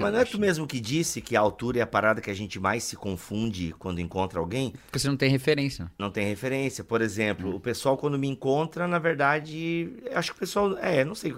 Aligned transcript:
mas 0.00 0.12
não 0.12 0.20
é 0.20 0.24
tu 0.24 0.38
mesmo 0.38 0.66
que 0.66 0.80
disse 0.80 1.20
que 1.20 1.36
a 1.36 1.40
altura 1.40 1.78
é 1.78 1.82
a 1.82 1.86
parada 1.86 2.20
que 2.20 2.30
a 2.30 2.34
gente 2.34 2.58
mais 2.58 2.84
se 2.84 2.96
confunde 2.96 3.74
quando 3.78 4.00
encontra 4.00 4.40
alguém? 4.40 4.72
Porque 4.86 4.98
você 4.98 5.08
não 5.08 5.16
tem 5.16 5.30
referência. 5.30 5.90
Não 5.98 6.10
tem 6.10 6.26
referência. 6.26 6.82
Por 6.82 7.00
exemplo, 7.00 7.50
hum. 7.50 7.56
o 7.56 7.60
pessoal 7.60 7.96
quando 7.96 8.18
me 8.18 8.28
encontra, 8.28 8.88
na 8.88 8.98
verdade, 8.98 9.92
acho 10.12 10.32
que 10.32 10.36
o 10.36 10.40
pessoal, 10.40 10.76
é, 10.78 11.04
não 11.04 11.14
sei, 11.14 11.34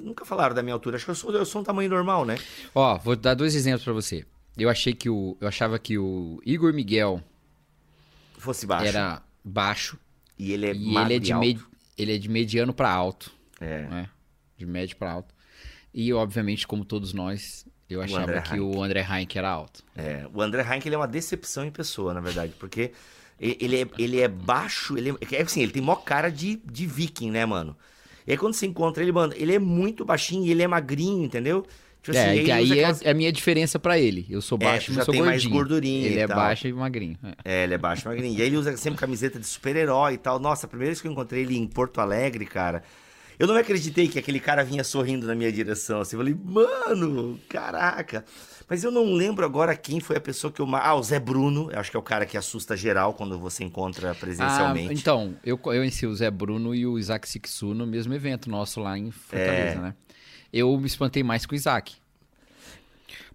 nunca 0.00 0.24
falaram 0.24 0.54
da 0.54 0.62
minha 0.62 0.74
altura. 0.74 0.96
Acho 0.96 1.04
que 1.04 1.10
eu 1.10 1.14
sou, 1.14 1.32
eu 1.32 1.46
sou 1.46 1.60
um 1.60 1.64
tamanho 1.64 1.90
normal, 1.90 2.24
né? 2.24 2.38
Ó, 2.74 2.98
vou 2.98 3.16
dar 3.16 3.34
dois 3.34 3.54
exemplos 3.54 3.84
para 3.84 3.92
você. 3.92 4.24
Eu 4.56 4.70
achei 4.70 4.94
que 4.94 5.10
o, 5.10 5.36
eu 5.40 5.46
achava 5.46 5.78
que 5.78 5.98
o 5.98 6.40
Igor 6.44 6.72
Miguel 6.72 7.22
fosse 8.38 8.66
baixo. 8.66 8.86
Era 8.86 9.22
baixo. 9.44 9.98
E 10.38 10.52
ele 10.52 10.66
é 10.66 10.74
e 10.74 10.96
ele 10.96 11.14
é 11.14 11.18
de 11.18 11.34
me, 11.34 11.60
ele 11.96 12.14
é 12.14 12.18
de 12.18 12.28
mediano 12.28 12.72
para 12.72 12.90
alto. 12.90 13.30
É. 13.60 13.82
Né? 13.82 14.08
De 14.56 14.66
médio 14.66 14.96
para 14.96 15.12
alto. 15.12 15.34
E, 15.92 16.12
obviamente, 16.12 16.66
como 16.66 16.84
todos 16.84 17.14
nós, 17.14 17.66
eu 17.88 18.02
achava 18.02 18.40
que 18.40 18.58
o 18.58 18.82
André 18.82 19.06
Heinck 19.08 19.38
era 19.38 19.48
alto. 19.48 19.84
É, 19.96 20.26
o 20.32 20.42
André 20.42 20.62
Heinck 20.62 20.86
ele 20.86 20.94
é 20.94 20.98
uma 20.98 21.08
decepção 21.08 21.64
em 21.64 21.70
pessoa, 21.70 22.12
na 22.12 22.20
verdade, 22.20 22.52
porque 22.58 22.92
ele 23.40 23.82
é, 23.82 23.86
ele 23.98 24.20
é 24.20 24.28
baixo, 24.28 24.96
ele 24.96 25.10
é, 25.10 25.36
é 25.36 25.42
assim, 25.42 25.62
ele 25.62 25.72
tem 25.72 25.82
mó 25.82 25.94
cara 25.96 26.30
de, 26.30 26.60
de 26.64 26.86
viking, 26.86 27.30
né, 27.30 27.44
mano? 27.44 27.76
E 28.26 28.32
aí 28.32 28.38
quando 28.38 28.54
você 28.54 28.66
encontra 28.66 29.02
ele, 29.02 29.12
mano, 29.12 29.32
ele 29.36 29.54
é 29.54 29.58
muito 29.58 30.04
baixinho 30.04 30.44
e 30.44 30.50
ele 30.50 30.62
é 30.62 30.66
magrinho, 30.66 31.24
entendeu? 31.24 31.64
Tipo 32.02 32.16
é, 32.16 32.30
assim, 32.30 32.44
que 32.44 32.52
aí 32.52 32.72
aquelas... 32.72 33.02
é 33.02 33.10
a 33.10 33.14
minha 33.14 33.32
diferença 33.32 33.80
para 33.80 33.98
ele. 33.98 34.26
Eu 34.30 34.40
sou 34.40 34.56
é, 34.60 34.64
baixo, 34.64 34.92
é, 34.92 34.94
mas 34.94 35.04
sou 35.04 35.12
tem 35.12 35.22
gordinho. 35.22 35.50
mais 35.50 35.58
gordurinha 35.58 36.06
Ele 36.06 36.20
é 36.20 36.26
tal. 36.28 36.36
baixo 36.36 36.68
e 36.68 36.72
magrinho. 36.72 37.18
É. 37.22 37.34
é. 37.44 37.64
ele 37.64 37.74
é 37.74 37.78
baixo 37.78 38.02
e 38.02 38.08
magrinho. 38.08 38.38
E 38.38 38.42
aí 38.42 38.46
ele 38.46 38.56
usa 38.56 38.76
sempre 38.76 39.00
camiseta 39.00 39.40
de 39.40 39.46
super-herói 39.46 40.14
e 40.14 40.18
tal. 40.18 40.38
Nossa, 40.38 40.66
a 40.66 40.68
primeira 40.68 40.90
vez 40.90 41.00
que 41.00 41.08
eu 41.08 41.12
encontrei 41.12 41.42
ele 41.42 41.56
em 41.58 41.66
Porto 41.66 42.00
Alegre, 42.00 42.46
cara, 42.46 42.84
eu 43.38 43.46
não 43.46 43.56
acreditei 43.56 44.08
que 44.08 44.18
aquele 44.18 44.40
cara 44.40 44.64
vinha 44.64 44.82
sorrindo 44.82 45.26
na 45.26 45.34
minha 45.34 45.52
direção. 45.52 46.00
Assim, 46.00 46.16
eu 46.16 46.20
falei, 46.20 46.34
mano, 46.34 47.38
caraca. 47.48 48.24
Mas 48.68 48.82
eu 48.82 48.90
não 48.90 49.12
lembro 49.12 49.44
agora 49.44 49.76
quem 49.76 50.00
foi 50.00 50.16
a 50.16 50.20
pessoa 50.20 50.52
que 50.52 50.60
eu. 50.60 50.66
Ah, 50.74 50.94
o 50.94 51.02
Zé 51.02 51.20
Bruno. 51.20 51.70
Eu 51.70 51.78
acho 51.78 51.90
que 51.90 51.96
é 51.96 52.00
o 52.00 52.02
cara 52.02 52.26
que 52.26 52.36
assusta 52.36 52.76
geral 52.76 53.14
quando 53.14 53.38
você 53.38 53.62
encontra 53.62 54.14
presencialmente. 54.14 54.90
Ah, 54.90 54.92
então, 54.92 55.36
eu, 55.44 55.56
conheci 55.56 56.06
o 56.06 56.14
Zé 56.14 56.30
Bruno 56.30 56.74
e 56.74 56.86
o 56.86 56.98
Isaac 56.98 57.28
Sixu 57.28 57.74
no 57.74 57.86
mesmo 57.86 58.12
evento 58.14 58.50
nosso 58.50 58.80
lá 58.80 58.98
em 58.98 59.10
Fortaleza, 59.10 59.78
é... 59.78 59.80
né? 59.80 59.94
Eu 60.52 60.76
me 60.78 60.86
espantei 60.86 61.22
mais 61.22 61.46
com 61.46 61.52
o 61.52 61.56
Isaac. 61.56 61.94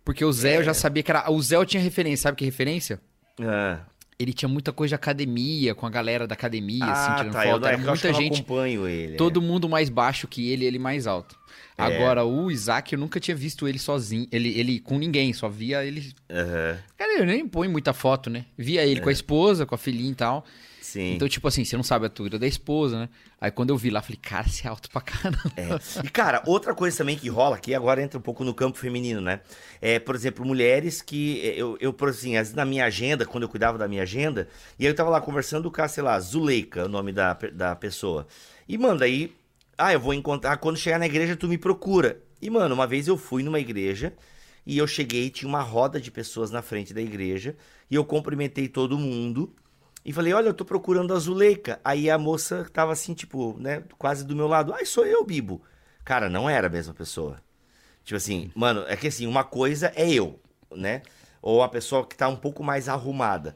Porque 0.04 0.26
o 0.26 0.34
Zé 0.34 0.56
é... 0.56 0.58
eu 0.58 0.64
já 0.64 0.74
sabia 0.74 1.04
que 1.04 1.12
era. 1.12 1.32
O 1.32 1.42
Zé 1.42 1.56
eu 1.56 1.66
tinha 1.66 1.82
referência, 1.82 2.24
sabe 2.24 2.38
que 2.38 2.46
referência? 2.46 3.00
É 3.40 3.91
ele 4.22 4.34
tinha 4.34 4.50
muita 4.50 4.72
coisa 4.72 4.90
de 4.90 4.96
academia, 4.96 5.74
com 5.74 5.86
a 5.86 5.90
galera 5.90 6.28
da 6.28 6.34
academia, 6.34 6.84
assim, 6.86 6.92
ah, 6.92 7.06
assim, 7.06 7.16
tirando 7.18 7.34
tá, 7.34 7.44
foto. 7.44 7.66
Era 7.66 7.78
muita 7.78 8.14
gente. 8.14 8.38
Eu 8.38 8.44
acompanho 8.44 8.88
ele. 8.88 9.18
Todo 9.18 9.40
é. 9.40 9.44
mundo 9.44 9.68
mais 9.68 9.90
baixo 9.90 10.28
que 10.28 10.50
ele, 10.52 10.66
ele 10.66 10.78
mais 10.78 11.08
alto. 11.08 11.36
É. 11.78 11.84
Agora, 11.84 12.24
o 12.24 12.52
Isaac, 12.52 12.94
eu 12.94 13.00
nunca 13.00 13.20
tinha 13.20 13.36
visto 13.36 13.68
ele 13.68 13.80
sozinho, 13.80 14.28
ele, 14.32 14.50
ele 14.58 14.80
com 14.80 14.98
ninguém, 14.98 15.34
só 15.34 15.50
via 15.50 15.84
ele. 15.84 16.14
Uhum. 16.30 16.78
Cara, 16.98 17.20
eu 17.20 17.26
nem 17.26 17.48
põe 17.48 17.68
muita 17.68 17.94
foto, 17.94 18.30
né? 18.30 18.46
Via 18.58 18.86
ele 18.86 19.02
com 19.02 19.10
a 19.10 19.12
é. 19.12 19.14
esposa, 19.14 19.66
com 19.66 19.74
a 19.74 19.78
filhinha 19.78 20.12
e 20.12 20.16
tal. 20.16 20.46
Sim. 20.92 21.14
Então, 21.14 21.30
tipo 21.30 21.47
assim, 21.47 21.64
você 21.64 21.78
não 21.78 21.84
sabe 21.84 22.03
a 22.03 22.09
altura 22.09 22.38
da 22.38 22.45
esposa, 22.45 23.00
né? 23.00 23.09
Aí 23.39 23.50
quando 23.50 23.70
eu 23.70 23.78
vi 23.78 23.89
lá, 23.89 24.02
falei, 24.02 24.20
cara, 24.22 24.50
você 24.50 24.67
é 24.67 24.70
alto 24.70 24.89
pra 24.89 25.00
caramba. 25.00 25.39
É. 25.56 26.06
E, 26.06 26.09
cara, 26.09 26.44
outra 26.45 26.75
coisa 26.75 26.97
também 26.97 27.17
que 27.17 27.30
rola 27.30 27.56
aqui, 27.56 27.73
agora 27.73 28.02
entra 28.03 28.20
um 28.20 28.22
pouco 28.22 28.44
no 28.44 28.53
campo 28.53 28.78
feminino, 28.78 29.22
né? 29.22 29.39
É, 29.81 30.00
por 30.00 30.16
exemplo, 30.16 30.45
mulheres 30.45 31.02
que 31.02 31.39
eu, 31.56 31.78
eu 31.80 31.94
por 31.94 32.09
assim, 32.09 32.36
às 32.36 32.47
vezes 32.47 32.56
na 32.56 32.66
minha 32.66 32.84
agenda, 32.84 33.25
quando 33.25 33.44
eu 33.44 33.50
cuidava 33.50 33.78
da 33.78 33.88
minha 33.88 34.03
agenda, 34.03 34.50
e 34.78 34.86
eu 34.86 34.94
tava 34.94 35.09
lá 35.09 35.22
conversando 35.22 35.72
com 35.72 35.81
a, 35.81 35.88
sei 35.88 36.03
lá, 36.03 36.19
Zuleika, 36.19 36.84
o 36.84 36.89
nome 36.89 37.14
da, 37.14 37.38
da 37.53 37.73
pessoa. 37.73 38.28
E, 38.67 38.78
mano, 38.78 39.00
daí, 39.00 39.34
ah, 39.78 39.94
eu 39.94 40.00
vou 40.00 40.14
encontrar, 40.14 40.58
quando 40.58 40.75
chegar 40.75 41.00
na 41.00 41.06
igreja, 41.06 41.38
tu 41.38 41.47
me 41.47 41.58
procura. 41.58 42.22
E, 42.42 42.50
mano, 42.50 42.75
uma 42.75 42.86
vez 42.86 43.08
eu 43.08 43.16
fui 43.16 43.44
numa 43.44 43.62
igreja 43.62 44.12
e 44.66 44.78
eu 44.78 44.86
cheguei, 44.86 45.30
tinha 45.30 45.47
uma 45.47 45.62
roda 45.62 46.02
de 46.02 46.12
pessoas 46.12 46.52
na 46.52 46.62
frente 46.62 46.94
da 46.94 47.02
igreja, 47.02 47.56
e 47.89 47.95
eu 47.95 48.03
cumprimentei 48.03 48.67
todo 48.67 49.00
mundo. 49.00 49.56
E 50.04 50.12
falei, 50.12 50.34
olha, 50.34 50.48
eu 50.48 50.54
tô 50.54 50.66
procurando 50.66 51.14
a 51.14 51.20
Zuleika. 51.20 51.80
Aí 51.84 52.10
a 52.10 52.18
moça 52.18 52.68
tava 52.74 52.92
assim, 52.92 53.14
tipo, 53.14 53.56
né, 53.59 53.84
quase 53.98 54.25
do 54.25 54.36
meu 54.36 54.48
lado. 54.48 54.74
Ai, 54.74 54.86
sou 54.86 55.06
eu, 55.06 55.24
Bibo. 55.24 55.62
Cara, 56.03 56.30
não 56.30 56.50
era 56.50 56.68
a 56.68 56.70
mesma 56.70 56.94
pessoa. 56.94 57.38
Tipo 58.03 58.18
assim, 58.18 58.52
mano, 58.56 58.84
é 58.88 58.96
que 58.96 59.08
assim, 59.08 59.28
uma 59.28 59.44
coisa 59.44 59.92
é 59.96 60.09
eu, 60.12 60.40
né? 60.75 61.03
Ou 61.42 61.62
a 61.62 61.70
pessoa 61.70 62.06
que 62.06 62.16
tá 62.16 62.28
um 62.28 62.36
pouco 62.36 62.64
mais 62.64 62.90
arrumada. 62.90 63.56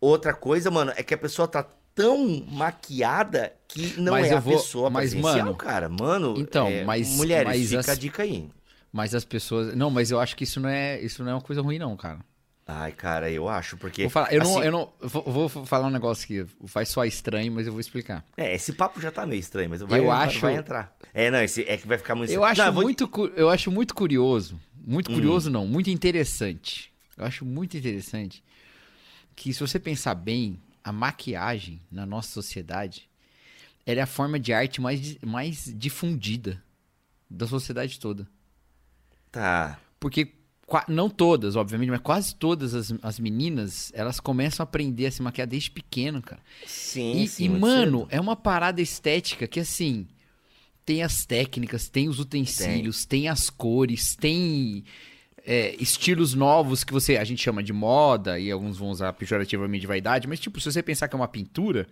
Outra 0.00 0.32
coisa, 0.32 0.70
mano, 0.70 0.92
é 0.96 1.02
que 1.02 1.14
a 1.14 1.18
pessoa 1.18 1.46
tá 1.46 1.66
tão 1.94 2.44
maquiada 2.48 3.52
que 3.68 3.98
não 4.00 4.12
mas 4.12 4.30
é 4.30 4.34
a 4.34 4.40
vou... 4.40 4.54
pessoa 4.54 4.90
mas, 4.90 5.14
mano, 5.14 5.54
cara. 5.54 5.88
Mano, 5.88 6.34
então, 6.38 6.66
é, 6.66 6.84
mas 6.84 7.16
mulheres, 7.16 7.46
mas 7.46 7.68
fica 7.68 7.80
as... 7.80 7.88
a 7.88 7.94
dica 7.94 8.22
aí. 8.22 8.50
Mas 8.92 9.14
as 9.14 9.24
pessoas, 9.24 9.74
não, 9.74 9.90
mas 9.90 10.10
eu 10.10 10.20
acho 10.20 10.36
que 10.36 10.44
isso 10.44 10.60
não 10.60 10.68
é, 10.68 11.00
isso 11.00 11.22
não 11.22 11.32
é 11.32 11.34
uma 11.34 11.40
coisa 11.40 11.60
ruim 11.60 11.78
não, 11.78 11.96
cara. 11.96 12.20
Ai, 12.66 12.92
cara, 12.92 13.30
eu 13.30 13.46
acho, 13.48 13.76
porque. 13.76 14.02
Vou 14.02 14.10
falar, 14.10 14.32
eu, 14.32 14.40
assim, 14.40 14.54
não, 14.54 14.64
eu 14.64 14.72
não. 14.72 14.92
Vou, 15.00 15.48
vou, 15.48 15.66
falar 15.66 15.86
um 15.86 15.90
negócio 15.90 16.26
que 16.26 16.46
vai 16.60 16.86
soar 16.86 17.06
estranho, 17.06 17.52
mas 17.52 17.66
eu 17.66 17.72
vou 17.72 17.80
explicar. 17.80 18.24
É, 18.36 18.54
esse 18.54 18.72
papo 18.72 19.00
já 19.00 19.10
tá 19.10 19.26
meio 19.26 19.40
estranho, 19.40 19.68
mas 19.68 19.82
vai, 19.82 20.00
eu 20.00 20.10
acho, 20.10 20.40
vai 20.40 20.56
entrar. 20.56 20.96
É, 21.12 21.30
não, 21.30 21.42
esse, 21.42 21.62
é 21.62 21.76
que 21.76 21.86
vai 21.86 21.98
ficar 21.98 22.14
muito 22.14 22.32
Eu 22.32 22.42
acho, 22.42 22.64
não, 22.64 22.72
muito, 22.72 23.06
vou... 23.06 23.28
eu 23.28 23.50
acho 23.50 23.70
muito 23.70 23.94
curioso. 23.94 24.58
Muito 24.86 25.10
hum. 25.10 25.14
curioso, 25.14 25.50
hum. 25.50 25.52
não, 25.52 25.66
muito 25.66 25.90
interessante. 25.90 26.90
Eu 27.16 27.26
acho 27.26 27.44
muito 27.44 27.76
interessante 27.76 28.42
que, 29.36 29.52
se 29.52 29.60
você 29.60 29.78
pensar 29.78 30.14
bem, 30.14 30.58
a 30.82 30.90
maquiagem 30.90 31.80
na 31.90 32.06
nossa 32.06 32.30
sociedade 32.30 33.08
ela 33.86 34.00
é 34.00 34.02
a 34.02 34.06
forma 34.06 34.40
de 34.40 34.52
arte 34.52 34.80
mais, 34.80 35.18
mais 35.18 35.72
difundida 35.76 36.62
da 37.28 37.46
sociedade 37.46 38.00
toda. 38.00 38.26
Tá. 39.30 39.78
Porque 40.00 40.32
não 40.88 41.10
todas, 41.10 41.56
obviamente, 41.56 41.90
mas 41.90 42.00
quase 42.00 42.34
todas 42.34 42.74
as, 42.74 42.92
as 43.02 43.18
meninas, 43.20 43.92
elas 43.94 44.18
começam 44.18 44.62
a 44.62 44.64
aprender 44.64 45.06
a 45.06 45.10
se 45.10 45.22
maquiar 45.22 45.46
desde 45.46 45.70
pequeno, 45.70 46.22
cara. 46.22 46.40
Sim, 46.66 47.22
e, 47.22 47.28
sim. 47.28 47.44
E, 47.44 47.48
mano, 47.48 48.00
cedo. 48.00 48.08
é 48.10 48.20
uma 48.20 48.34
parada 48.34 48.80
estética 48.80 49.46
que, 49.46 49.60
assim, 49.60 50.06
tem 50.84 51.02
as 51.02 51.24
técnicas, 51.26 51.88
tem 51.88 52.08
os 52.08 52.18
utensílios, 52.18 53.04
tem, 53.04 53.22
tem 53.22 53.28
as 53.28 53.50
cores, 53.50 54.16
tem 54.16 54.84
é, 55.46 55.76
estilos 55.78 56.34
novos 56.34 56.82
que 56.82 56.92
você, 56.92 57.16
a 57.18 57.24
gente 57.24 57.42
chama 57.42 57.62
de 57.62 57.72
moda, 57.72 58.38
e 58.38 58.50
alguns 58.50 58.78
vão 58.78 58.88
usar 58.88 59.12
pejorativamente 59.12 59.82
de 59.82 59.86
vaidade, 59.86 60.26
mas, 60.26 60.40
tipo, 60.40 60.60
se 60.60 60.72
você 60.72 60.82
pensar 60.82 61.08
que 61.08 61.14
é 61.14 61.18
uma 61.18 61.28
pintura, 61.28 61.86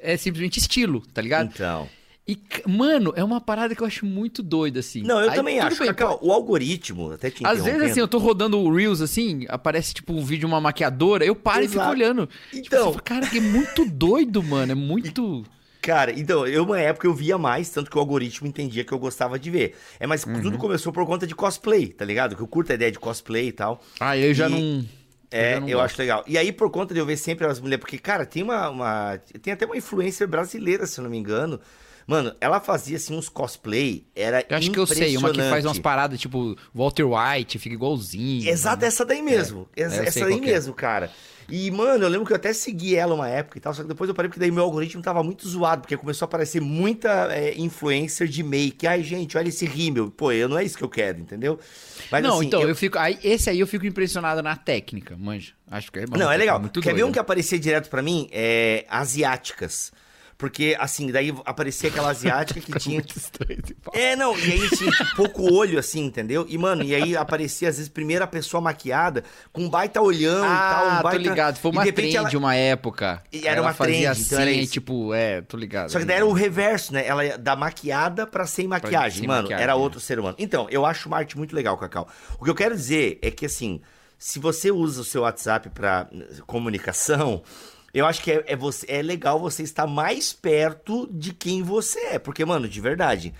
é 0.00 0.16
simplesmente 0.16 0.58
estilo, 0.58 1.00
tá 1.12 1.20
ligado? 1.20 1.50
Então. 1.52 1.88
E, 2.30 2.38
mano, 2.64 3.12
é 3.16 3.24
uma 3.24 3.40
parada 3.40 3.74
que 3.74 3.82
eu 3.82 3.86
acho 3.88 4.06
muito 4.06 4.40
doida, 4.40 4.78
assim. 4.78 5.02
Não, 5.02 5.20
eu 5.20 5.30
Aí, 5.30 5.34
também 5.34 5.58
acho. 5.58 5.80
Bem, 5.80 5.88
Cacau, 5.88 6.16
o 6.22 6.30
algoritmo, 6.30 7.10
até 7.10 7.28
te 7.28 7.44
Às 7.44 7.64
vezes, 7.64 7.90
assim, 7.90 7.98
eu 7.98 8.06
tô 8.06 8.18
rodando 8.18 8.56
o 8.56 8.72
Reels, 8.72 9.00
assim, 9.00 9.46
aparece, 9.48 9.92
tipo, 9.94 10.12
um 10.12 10.24
vídeo 10.24 10.40
de 10.40 10.46
uma 10.46 10.60
maquiadora, 10.60 11.24
eu 11.24 11.34
paro 11.34 11.64
Exato. 11.64 11.76
e 11.76 11.80
fico 11.80 11.90
olhando. 11.90 12.28
Tipo, 12.52 12.66
então... 12.66 12.92
Tipo, 12.92 13.02
cara, 13.02 13.26
que 13.26 13.38
é 13.38 13.40
muito 13.40 13.84
doido, 13.84 14.44
mano, 14.44 14.70
é 14.70 14.74
muito... 14.76 15.44
Cara, 15.82 16.12
então, 16.12 16.46
eu 16.46 16.62
uma 16.62 16.78
época 16.78 17.08
eu 17.08 17.14
via 17.14 17.36
mais, 17.36 17.68
tanto 17.68 17.90
que 17.90 17.96
o 17.96 18.00
algoritmo 18.00 18.46
entendia 18.46 18.84
que 18.84 18.92
eu 18.92 18.98
gostava 18.98 19.36
de 19.36 19.50
ver. 19.50 19.76
É, 19.98 20.06
mas 20.06 20.22
uhum. 20.22 20.40
tudo 20.40 20.56
começou 20.56 20.92
por 20.92 21.04
conta 21.04 21.26
de 21.26 21.34
cosplay, 21.34 21.88
tá 21.88 22.04
ligado? 22.04 22.36
Que 22.36 22.42
eu 22.42 22.46
curto 22.46 22.70
a 22.70 22.76
ideia 22.76 22.92
de 22.92 22.98
cosplay 23.00 23.48
e 23.48 23.52
tal. 23.52 23.82
Ah, 23.98 24.16
eu 24.16 24.32
já 24.32 24.48
e... 24.48 24.50
não... 24.50 24.86
É, 25.32 25.58
eu, 25.58 25.68
eu 25.68 25.80
acho 25.80 25.98
legal. 25.98 26.24
E 26.28 26.38
aí, 26.38 26.52
por 26.52 26.70
conta 26.70 26.92
de 26.94 27.00
eu 27.00 27.06
ver 27.06 27.16
sempre 27.16 27.46
as 27.46 27.58
mulheres, 27.58 27.80
porque, 27.80 27.98
cara, 27.98 28.26
tem 28.26 28.42
uma, 28.42 28.68
uma. 28.68 29.18
Tem 29.40 29.52
até 29.52 29.64
uma 29.64 29.76
influência 29.76 30.26
brasileira, 30.26 30.86
se 30.86 30.98
eu 30.98 31.04
não 31.04 31.10
me 31.10 31.16
engano, 31.16 31.60
Mano, 32.10 32.34
ela 32.40 32.58
fazia 32.58 32.96
assim 32.96 33.16
uns 33.16 33.28
cosplay, 33.28 34.04
era 34.16 34.44
Eu 34.48 34.56
acho 34.56 34.72
que 34.72 34.78
eu 34.80 34.84
sei, 34.84 35.16
uma 35.16 35.30
que 35.30 35.40
faz 35.42 35.64
umas 35.64 35.78
paradas 35.78 36.18
tipo 36.18 36.56
Walter 36.74 37.04
White, 37.04 37.56
fica 37.60 37.72
igualzinho. 37.72 38.50
Exato, 38.50 38.82
né? 38.82 38.88
essa 38.88 39.04
daí 39.04 39.22
mesmo. 39.22 39.68
É, 39.76 39.82
essa, 39.82 40.02
essa 40.02 40.24
daí 40.24 40.38
é. 40.38 40.40
mesmo, 40.40 40.74
cara. 40.74 41.08
E, 41.48 41.70
mano, 41.70 42.04
eu 42.04 42.08
lembro 42.08 42.26
que 42.26 42.32
eu 42.32 42.36
até 42.36 42.52
segui 42.52 42.96
ela 42.96 43.14
uma 43.14 43.28
época 43.28 43.58
e 43.58 43.60
tal, 43.60 43.72
só 43.72 43.82
que 43.82 43.88
depois 43.88 44.08
eu 44.08 44.14
parei 44.14 44.28
porque 44.28 44.40
daí 44.40 44.50
meu 44.50 44.64
algoritmo 44.64 45.00
tava 45.00 45.22
muito 45.22 45.48
zoado, 45.48 45.82
porque 45.82 45.96
começou 45.96 46.26
a 46.26 46.28
aparecer 46.28 46.60
muita 46.60 47.28
é, 47.32 47.56
influencer 47.56 48.26
de 48.26 48.42
make. 48.42 48.88
Ai, 48.88 49.04
gente, 49.04 49.38
olha 49.38 49.48
esse 49.48 49.64
rímel. 49.64 50.10
Pô, 50.10 50.32
eu 50.32 50.48
não 50.48 50.58
é 50.58 50.64
isso 50.64 50.76
que 50.76 50.82
eu 50.82 50.88
quero, 50.88 51.20
entendeu? 51.20 51.60
Mas, 52.10 52.24
não, 52.24 52.38
assim, 52.38 52.46
então, 52.48 52.60
eu... 52.62 52.70
eu... 52.70 52.74
fico. 52.74 52.98
Aí, 52.98 53.20
esse 53.22 53.48
aí 53.48 53.60
eu 53.60 53.68
fico 53.68 53.86
impressionado 53.86 54.42
na 54.42 54.56
técnica, 54.56 55.16
manja. 55.16 55.52
Acho 55.70 55.92
que 55.92 56.00
é 56.00 56.06
bom. 56.06 56.18
Não, 56.18 56.28
é 56.28 56.36
legal. 56.36 56.58
Muito 56.58 56.80
Quer 56.80 56.88
doido. 56.90 56.96
ver 56.96 57.04
um 57.04 57.12
que 57.12 57.20
aparecia 57.20 57.56
direto 57.56 57.88
para 57.88 58.02
mim? 58.02 58.28
É 58.32 58.84
asiáticas. 58.88 59.92
Porque, 60.40 60.74
assim, 60.80 61.12
daí 61.12 61.34
aparecia 61.44 61.90
aquela 61.90 62.08
asiática 62.10 62.58
que 62.62 62.72
tinha. 62.78 63.04
É, 63.92 64.16
não, 64.16 64.36
e 64.38 64.52
aí 64.52 64.70
tinha 64.70 64.90
tipo, 64.90 65.14
pouco 65.14 65.52
olho, 65.52 65.78
assim, 65.78 66.06
entendeu? 66.06 66.46
E, 66.48 66.56
mano, 66.56 66.82
e 66.82 66.94
aí 66.94 67.14
aparecia, 67.14 67.68
às 67.68 67.76
vezes, 67.76 67.90
primeiro 67.90 68.24
a 68.24 68.26
pessoa 68.26 68.58
maquiada, 68.58 69.22
com 69.52 69.64
um 69.64 69.68
baita 69.68 70.00
olhão 70.00 70.42
ah, 70.42 70.46
e 70.46 70.74
tal. 70.74 70.86
Um 70.86 71.02
baita... 71.02 71.10
tô 71.10 71.28
ligado. 71.28 71.56
Foi 71.58 71.70
uma 71.70 71.92
trend 71.92 72.16
ela... 72.16 72.38
uma 72.38 72.54
época. 72.54 73.22
E 73.30 73.46
era 73.46 73.58
ela 73.58 73.66
uma 73.66 73.74
fazia 73.74 74.12
trend, 74.14 74.26
então 74.26 74.38
assim, 74.40 74.66
tipo, 74.66 75.12
é, 75.12 75.42
tô 75.42 75.58
ligado. 75.58 75.90
Só 75.90 75.98
que 75.98 76.06
daí 76.06 76.16
era 76.16 76.26
o 76.26 76.32
reverso, 76.32 76.94
né? 76.94 77.06
Ela 77.06 77.36
da 77.36 77.54
maquiada 77.54 78.26
pra 78.26 78.46
sem 78.46 78.66
maquiagem. 78.66 79.20
Sem 79.20 79.28
mano, 79.28 79.42
maquiagem, 79.42 79.62
era 79.62 79.76
outro 79.76 80.00
ser 80.00 80.18
humano. 80.18 80.36
Então, 80.38 80.66
eu 80.70 80.86
acho 80.86 81.06
uma 81.06 81.18
arte 81.18 81.36
muito 81.36 81.54
legal, 81.54 81.76
Cacau. 81.76 82.08
O 82.38 82.44
que 82.44 82.50
eu 82.50 82.54
quero 82.54 82.74
dizer 82.74 83.18
é 83.20 83.30
que, 83.30 83.44
assim, 83.44 83.82
se 84.18 84.38
você 84.38 84.70
usa 84.70 85.02
o 85.02 85.04
seu 85.04 85.22
WhatsApp 85.22 85.68
pra 85.68 86.08
comunicação 86.46 87.42
eu 87.92 88.06
acho 88.06 88.22
que 88.22 88.30
é, 88.30 88.44
é, 88.46 88.56
você, 88.56 88.86
é 88.88 89.02
legal 89.02 89.38
você 89.38 89.62
estar 89.62 89.86
mais 89.86 90.32
perto 90.32 91.08
de 91.12 91.32
quem 91.32 91.62
você 91.62 91.98
é. 92.06 92.18
Porque, 92.18 92.44
mano, 92.44 92.68
de 92.68 92.80
verdade, 92.80 93.34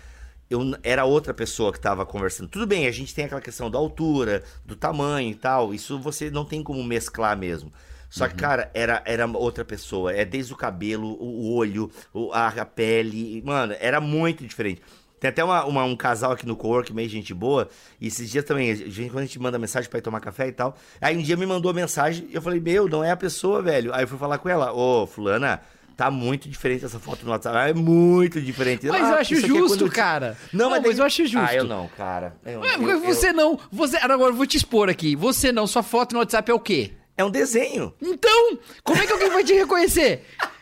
eu 0.49 0.63
era 0.83 1.05
outra 1.05 1.33
pessoa 1.33 1.73
que 1.73 1.81
tava 1.81 2.05
conversando. 2.05 2.49
Tudo 2.49 2.67
bem, 2.67 2.87
a 2.87 2.91
gente 2.91 3.15
tem 3.15 3.25
aquela 3.25 3.41
questão 3.41 3.71
da 3.71 3.79
altura, 3.79 4.43
do 4.65 4.75
tamanho 4.75 5.31
e 5.31 5.35
tal. 5.35 5.73
Isso 5.73 5.99
você 5.99 6.31
não 6.31 6.45
tem 6.45 6.63
como 6.63 6.83
mesclar 6.83 7.37
mesmo. 7.37 7.73
Só 8.11 8.27
que, 8.27 8.35
cara, 8.35 8.69
era, 8.75 9.01
era 9.07 9.25
outra 9.25 9.65
pessoa. 9.65 10.13
É 10.13 10.25
desde 10.25 10.53
o 10.53 10.57
cabelo, 10.57 11.17
o 11.23 11.55
olho, 11.55 11.89
a 12.33 12.65
pele. 12.65 13.41
Mano, 13.43 13.77
era 13.79 14.01
muito 14.01 14.45
diferente. 14.45 14.83
Tem 15.21 15.29
até 15.29 15.45
uma, 15.45 15.65
uma- 15.67 15.85
um 15.85 15.95
casal 15.95 16.33
aqui 16.33 16.47
no 16.47 16.57
cowork, 16.57 16.93
meio 16.95 17.09
gente 17.09 17.35
boa. 17.35 17.69
E 18.01 18.07
esses 18.07 18.31
dias 18.31 18.45
também, 18.45 18.71
a 18.71 18.75
gente, 18.75 19.11
quando 19.11 19.19
a 19.19 19.27
gente 19.27 19.39
manda 19.39 19.59
mensagem 19.59 19.89
pra 19.91 19.99
ir 19.99 20.03
tomar 20.03 20.19
café 20.21 20.49
e 20.49 20.53
tal. 20.53 20.75
Aí 21.01 21.15
um 21.17 21.21
dia 21.23 21.37
me 21.37 21.45
mandou 21.45 21.75
mensagem 21.75 22.27
e 22.31 22.35
eu 22.35 22.41
falei, 22.43 22.59
meu, 22.59 22.89
não 22.89 23.05
é 23.05 23.11
a 23.11 23.17
pessoa, 23.17 23.61
velho. 23.61 23.93
Aí 23.95 24.03
eu 24.05 24.09
fui 24.09 24.17
falar 24.19 24.39
com 24.39 24.49
ela, 24.49 24.73
ô, 24.73 25.07
fulana, 25.07 25.61
tá 25.95 26.11
muito 26.11 26.49
diferente 26.49 26.87
essa 26.87 26.99
foto 26.99 27.23
no 27.27 27.33
WhatsApp. 27.33 27.55
Ah, 27.55 27.69
É 27.69 27.75
muito 27.75 28.41
diferente. 28.41 28.87
Mas 28.87 29.03
Ah, 29.05 29.11
eu 29.11 29.15
acho 29.19 29.35
é 29.35 29.41
justo, 29.41 29.85
eu 29.85 29.89
te- 29.91 29.95
cara. 29.95 30.39
Não, 30.55 30.71
mas, 30.71 30.83
daí- 30.83 30.97
eu 30.99 31.05
acho 31.05 31.27
justo. 31.27 31.47
Ah, 31.47 31.55
eu 31.55 31.65
não, 31.65 31.87
cara. 31.89 32.35
Eu- 32.47 32.65
eu- 32.65 32.89
eu- 32.89 33.01
você 33.01 33.31
não. 33.31 33.59
Você, 33.71 33.99
agora 33.99 34.31
eu 34.33 34.35
vou 34.37 34.47
te 34.47 34.57
expor 34.57 34.89
aqui. 34.89 35.15
Você 35.15 35.53
não. 35.53 35.67
Sua 35.67 35.83
foto 35.83 36.15
no 36.15 36.21
WhatsApp 36.21 36.51
é 36.51 36.55
o 36.55 36.59
quê? 36.59 36.93
É 37.15 37.23
um 37.23 37.31
desenho. 37.31 37.93
Então, 38.01 38.59
como 38.83 38.99
é 39.03 39.07
que 39.07 39.13
alguém 39.13 39.29
vai 39.29 39.45
te 39.45 39.53
reconhecer? 39.53 40.25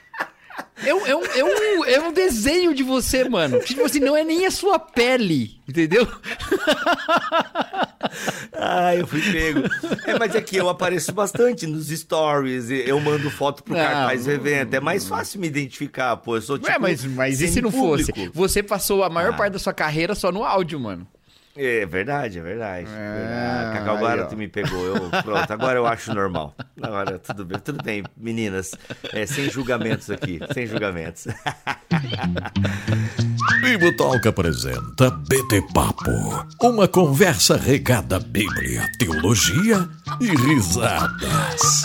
É 0.84 0.94
um, 0.94 1.06
é, 1.06 1.14
um, 1.16 1.24
é, 1.24 1.44
um, 1.44 1.84
é 1.84 2.00
um 2.00 2.12
desenho 2.12 2.72
de 2.74 2.82
você, 2.84 3.28
mano. 3.28 3.58
Tipo 3.60 3.84
assim, 3.84 3.98
não 4.00 4.16
é 4.16 4.22
nem 4.22 4.46
a 4.46 4.50
sua 4.50 4.78
pele, 4.78 5.60
entendeu? 5.68 6.06
Ah, 8.52 8.94
eu 8.94 9.06
fui 9.06 9.20
pego. 9.20 9.60
É, 10.06 10.18
mas 10.18 10.34
é 10.34 10.40
que 10.40 10.56
eu 10.56 10.68
apareço 10.68 11.12
bastante 11.12 11.66
nos 11.66 11.88
stories, 11.88 12.70
eu 12.70 12.98
mando 13.00 13.30
foto 13.30 13.62
pro 13.62 13.74
Não, 13.74 13.80
cartaz 13.80 14.24
do 14.24 14.30
evento. 14.32 14.74
É 14.74 14.80
mais 14.80 15.06
fácil 15.06 15.40
me 15.40 15.46
identificar, 15.46 16.16
pô. 16.18 16.36
Eu 16.36 16.42
sou 16.42 16.58
tipo. 16.58 16.70
Ué, 16.70 16.78
mas, 16.78 17.04
mas 17.04 17.40
e 17.40 17.48
se 17.48 17.60
não 17.60 17.70
fosse? 17.70 18.12
Você 18.32 18.62
passou 18.62 19.02
a 19.04 19.10
maior 19.10 19.32
Ah. 19.34 19.36
parte 19.36 19.52
da 19.54 19.58
sua 19.58 19.72
carreira 19.72 20.14
só 20.14 20.30
no 20.32 20.44
áudio, 20.44 20.78
mano. 20.80 21.06
É 21.60 21.84
verdade, 21.84 22.38
é 22.38 22.42
verdade. 22.42 22.86
É, 22.88 23.18
verdade. 23.18 23.78
Cacau, 23.78 23.96
aí, 23.96 23.98
agora 23.98 24.22
ó. 24.22 24.26
tu 24.26 24.36
me 24.36 24.46
pegou. 24.46 24.86
Eu, 24.86 25.10
pronto, 25.24 25.52
agora 25.52 25.76
eu 25.76 25.86
acho 25.86 26.14
normal. 26.14 26.54
Agora 26.80 27.18
tudo 27.18 27.44
bem, 27.44 27.58
tudo 27.58 27.82
bem, 27.82 28.04
meninas. 28.16 28.70
É, 29.12 29.26
sem 29.26 29.50
julgamentos 29.50 30.08
aqui, 30.10 30.38
sem 30.54 30.64
julgamentos. 30.64 31.26
Bibo 33.60 33.96
Talk 33.96 34.28
apresenta 34.28 35.10
BT 35.10 35.72
Papo, 35.74 36.46
uma 36.62 36.86
conversa 36.86 37.56
regada 37.56 38.16
a 38.16 38.20
Bíblia, 38.20 38.88
teologia 39.00 39.88
e 40.20 40.28
risadas. 40.28 41.82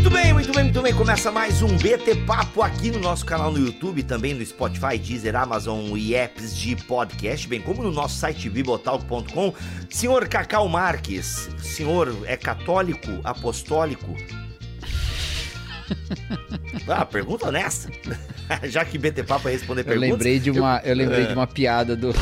Muito 0.00 0.10
bem, 0.10 0.32
muito 0.32 0.50
bem, 0.54 0.64
muito 0.64 0.80
bem. 0.82 0.94
Começa 0.94 1.30
mais 1.30 1.60
um 1.60 1.76
BT 1.76 2.14
Papo 2.26 2.62
aqui 2.62 2.90
no 2.90 2.98
nosso 2.98 3.26
canal 3.26 3.52
no 3.52 3.58
YouTube, 3.58 4.02
também 4.02 4.32
no 4.32 4.42
Spotify, 4.44 4.96
Deezer, 4.96 5.36
Amazon 5.36 5.94
e 5.94 6.14
apps 6.14 6.56
de 6.56 6.74
podcast, 6.74 7.46
bem 7.46 7.60
como 7.60 7.82
no 7.82 7.92
nosso 7.92 8.16
site 8.16 8.48
bibotalk.com. 8.48 9.52
Senhor 9.90 10.26
Cacau 10.26 10.66
Marques, 10.70 11.50
o 11.54 11.60
senhor 11.62 12.16
é 12.24 12.34
católico, 12.36 13.08
apostólico? 13.24 14.16
Ah, 16.86 17.04
pergunta 17.04 17.48
honesta. 17.48 17.90
Já 18.64 18.84
que 18.84 18.96
BT 18.96 19.24
Papo 19.24 19.48
é 19.48 19.52
responder 19.52 19.80
Eu 19.80 19.86
perguntas. 19.86 20.10
lembrei 20.12 20.38
de 20.38 20.50
uma, 20.50 20.80
eu 20.84 20.94
lembrei 20.94 21.22
É. 21.24 21.26
de 21.26 21.32
uma 21.34 21.46
piada 21.48 21.96
do. 21.96 22.14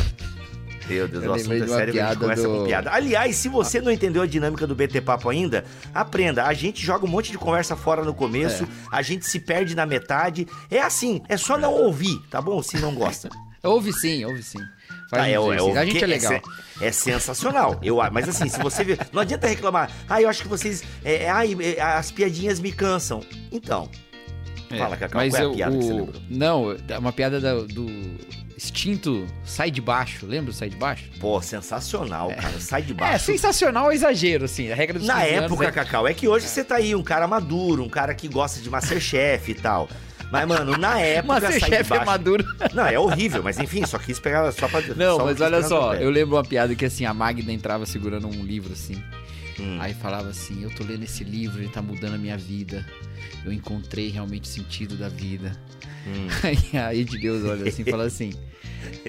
Meu 0.88 1.08
Deus, 1.08 1.24
Eu 1.24 1.30
o 1.30 1.34
assunto 1.34 1.52
é 1.54 1.66
sério, 1.66 2.02
a 2.04 2.08
gente 2.08 2.18
começa 2.18 2.42
do- 2.42 2.48
com 2.58 2.64
piada. 2.64 2.90
Aliás, 2.92 3.36
se 3.36 3.48
você 3.48 3.80
não 3.80 3.90
entendeu 3.92 4.22
a 4.22 4.26
dinâmica 4.26 4.66
do 4.66 4.74
BT 4.74 5.00
Papo 5.00 5.28
ainda, 5.28 5.64
aprenda. 5.94 6.44
A 6.44 6.52
gente 6.54 6.84
joga 6.84 7.04
um 7.04 7.08
monte 7.08 7.30
de 7.30 7.38
conversa 7.38 7.76
fora 7.76 8.04
no 8.04 8.14
começo, 8.14 8.66
a 8.90 9.02
gente 9.02 9.26
se 9.26 9.38
perde 9.40 9.74
na 9.74 9.84
metade. 9.86 10.46
É 10.70 10.80
assim, 10.80 11.20
é 11.28 11.36
só 11.36 11.56
não 11.58 11.72
ouvir, 11.72 12.18
tá 12.30 12.40
bom? 12.40 12.62
Se 12.62 12.78
não 12.78 12.94
gosta. 12.94 13.28
Ouve 13.60 13.92
sim, 13.92 14.24
ouve 14.24 14.40
sim. 14.40 14.60
Faz 15.10 15.24
um 15.24 15.26
é, 15.26 15.40
o- 15.40 15.52
é, 15.52 15.60
o- 15.60 15.76
a 15.76 15.84
gente 15.84 15.98
que- 15.98 16.04
é 16.04 16.06
legal. 16.06 16.32
se- 16.32 16.84
É, 16.84 16.92
sensacional. 16.92 17.76
Eu, 17.82 18.00
a- 18.00 18.08
mas 18.08 18.28
assim, 18.28 18.48
se 18.48 18.58
você 18.62 18.84
ver. 18.84 19.00
Não 19.12 19.20
adianta 19.20 19.48
reclamar. 19.48 19.90
Ah, 20.08 20.22
eu 20.22 20.28
acho 20.28 20.42
que 20.42 20.48
vocês. 20.48 20.84
É, 21.04 21.24
é, 21.24 21.28
ai, 21.28 21.56
é, 21.60 21.80
as 21.82 22.12
piadinhas 22.12 22.60
me 22.60 22.70
cansam. 22.70 23.20
Então. 23.50 23.90
Fala, 24.78 24.96
Cacau, 24.96 25.20
mas 25.20 25.32
qual 25.34 25.42
é 25.42 25.44
a 25.44 25.48
eu- 25.48 25.54
piada 25.54 25.76
que 25.76 25.84
você 25.84 25.92
o- 25.92 25.96
lembrou? 25.96 26.22
Não, 26.30 26.76
é 26.88 26.98
uma 26.98 27.12
piada 27.12 27.40
da- 27.40 27.54
do 27.62 27.86
extinto 28.58 29.24
Sai 29.44 29.70
de 29.70 29.80
Baixo. 29.80 30.26
Lembra 30.26 30.50
o 30.50 30.54
Sai 30.54 30.68
de 30.68 30.76
Baixo? 30.76 31.04
Pô, 31.20 31.40
sensacional, 31.40 32.28
cara. 32.30 32.58
Sai 32.60 32.82
de 32.82 32.92
É, 32.92 32.94
baixo. 32.94 33.24
sensacional 33.24 33.90
é 33.90 33.94
exagero, 33.94 34.44
assim. 34.46 34.70
A 34.70 34.74
regra 34.74 34.98
dos 34.98 35.06
Na 35.06 35.20
15 35.22 35.34
anos 35.34 35.44
época, 35.52 35.64
é- 35.66 35.70
Cacau, 35.72 36.08
é 36.08 36.12
que 36.12 36.26
hoje 36.26 36.46
você 36.48 36.64
tá 36.64 36.74
aí, 36.76 36.94
um 36.94 37.02
cara 37.02 37.26
maduro, 37.28 37.84
um 37.84 37.88
cara 37.88 38.12
que 38.14 38.26
gosta 38.28 38.60
de 38.60 38.68
Masterchef 38.68 39.50
e 39.52 39.54
tal. 39.54 39.88
Mas, 40.30 40.46
mano, 40.46 40.76
na 40.76 40.98
época. 41.00 41.40
Masterchef 41.40 41.92
é 41.94 42.04
maduro. 42.04 42.44
Não, 42.74 42.84
é 42.84 42.98
horrível, 42.98 43.42
mas 43.42 43.58
enfim, 43.58 43.86
só 43.86 43.96
quis 43.98 44.18
pegar 44.18 44.50
só 44.52 44.68
pra. 44.68 44.82
Não, 44.94 45.16
só 45.18 45.24
mas 45.24 45.40
olha 45.40 45.62
só, 45.62 45.94
eu 45.94 46.10
lembro 46.10 46.36
uma 46.36 46.44
piada 46.44 46.74
que 46.74 46.84
assim, 46.84 47.04
a 47.06 47.14
Magda 47.14 47.50
entrava 47.52 47.86
segurando 47.86 48.26
um 48.26 48.44
livro 48.44 48.72
assim. 48.72 49.02
Hum. 49.58 49.78
Aí 49.80 49.94
falava 49.94 50.28
assim, 50.28 50.62
eu 50.62 50.70
tô 50.70 50.84
lendo 50.84 51.02
esse 51.04 51.24
livro, 51.24 51.60
ele 51.62 51.68
tá 51.70 51.80
mudando 51.80 52.14
a 52.14 52.18
minha 52.18 52.36
vida. 52.36 52.84
Eu 53.44 53.52
encontrei 53.52 54.08
realmente 54.08 54.44
o 54.44 54.46
sentido 54.46 54.96
da 54.96 55.08
vida. 55.08 55.52
Hum. 56.06 56.26
Aí 56.84 57.00
a 57.00 57.04
de 57.04 57.18
Deus 57.18 57.44
olha 57.44 57.68
assim 57.68 57.82
e 57.86 57.90
fala 57.90 58.04
assim, 58.04 58.32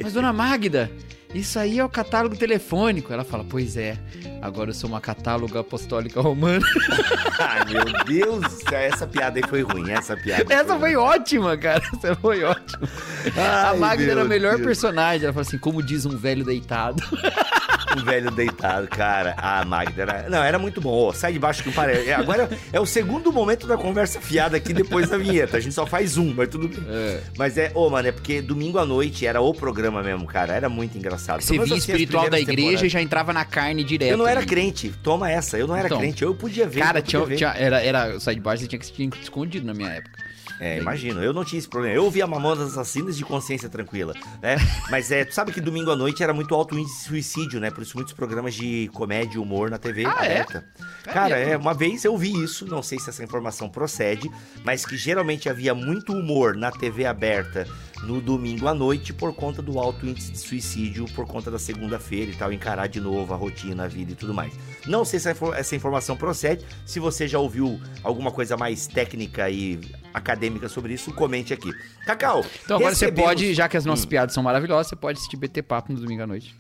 mas 0.01 0.13
dona 0.13 0.31
Magda, 0.34 0.92
isso 1.34 1.60
aí 1.60 1.80
é 1.80 1.86
o 1.86 1.90
catálogo 1.90 2.36
telefônico. 2.36 3.13
Ela 3.13 3.24
fala, 3.24 3.44
pois 3.48 3.78
é, 3.78 3.98
agora 4.41 4.69
eu 4.69 4.74
sou 4.74 4.89
uma 4.89 5.01
catáloga 5.01 5.59
apostólica 5.59 6.21
romana. 6.21 6.65
Ai, 7.39 7.65
meu 7.65 7.86
Deus 8.06 8.59
essa 8.71 9.07
piada 9.07 9.39
aí 9.39 9.44
foi 9.47 9.62
ruim, 9.62 9.91
essa 9.91 10.15
piada. 10.15 10.53
Essa 10.53 10.77
foi 10.77 10.95
ótima, 10.95 11.57
cara. 11.57 11.81
Essa 11.94 12.15
foi 12.15 12.44
ótima. 12.44 12.88
a 13.36 13.69
Ai, 13.71 13.77
Magda 13.77 14.03
era 14.03 14.13
a 14.13 14.15
meu 14.24 14.27
melhor 14.27 14.56
Deus. 14.56 14.65
personagem. 14.68 15.24
Ela 15.24 15.33
fala 15.33 15.45
assim, 15.45 15.57
como 15.57 15.81
diz 15.81 16.06
um 16.06 16.18
velho 16.18 16.44
deitado. 16.44 17.01
Um 17.97 18.03
velho 18.03 18.30
deitado, 18.30 18.88
cara. 18.88 19.33
Ah, 19.36 19.65
Magda, 19.65 20.03
era... 20.03 20.30
não, 20.30 20.44
era 20.44 20.59
muito 20.59 20.80
bom. 20.80 21.07
Ô, 21.07 21.12
sai 21.12 21.33
de 21.33 21.39
baixo 21.39 21.63
que 21.63 21.71
parece. 21.71 22.12
Agora 22.12 22.47
é 22.71 22.80
o 22.80 22.85
segundo 22.85 23.33
momento 23.33 23.65
da 23.65 23.77
conversa 23.77 24.21
fiada 24.21 24.56
aqui 24.56 24.74
depois 24.74 25.09
da 25.09 25.18
vinheta. 25.18 25.57
A 25.57 25.59
gente 25.59 25.74
só 25.74 25.88
faz 25.88 26.15
um, 26.15 26.31
mas 26.35 26.50
tudo 26.50 26.68
bem. 26.68 26.83
É. 26.88 27.21
Mas 27.35 27.57
é, 27.57 27.71
ô, 27.74 27.89
mano, 27.89 28.07
é 28.07 28.12
porque 28.12 28.44
domingo 28.44 28.77
à 28.77 28.85
noite 28.85 29.25
era 29.25 29.42
o 29.42 29.53
programa 29.56 30.03
mesmo, 30.03 30.27
cara. 30.27 30.53
Era 30.53 30.69
muito 30.69 31.00
engraçado. 31.00 31.42
Você 31.42 31.57
via 31.57 31.77
espiritual 31.77 32.30
da 32.30 32.39
igreja 32.39 32.85
e 32.85 32.89
já 32.89 33.01
entrava 33.01 33.33
na 33.33 33.44
carne 33.44 33.83
direto. 33.83 34.12
Eu 34.12 34.18
não 34.18 34.27
era 34.30 34.46
crente. 34.46 34.94
Toma 35.04 35.30
essa. 35.30 35.58
Eu 35.58 35.68
não 35.68 35.76
era 35.76 35.88
Então, 35.88 36.00
crente. 36.00 36.24
Eu 36.24 36.34
podia 36.36 36.68
ver. 36.68 36.80
Cara, 36.81 37.02
tinha, 37.02 37.24
ver. 37.26 37.36
tinha- 37.38 37.54
era, 37.56 37.81
era, 37.81 38.20
sai 38.20 38.36
de 38.36 38.42
baixo, 38.42 38.64
você 38.64 38.68
tinha 38.70 38.80
que 38.80 38.86
se 38.86 39.10
escondido 39.22 39.66
na 39.66 39.74
minha 39.74 39.90
época. 39.90 40.30
É, 40.62 40.78
imagino. 40.78 41.24
Eu 41.24 41.31
não 41.31 41.46
tinha 41.46 41.58
esse 41.58 41.70
problema. 41.70 41.96
Eu 41.96 42.04
ouvia 42.04 42.28
Mamonas 42.28 42.72
Assassinas 42.72 43.16
de 43.16 43.24
consciência 43.24 43.70
tranquila, 43.70 44.14
né? 44.42 44.58
Mas 44.92 45.10
é, 45.10 45.24
tu 45.24 45.34
sabe 45.34 45.54
que 45.54 45.62
domingo 45.62 45.90
à 45.90 45.96
noite 45.96 46.22
era 46.22 46.34
muito 46.34 46.54
alto 46.54 46.78
índice 46.78 46.98
de 46.98 47.04
suicídio, 47.06 47.62
né? 47.62 47.71
Por 47.71 47.81
isso 47.81 47.95
muitos 47.95 48.14
programas 48.14 48.54
de 48.56 48.90
comédia 48.94 49.36
e 49.36 49.40
humor 49.40 49.69
na 49.69 49.78
TV 49.78 50.06
Ah, 50.06 50.09
é? 50.09 50.26
aberta. 50.42 50.66
Cara, 51.06 51.38
mesmo? 51.38 51.54
é, 51.54 51.57
uma 51.57 51.74
vez 51.74 52.04
eu 52.04 52.18
vi 52.18 52.44
isso, 52.44 52.66
não 52.66 52.83
sei 52.83 53.00
se 53.00 53.09
essa 53.09 53.24
informação 53.24 53.69
procede, 53.69 54.30
mas 54.66 54.86
que 54.86 54.98
geralmente 54.98 55.48
havia 55.48 55.74
muito 55.74 56.12
humor 56.12 56.57
na 56.57 56.71
TV 56.71 57.06
aberta 57.06 57.66
no 58.03 58.21
domingo 58.21 58.68
à 58.68 58.73
noite 58.73 59.11
por 59.13 59.33
conta 59.33 59.61
do 59.61 59.77
alto 59.79 60.06
índice 60.07 60.31
de 60.31 60.37
suicídio, 60.37 61.06
por 61.13 61.25
conta 61.27 61.51
da 61.51 61.59
segunda-feira 61.59 62.31
e 62.31 62.35
tal, 62.35 62.51
encarar 62.51 62.87
de 62.87 62.99
novo 62.99 63.33
a 63.33 63.37
rotina, 63.37 63.83
a 63.83 63.87
vida 63.87 64.11
e 64.13 64.15
tudo 64.15 64.33
mais. 64.33 64.53
Não 64.85 65.03
sei 65.06 65.19
se 65.19 65.27
essa 65.29 65.31
infor- 65.37 65.56
essa 65.56 65.75
informação 65.75 66.15
procede, 66.15 66.65
se 66.85 66.99
você 66.99 67.27
já 67.27 67.39
ouviu 67.39 67.79
alguma 68.03 68.31
coisa 68.31 68.56
mais 68.57 68.87
técnica 68.87 69.49
e 69.49 69.79
acadêmica 70.13 70.68
sobre 70.69 70.94
isso, 70.94 71.13
comente 71.13 71.53
aqui. 71.53 71.71
Cacau, 72.06 72.44
Então 72.63 72.77
agora 72.77 72.95
você 72.95 73.06
recebemos- 73.06 73.29
pode, 73.29 73.53
já 73.53 73.68
que 73.69 73.77
as 73.77 73.85
nossas 73.85 74.06
Hum. 74.06 74.09
piadas 74.09 74.33
são 74.33 74.41
maravilhosas, 74.41 74.87
você 74.87 74.95
pode 74.95 75.18
assistir 75.19 75.37
BT 75.37 75.61
Papo 75.61 75.94
no 75.94 75.99
domingo 75.99 76.23
à 76.23 76.27
noite. 76.27 76.56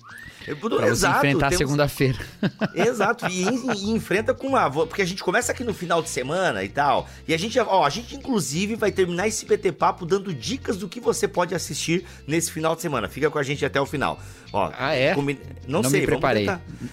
Eu- 0.47 0.55
Pra 0.57 0.69
você 0.69 0.85
Exato, 0.85 1.17
enfrentar 1.17 1.47
a 1.47 1.49
temos- 1.49 1.57
segunda-feira. 1.57 2.17
Exato, 2.73 3.27
e, 3.27 3.43
e 3.43 3.91
enfrenta 3.91 4.33
com 4.33 4.47
uma. 4.47 4.69
Porque 4.71 5.01
a 5.01 5.05
gente 5.05 5.23
começa 5.23 5.51
aqui 5.51 5.63
no 5.63 5.73
final 5.73 6.01
de 6.01 6.09
semana 6.09 6.63
e 6.63 6.69
tal. 6.69 7.07
E 7.27 7.33
a 7.33 7.37
gente, 7.37 7.59
ó, 7.59 7.85
a 7.85 7.89
gente 7.89 8.15
inclusive 8.15 8.75
vai 8.75 8.91
terminar 8.91 9.27
esse 9.27 9.45
PT 9.45 9.71
Papo 9.73 10.05
dando 10.05 10.33
dicas 10.33 10.77
do 10.77 10.87
que 10.87 10.99
você 10.99 11.27
pode 11.29 11.55
assistir 11.55 12.03
nesse 12.27 12.51
final 12.51 12.75
de 12.75 12.81
semana. 12.81 13.07
Fica 13.07 13.29
com 13.29 13.37
a 13.39 13.43
gente 13.43 13.63
até 13.65 13.79
o 13.79 13.85
final. 13.85 14.19
Ó, 14.51 14.71
Ah, 14.77 14.95
é? 14.95 15.13
comi- 15.13 15.37
Não, 15.67 15.83
Não 15.83 15.89
sei, 15.91 16.01
me 16.01 16.07
preparei. 16.07 16.47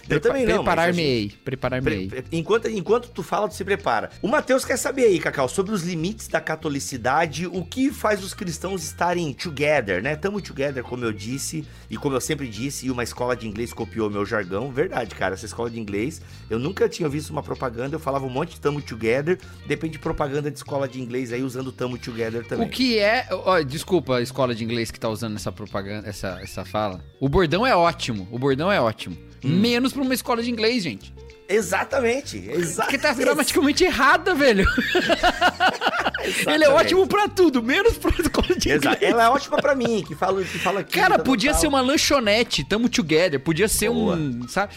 Eu 0.08 0.20
também 0.20 0.44
não. 0.44 0.56
Preparar-me-ei. 0.56 1.32
Preparar-me-ei. 1.44 2.08
Pre- 2.08 2.24
Enquanto, 2.30 2.68
enquanto 2.68 3.08
tu 3.08 3.22
fala, 3.22 3.48
tu 3.48 3.54
se 3.54 3.64
prepara. 3.64 4.10
O 4.20 4.28
Matheus 4.28 4.64
quer 4.64 4.76
saber 4.76 5.04
aí, 5.06 5.18
Cacau, 5.18 5.48
sobre 5.48 5.72
os 5.72 5.82
limites 5.82 6.28
da 6.28 6.40
catolicidade, 6.40 7.46
o 7.46 7.64
que 7.64 7.90
faz 7.90 8.22
os 8.22 8.34
cristãos 8.34 8.82
estarem 8.84 9.32
together, 9.32 10.02
né? 10.02 10.14
Tamo 10.16 10.40
together, 10.42 10.82
como 10.84 11.04
eu 11.04 11.12
disse, 11.12 11.64
e 11.90 11.96
como 11.96 12.14
eu 12.14 12.20
sempre 12.20 12.46
disse, 12.46 12.86
e 12.86 12.90
uma 12.90 13.02
escola 13.02 13.34
de 13.34 13.48
inglês 13.48 13.72
copiou 13.72 14.10
meu 14.10 14.26
jargão. 14.26 14.70
Verdade, 14.70 15.14
cara, 15.14 15.32
essa 15.34 15.46
escola 15.46 15.70
de 15.70 15.80
inglês, 15.80 16.20
eu 16.50 16.58
nunca 16.58 16.88
tinha 16.88 17.08
visto 17.08 17.30
uma 17.30 17.42
propaganda, 17.42 17.96
eu 17.96 18.00
falava 18.00 18.26
um 18.26 18.30
monte 18.30 18.54
de 18.54 18.60
tamo 18.60 18.82
together, 18.82 19.38
depende 19.66 19.94
de 19.94 19.98
propaganda 19.98 20.50
de 20.50 20.58
escola 20.58 20.86
de 20.86 21.00
inglês 21.00 21.32
aí 21.32 21.42
usando 21.42 21.72
tamo 21.72 21.96
together 21.96 22.44
também. 22.46 22.66
O 22.66 22.70
que 22.70 22.98
é. 22.98 23.26
ó, 23.30 23.60
desculpa 23.62 24.20
escola 24.26 24.54
de 24.54 24.62
inglês 24.64 24.90
que 24.90 25.00
tá 25.00 25.08
usando 25.08 25.36
essa 25.36 25.50
propaganda, 25.50 26.08
essa, 26.08 26.38
essa 26.42 26.64
fala. 26.64 27.02
O 27.20 27.28
bordão 27.28 27.66
é 27.66 27.74
ótimo. 27.74 28.28
O 28.30 28.38
bordão 28.38 28.70
é 28.70 28.80
ótimo. 28.80 29.16
Hum. 29.44 29.60
Menos 29.60 29.92
pra 29.92 30.02
uma 30.02 30.14
escola 30.14 30.42
de 30.42 30.50
inglês, 30.50 30.82
gente. 30.82 31.14
Exatamente, 31.48 32.38
Porque 32.38 32.58
exatamente. 32.58 33.00
tá 33.02 33.14
gramaticalmente 33.14 33.84
errada, 33.84 34.34
velho. 34.34 34.66
Ele 36.46 36.64
é 36.64 36.68
ótimo 36.70 37.06
pra 37.06 37.28
tudo, 37.28 37.62
menos 37.62 37.96
pra 37.98 38.10
escola 38.18 38.48
de 38.56 38.68
inglês. 38.68 38.82
Exato. 38.82 39.04
Ela 39.04 39.24
é 39.24 39.28
ótima 39.28 39.56
pra 39.58 39.74
mim, 39.74 40.02
que 40.06 40.14
fala, 40.14 40.42
que 40.42 40.58
fala 40.58 40.80
aqui. 40.80 40.92
Cara, 40.98 41.18
podia 41.18 41.52
ser 41.54 41.66
uma 41.66 41.80
lanchonete, 41.80 42.64
tamo 42.64 42.88
together, 42.88 43.38
podia 43.40 43.68
ser 43.68 43.90
Boa. 43.90 44.16
um, 44.16 44.48
sabe, 44.48 44.74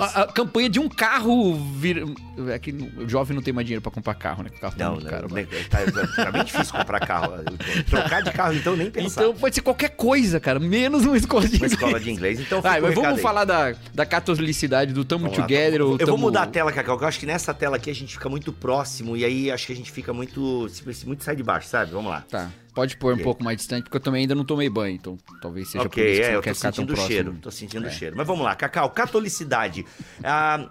a, 0.00 0.22
a 0.22 0.26
campanha 0.32 0.68
de 0.68 0.78
um 0.78 0.88
carro 0.88 1.54
vir... 1.76 2.04
é 2.48 2.58
que 2.58 2.70
o 2.72 3.08
jovem 3.08 3.34
não 3.34 3.42
tem 3.42 3.52
mais 3.52 3.66
dinheiro 3.66 3.82
pra 3.82 3.90
comprar 3.90 4.14
carro, 4.14 4.42
né? 4.42 4.50
O 4.56 4.60
carro 4.60 4.74
tá 4.76 4.84
Não, 4.84 4.92
muito 4.94 5.04
não, 5.10 5.28
né, 5.28 5.46
tá, 5.68 6.24
tá 6.24 6.30
bem 6.30 6.44
difícil 6.44 6.72
comprar 6.72 7.00
carro. 7.00 7.32
Trocar 7.88 8.22
de 8.22 8.30
carro, 8.32 8.54
então, 8.54 8.76
nem 8.76 8.90
pensar. 8.90 9.22
Então 9.22 9.34
pode 9.34 9.54
ser 9.54 9.60
qualquer 9.62 9.90
coisa, 9.90 10.38
cara, 10.40 10.58
menos 10.58 11.04
uma 11.04 11.16
escola 11.16 11.42
de 11.42 11.56
uma 11.56 11.56
inglês. 11.56 11.72
escola 11.72 12.00
de 12.00 12.10
inglês. 12.10 12.40
Então, 12.40 12.60
o 12.60 12.62
mas 12.62 12.94
vamos 12.94 13.04
aí. 13.16 13.18
falar 13.18 13.44
da, 13.44 13.74
da 13.94 14.06
catolicidade 14.06 14.92
do 14.92 15.04
Tamo 15.04 15.24
Vamos 15.24 15.38
lá. 15.38 15.44
Together 15.44 15.80
ou 15.82 15.92
Eu 15.92 15.98
vou 15.98 16.06
tamo- 16.06 16.18
mudar 16.18 16.42
a 16.42 16.46
tela, 16.46 16.70
Cacau, 16.72 16.96
que 16.98 17.04
eu 17.04 17.08
acho 17.08 17.18
que 17.18 17.26
nessa 17.26 17.52
tela 17.52 17.76
aqui 17.76 17.90
a 17.90 17.94
gente 17.94 18.12
fica 18.14 18.28
muito 18.28 18.52
próximo 18.52 19.16
e 19.16 19.24
aí 19.24 19.50
acho 19.50 19.66
que 19.66 19.72
a 19.72 19.76
gente 19.76 19.90
fica 19.90 20.12
muito. 20.12 20.67
Muito 21.06 21.24
sai 21.24 21.36
de 21.36 21.42
baixo, 21.42 21.68
sabe? 21.68 21.92
Vamos 21.92 22.10
lá. 22.10 22.22
Tá, 22.28 22.50
pode 22.74 22.96
pôr 22.96 23.14
um 23.14 23.18
pouco 23.18 23.42
mais 23.44 23.56
distante, 23.56 23.84
porque 23.84 23.96
eu 23.96 24.00
também 24.00 24.22
ainda 24.22 24.34
não 24.34 24.44
tomei 24.44 24.68
banho, 24.68 24.94
então 24.94 25.18
talvez 25.40 25.68
seja 25.68 25.84
por 25.84 25.88
ok, 25.88 26.04
isso 26.12 26.20
que 26.22 26.26
é, 26.26 26.36
eu 26.36 26.40
quer 26.42 26.50
tô 26.50 26.56
ficar 26.56 26.72
sentindo 26.72 26.92
o 26.92 26.96
cheiro. 26.96 27.38
Tô 27.40 27.50
sentindo 27.50 27.84
o 27.84 27.88
É. 27.88 27.90
cheiro. 27.90 28.16
Mas 28.16 28.26
vamos 28.26 28.44
lá, 28.44 28.54
Cacau, 28.54 28.90
catolicidade. 28.90 29.84
Ah, 30.22 30.70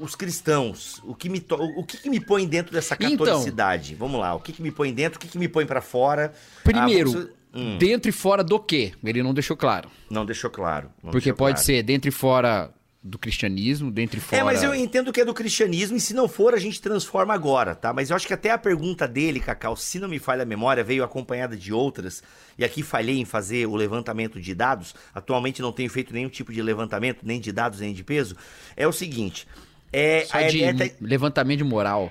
os 0.00 0.14
cristãos, 0.14 1.00
o 1.04 1.14
que 1.14 1.28
me, 1.28 1.42
o 1.76 1.82
que, 1.84 1.96
que 1.96 2.10
me 2.10 2.20
põe 2.20 2.46
dentro 2.46 2.72
dessa 2.72 2.94
Então. 2.94 3.10
catolicidade? 3.26 3.94
Vamos 3.94 4.20
lá, 4.20 4.34
o 4.34 4.40
que, 4.40 4.52
que 4.52 4.62
me 4.62 4.70
põe 4.70 4.92
dentro, 4.92 5.16
o 5.16 5.20
que, 5.20 5.28
que 5.28 5.38
me 5.38 5.48
põe 5.48 5.64
pra 5.64 5.80
fora? 5.80 6.32
Primeiro, 6.62 7.10
Ah, 7.10 7.12
vamos- 7.12 7.28
hum, 7.54 7.78
dentro 7.78 8.08
e 8.10 8.12
fora 8.12 8.44
do 8.44 8.58
quê? 8.60 8.92
Ele 9.02 9.22
não 9.22 9.32
deixou 9.32 9.56
claro. 9.56 9.90
não 10.10 10.26
deixou 10.26 10.50
claro. 10.50 10.90
não 11.02 11.10
porque 11.10 11.30
deixou 11.30 11.36
pode 11.36 11.54
claro. 11.54 11.64
ser 11.66 11.82
dentro 11.82 12.08
e 12.08 12.12
fora 12.12 12.70
do 13.06 13.18
cristianismo, 13.18 13.90
dentro 13.90 14.18
e 14.18 14.20
fora... 14.20 14.40
É, 14.40 14.44
mas 14.44 14.62
eu 14.62 14.74
entendo 14.74 15.12
que 15.12 15.20
é 15.20 15.24
do 15.24 15.32
cristianismo 15.32 15.96
e 15.96 16.00
se 16.00 16.12
não 16.12 16.28
for, 16.28 16.54
a 16.54 16.58
gente 16.58 16.80
transforma 16.80 17.32
agora, 17.32 17.74
tá? 17.74 17.92
Mas 17.92 18.10
eu 18.10 18.16
acho 18.16 18.26
que 18.26 18.34
até 18.34 18.50
a 18.50 18.58
pergunta 18.58 19.06
dele, 19.06 19.38
Cacau, 19.38 19.76
se 19.76 19.98
não 19.98 20.08
me 20.08 20.18
falha 20.18 20.42
a 20.42 20.46
memória, 20.46 20.82
veio 20.82 21.04
acompanhada 21.04 21.56
de 21.56 21.72
outras, 21.72 22.22
e 22.58 22.64
aqui 22.64 22.82
falhei 22.82 23.18
em 23.18 23.24
fazer 23.24 23.66
o 23.66 23.76
levantamento 23.76 24.40
de 24.40 24.54
dados, 24.54 24.94
atualmente 25.14 25.62
não 25.62 25.72
tenho 25.72 25.88
feito 25.88 26.12
nenhum 26.12 26.28
tipo 26.28 26.52
de 26.52 26.60
levantamento, 26.60 27.20
nem 27.22 27.40
de 27.40 27.52
dados, 27.52 27.80
nem 27.80 27.94
de 27.94 28.02
peso, 28.02 28.36
é 28.76 28.86
o 28.86 28.92
seguinte, 28.92 29.46
é... 29.92 30.24
Só 30.24 30.38
a 30.38 30.42
de 30.42 30.94
levantamento 31.00 31.58
de 31.58 31.64
moral. 31.64 32.10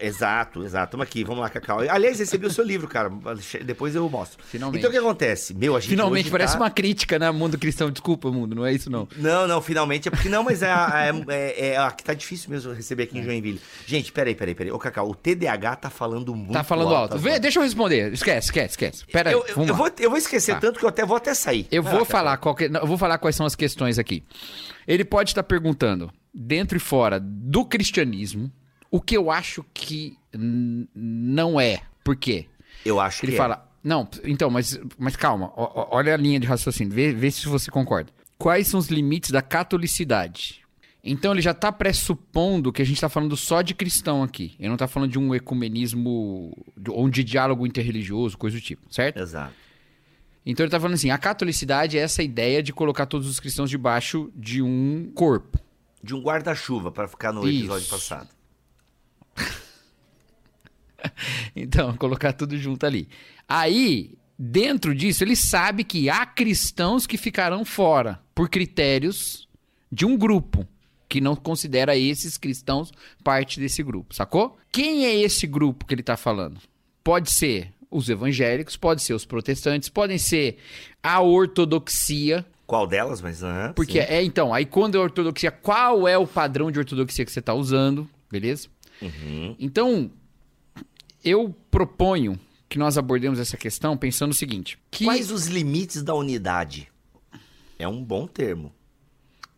Exato, 0.00 0.64
exato. 0.64 0.92
Tamo 0.92 1.02
aqui, 1.02 1.24
vamos 1.24 1.40
lá, 1.40 1.48
Cacau. 1.48 1.80
Aliás, 1.80 2.18
recebi 2.18 2.46
o 2.46 2.50
seu 2.50 2.64
livro, 2.64 2.86
cara. 2.88 3.10
Depois 3.64 3.94
eu 3.94 4.08
mostro. 4.08 4.42
Finalmente. 4.44 4.78
Então 4.80 4.90
o 4.90 4.92
que 4.92 4.98
acontece? 4.98 5.54
Meu, 5.54 5.74
a 5.74 5.80
gente 5.80 5.90
Finalmente, 5.90 6.30
parece 6.30 6.54
tá- 6.54 6.60
uma 6.60 6.70
crítica, 6.70 7.18
né? 7.18 7.30
Mundo 7.30 7.56
cristão. 7.58 7.90
Desculpa, 7.90 8.30
mundo, 8.30 8.54
não 8.54 8.66
é 8.66 8.72
isso 8.72 8.90
não. 8.90 9.08
Não, 9.16 9.46
não, 9.48 9.62
finalmente 9.62 10.08
é 10.08 10.10
porque 10.10 10.28
não, 10.28 10.42
mas 10.44 10.62
é, 10.62 10.68
é, 10.68 11.12
é, 11.28 11.68
é 11.70 11.76
a 11.78 11.90
que 11.90 12.04
tá 12.04 12.12
difícil 12.14 12.50
mesmo 12.50 12.72
receber 12.72 13.04
É. 13.04 13.06
aqui 13.06 13.18
em 13.18 13.22
Joinville. 13.22 13.60
Gente, 13.86 14.12
peraí, 14.12 14.34
peraí, 14.34 14.54
peraí. 14.54 14.70
Ô, 14.72 14.78
Cacau, 14.78 15.08
o 15.08 15.14
TDAH 15.14 15.76
tá 15.76 15.90
falando 15.90 16.34
muito 16.34 16.52
Tá 16.52 16.62
falando 16.62 16.94
alto. 16.94 17.16
Vê, 17.18 17.30
agora. 17.30 17.40
deixa 17.40 17.58
eu 17.58 17.62
responder. 17.62 18.12
Esquece, 18.12 18.48
esquece, 18.48 18.70
esquece. 18.72 19.06
Pera 19.06 19.30
aí, 19.30 19.34
eu, 19.34 19.44
eu, 19.56 19.66
eu 19.68 19.74
vou, 19.74 19.90
eu 19.98 20.10
vou 20.10 20.18
esquecer 20.18 20.54
Tá. 20.54 20.60
tanto 20.60 20.78
que 20.78 20.84
eu 20.84 20.88
até 20.90 21.04
vou 21.04 21.16
até 21.16 21.32
sair. 21.34 21.66
Eu 21.70 21.82
Vai 21.82 21.92
vou 21.92 22.00
lá, 22.00 22.06
falar 22.06 22.36
qual 22.36 22.54
que- 22.54 22.68
não, 22.68 22.80
eu 22.80 22.86
vou 22.86 22.98
falar 22.98 23.16
quais 23.18 23.34
são 23.36 23.46
as 23.46 23.54
questões 23.54 23.98
aqui. 23.98 24.22
Ele 24.86 25.04
pode 25.04 25.30
estar 25.30 25.42
perguntando, 25.42 26.10
dentro 26.34 26.76
e 26.76 26.80
fora 26.80 27.18
do 27.20 27.64
cristianismo, 27.64 28.50
o 28.92 29.00
que 29.00 29.16
eu 29.16 29.28
acho 29.32 29.64
que 29.74 30.16
não 30.94 31.60
é. 31.60 31.80
Por 32.04 32.14
quê? 32.14 32.46
Eu 32.84 33.00
acho 33.00 33.20
que 33.20 33.26
Ele 33.26 33.34
é. 33.34 33.36
fala, 33.38 33.68
não, 33.82 34.08
então, 34.24 34.48
mas, 34.50 34.78
mas 34.98 35.16
calma, 35.16 35.52
ó- 35.56 35.88
olha 35.96 36.14
a 36.14 36.16
linha 36.16 36.38
de 36.38 36.46
raciocínio, 36.46 36.92
vê, 36.92 37.12
vê 37.12 37.30
se 37.30 37.48
você 37.48 37.70
concorda. 37.70 38.12
Quais 38.38 38.66
são 38.68 38.78
os 38.78 38.88
limites 38.88 39.30
da 39.30 39.40
catolicidade? 39.42 40.62
Então 41.04 41.32
ele 41.32 41.40
já 41.42 41.50
está 41.50 41.72
pressupondo 41.72 42.72
que 42.72 42.80
a 42.80 42.84
gente 42.84 42.96
está 42.96 43.08
falando 43.08 43.36
só 43.36 43.60
de 43.62 43.74
cristão 43.74 44.22
aqui. 44.22 44.54
Ele 44.58 44.68
não 44.68 44.74
está 44.76 44.86
falando 44.86 45.10
de 45.10 45.18
um 45.18 45.34
ecumenismo 45.34 46.52
ou 46.88 47.08
de 47.10 47.24
diálogo 47.24 47.66
interreligioso, 47.66 48.38
coisa 48.38 48.56
do 48.56 48.60
tipo, 48.62 48.82
certo? 48.92 49.18
Exato. 49.18 49.52
Então 50.46 50.64
ele 50.64 50.70
tá 50.70 50.78
falando 50.78 50.94
assim, 50.94 51.10
a 51.10 51.18
catolicidade 51.18 51.96
é 51.98 52.00
essa 52.02 52.22
ideia 52.22 52.62
de 52.62 52.72
colocar 52.72 53.06
todos 53.06 53.28
os 53.28 53.38
cristãos 53.40 53.70
debaixo 53.70 54.30
de 54.34 54.60
um 54.62 55.10
corpo. 55.14 55.58
De 56.02 56.14
um 56.14 56.20
guarda-chuva 56.20 56.90
pra 56.90 57.06
ficar 57.06 57.32
no 57.32 57.46
episódio 57.48 57.82
Isso. 57.84 57.90
passado. 57.90 58.28
Então, 61.54 61.96
colocar 61.96 62.32
tudo 62.32 62.56
junto 62.56 62.86
ali. 62.86 63.08
Aí, 63.48 64.14
dentro 64.38 64.94
disso, 64.94 65.24
ele 65.24 65.36
sabe 65.36 65.84
que 65.84 66.08
há 66.08 66.24
cristãos 66.24 67.06
que 67.06 67.18
ficarão 67.18 67.64
fora 67.64 68.20
por 68.34 68.48
critérios 68.48 69.48
de 69.90 70.06
um 70.06 70.16
grupo 70.16 70.66
que 71.08 71.20
não 71.20 71.36
considera 71.36 71.96
esses 71.96 72.38
cristãos 72.38 72.90
parte 73.22 73.60
desse 73.60 73.82
grupo, 73.82 74.14
sacou? 74.14 74.56
Quem 74.70 75.04
é 75.04 75.14
esse 75.14 75.46
grupo 75.46 75.84
que 75.84 75.94
ele 75.94 76.02
tá 76.02 76.16
falando? 76.16 76.60
Pode 77.04 77.30
ser 77.30 77.70
os 77.90 78.08
evangélicos, 78.08 78.76
pode 78.76 79.02
ser 79.02 79.12
os 79.12 79.26
protestantes, 79.26 79.90
podem 79.90 80.16
ser 80.16 80.56
a 81.02 81.20
ortodoxia, 81.20 82.46
Qual 82.66 82.86
delas? 82.86 83.20
Mas 83.20 83.42
aham, 83.42 83.74
Porque 83.74 84.00
sim. 84.00 84.08
é, 84.08 84.22
então, 84.22 84.54
aí 84.54 84.64
quando 84.64 84.96
é 84.96 85.00
ortodoxia, 85.00 85.50
qual 85.50 86.08
é 86.08 86.16
o 86.16 86.26
padrão 86.26 86.70
de 86.70 86.78
ortodoxia 86.78 87.22
que 87.26 87.30
você 87.30 87.40
está 87.40 87.52
usando, 87.52 88.08
beleza? 88.30 88.68
Uhum. 89.02 89.56
Então, 89.58 90.10
eu 91.24 91.54
proponho 91.70 92.38
que 92.68 92.78
nós 92.78 92.96
abordemos 92.96 93.38
essa 93.38 93.56
questão 93.56 93.96
pensando 93.96 94.30
o 94.30 94.34
seguinte: 94.34 94.78
que 94.90 95.04
Quais 95.04 95.30
os 95.30 95.46
limites 95.46 96.02
da 96.02 96.14
unidade? 96.14 96.88
É 97.78 97.86
um 97.86 98.02
bom 98.02 98.26
termo. 98.26 98.72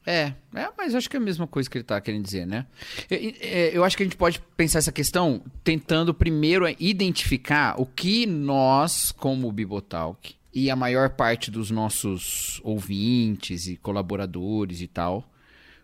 é, 0.07 0.35
é, 0.55 0.69
mas 0.77 0.95
acho 0.95 1.09
que 1.09 1.17
é 1.17 1.21
a 1.21 1.23
mesma 1.23 1.47
coisa 1.47 1.69
que 1.69 1.79
ele 1.79 1.83
está 1.83 2.01
querendo 2.01 2.25
dizer, 2.25 2.47
né? 2.47 2.67
Eu, 3.11 3.19
é, 3.41 3.71
eu 3.77 3.85
acho 3.85 3.97
que 3.97 4.03
a 4.03 4.07
gente 4.07 4.17
pode 4.17 4.41
pensar 4.57 4.79
essa 4.79 4.93
questão 4.93 5.43
tentando 5.63 6.13
primeiro 6.13 6.67
identificar 6.79 7.81
o 7.81 7.87
que 7.87 8.27
nós, 8.27 9.13
como 9.13 9.53
Bibotalk, 9.53 10.35
e 10.53 10.71
a 10.71 10.77
maior 10.77 11.11
parte 11.11 11.51
dos 11.51 11.71
nossos 11.71 12.61
ouvintes 12.63 13.67
e 13.67 13.77
colaboradores 13.77 14.81
e 14.81 14.87
tal, 14.87 15.29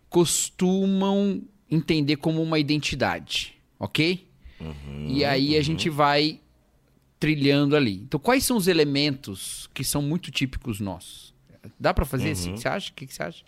costumam 0.09 1.43
entender 1.71 2.17
como 2.17 2.43
uma 2.43 2.59
identidade, 2.59 3.55
ok? 3.79 4.29
e 5.09 5.25
aí 5.25 5.57
a 5.57 5.63
gente 5.63 5.89
vai 5.89 6.39
trilhando 7.19 7.77
ali. 7.77 7.97
Então, 7.97 8.21
quais 8.21 8.45
são 8.45 8.57
os 8.57 8.69
elementos 8.69 9.69
que 9.73 9.85
são 9.85 10.03
muito 10.03 10.31
típicos 10.31 10.81
nossos? 10.81 11.35
Dá 11.79 11.93
pra 11.93 12.05
fazer 12.05 12.31
assim? 12.31 12.57
Você 12.57 12.69
acha? 12.69 12.91
O 12.91 12.95
que, 12.95 13.07
que 13.07 13.15
você 13.15 13.23
acha? 13.23 13.45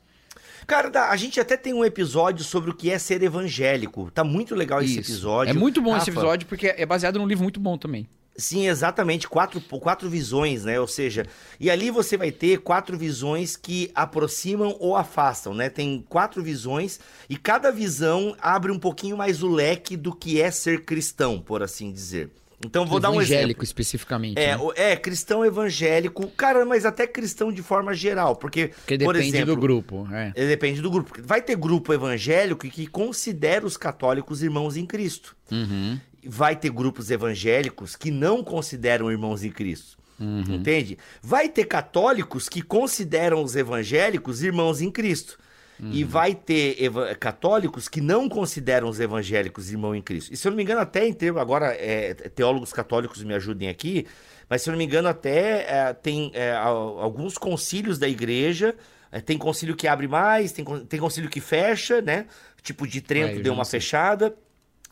Cara, 0.66 1.10
a 1.10 1.16
gente 1.16 1.40
até 1.40 1.56
tem 1.56 1.72
um 1.72 1.84
episódio 1.84 2.44
sobre 2.44 2.70
o 2.70 2.74
que 2.74 2.90
é 2.90 2.98
ser 2.98 3.22
evangélico. 3.22 4.10
Tá 4.10 4.22
muito 4.22 4.54
legal 4.54 4.80
esse 4.80 5.00
Isso. 5.00 5.12
episódio. 5.12 5.50
É 5.50 5.54
muito 5.54 5.80
bom 5.80 5.90
esse 5.96 6.10
Rafa, 6.10 6.10
episódio 6.12 6.46
porque 6.46 6.68
é 6.68 6.86
baseado 6.86 7.18
num 7.18 7.26
livro 7.26 7.42
muito 7.42 7.58
bom 7.58 7.76
também. 7.76 8.06
Sim, 8.36 8.66
exatamente. 8.66 9.28
Quatro, 9.28 9.60
quatro 9.60 10.08
visões, 10.08 10.64
né? 10.64 10.80
Ou 10.80 10.88
seja, 10.88 11.26
e 11.60 11.70
ali 11.70 11.90
você 11.90 12.16
vai 12.16 12.32
ter 12.32 12.58
quatro 12.60 12.96
visões 12.96 13.56
que 13.56 13.90
aproximam 13.94 14.76
ou 14.80 14.96
afastam, 14.96 15.52
né? 15.54 15.68
Tem 15.68 16.04
quatro 16.08 16.42
visões 16.42 16.98
e 17.28 17.36
cada 17.36 17.70
visão 17.70 18.34
abre 18.40 18.72
um 18.72 18.78
pouquinho 18.78 19.16
mais 19.16 19.42
o 19.42 19.48
leque 19.48 19.96
do 19.96 20.14
que 20.14 20.40
é 20.40 20.50
ser 20.50 20.84
cristão, 20.84 21.40
por 21.40 21.62
assim 21.62 21.92
dizer. 21.92 22.30
Então, 22.64 22.86
vou 22.86 23.00
dar 23.00 23.10
um 23.10 23.20
exemplo. 23.20 23.34
Evangélico 23.34 23.64
especificamente. 23.64 24.38
É, 24.38 24.56
né? 24.56 24.62
é, 24.76 24.96
cristão 24.96 25.44
evangélico, 25.44 26.28
cara, 26.28 26.64
mas 26.64 26.86
até 26.86 27.06
cristão 27.06 27.52
de 27.52 27.60
forma 27.60 27.92
geral, 27.92 28.36
porque, 28.36 28.68
Porque 28.68 28.98
por 28.98 29.14
depende 29.14 29.36
exemplo, 29.36 29.54
do 29.54 29.60
grupo. 29.60 30.08
É, 30.12 30.30
Depende 30.30 30.80
do 30.80 30.90
grupo. 30.90 31.12
Vai 31.22 31.42
ter 31.42 31.56
grupo 31.56 31.92
evangélico 31.92 32.66
que 32.68 32.86
considera 32.86 33.66
os 33.66 33.76
católicos 33.76 34.42
irmãos 34.42 34.76
em 34.76 34.86
Cristo. 34.86 35.36
Uhum. 35.50 35.98
Vai 36.24 36.54
ter 36.56 36.70
grupos 36.70 37.10
evangélicos 37.10 37.96
que 37.96 38.10
não 38.10 38.44
consideram 38.44 39.10
irmãos 39.10 39.42
em 39.42 39.50
Cristo. 39.50 39.96
Uhum. 40.20 40.44
Entende? 40.48 40.96
Vai 41.20 41.48
ter 41.48 41.64
católicos 41.64 42.48
que 42.48 42.62
consideram 42.62 43.42
os 43.42 43.56
evangélicos 43.56 44.42
irmãos 44.42 44.80
em 44.80 44.90
Cristo. 44.90 45.36
Uhum. 45.80 45.90
E 45.92 46.04
vai 46.04 46.32
ter 46.32 46.76
católicos 47.18 47.88
que 47.88 48.00
não 48.00 48.28
consideram 48.28 48.88
os 48.88 49.00
evangélicos 49.00 49.70
irmão 49.70 49.96
em 49.96 50.02
Cristo. 50.02 50.32
E 50.32 50.36
se 50.36 50.46
eu 50.46 50.50
não 50.50 50.56
me 50.56 50.62
engano, 50.62 50.80
até 50.80 51.04
em 51.08 51.12
termos. 51.12 51.42
Agora, 51.42 51.74
é, 51.74 52.14
teólogos 52.14 52.72
católicos 52.72 53.24
me 53.24 53.34
ajudem 53.34 53.68
aqui. 53.68 54.06
Mas 54.48 54.62
se 54.62 54.68
eu 54.70 54.72
não 54.72 54.78
me 54.78 54.84
engano, 54.84 55.08
até 55.08 55.66
é, 55.68 55.92
tem 55.92 56.30
é, 56.34 56.52
al- 56.52 57.00
alguns 57.00 57.36
concílios 57.36 57.98
da 57.98 58.06
igreja. 58.08 58.76
é, 59.10 59.20
tem 59.20 59.36
concílio 59.36 59.74
que 59.74 59.88
abre 59.88 60.06
mais, 60.06 60.52
tem, 60.52 60.64
tem 60.86 61.00
concílio 61.00 61.28
que 61.28 61.40
fecha, 61.40 62.00
né? 62.00 62.26
Tipo 62.62 62.86
de 62.86 63.00
Trento 63.00 63.38
eu 63.38 63.42
deu 63.42 63.52
uma 63.52 63.64
sei. 63.64 63.80
fechada. 63.80 64.32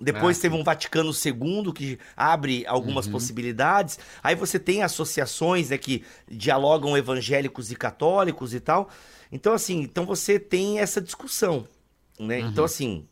Depois 0.00 0.38
Ah, 0.38 0.42
teve 0.42 0.54
um 0.54 0.64
Vaticano 0.64 1.10
II 1.12 1.72
que 1.74 1.98
abre 2.16 2.64
algumas 2.66 3.04
Uhum. 3.06 3.12
possibilidades. 3.12 3.98
Aí 4.22 4.34
você 4.34 4.58
tem 4.58 4.82
associações 4.82 5.68
né, 5.70 5.76
que 5.76 6.02
dialogam 6.30 6.96
evangélicos 6.96 7.70
e 7.70 7.76
católicos 7.76 8.54
e 8.54 8.60
tal. 8.60 8.88
Então, 9.30 9.52
assim, 9.52 9.80
então 9.82 10.06
você 10.06 10.38
tem 10.38 10.78
essa 10.78 11.00
discussão. 11.00 11.66
Né? 12.18 12.40
Uhum. 12.40 12.48
Então, 12.48 12.64
assim. 12.64 13.04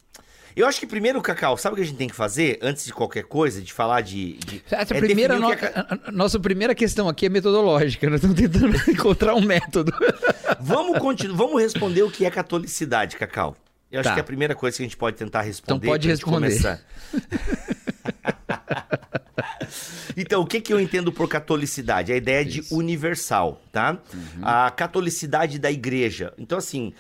Eu 0.57 0.67
acho 0.67 0.81
que 0.81 0.87
primeiro, 0.89 1.23
Cacau, 1.23 1.57
sabe 1.57 1.75
o 1.75 1.77
que 1.77 1.83
a 1.83 1.85
gente 1.87 1.97
tem 1.99 2.09
que 2.09 2.17
fazer 2.17 2.59
antes 2.61 2.85
de 2.85 2.93
qualquer 2.93 3.23
coisa, 3.25 3.63
de 3.63 3.73
falar 3.73 4.01
de. 4.01 4.33
de 4.39 4.61
Essa 4.69 4.93
é 4.97 4.99
primeira 4.99 5.39
no- 5.39 5.47
o 5.47 5.57
que 5.57 5.65
é 5.65 5.69
ca- 5.71 5.87
a- 6.07 6.11
nossa 6.11 6.41
primeira 6.41 6.75
questão 6.75 7.09
aqui 7.09 7.27
é 7.27 7.29
metodológica. 7.29 8.11
Nós 8.11 8.17
estamos 8.25 8.37
tentando 8.41 8.75
encontrar 8.91 9.35
um 9.37 9.41
método. 9.43 9.93
Vamos, 10.61 10.99
continu... 10.99 11.37
Vamos 11.37 11.63
responder 11.63 12.03
o 12.03 12.11
que 12.11 12.25
é 12.25 12.31
catolicidade, 12.31 13.17
Cacau. 13.17 13.55
Eu 13.91 14.01
acho 14.01 14.09
Tá. 14.09 14.15
que 14.15 14.21
é 14.21 14.23
a 14.23 14.25
primeira 14.25 14.55
coisa 14.55 14.77
que 14.77 14.83
a 14.83 14.87
gente 14.87 14.97
pode 14.97 15.17
tentar 15.17 15.43
responder. 15.43 15.79
Então 15.79 15.91
pode 15.91 16.09
responder. 16.09 16.35
começar. 16.37 16.81
Então, 20.17 20.41
o 20.43 20.47
que, 20.47 20.61
que 20.61 20.73
eu 20.73 20.81
entendo 20.81 21.13
por 21.13 21.29
catolicidade? 21.29 22.13
A 22.13 22.17
ideia 22.17 22.45
de 22.45 22.61
Isso. 22.61 22.75
universal, 22.77 23.63
tá? 23.71 23.99
A 24.43 24.71
catolicidade 24.71 25.59
da 25.59 25.71
igreja. 25.71 26.33
Então, 26.37 26.59
assim, 26.59 26.93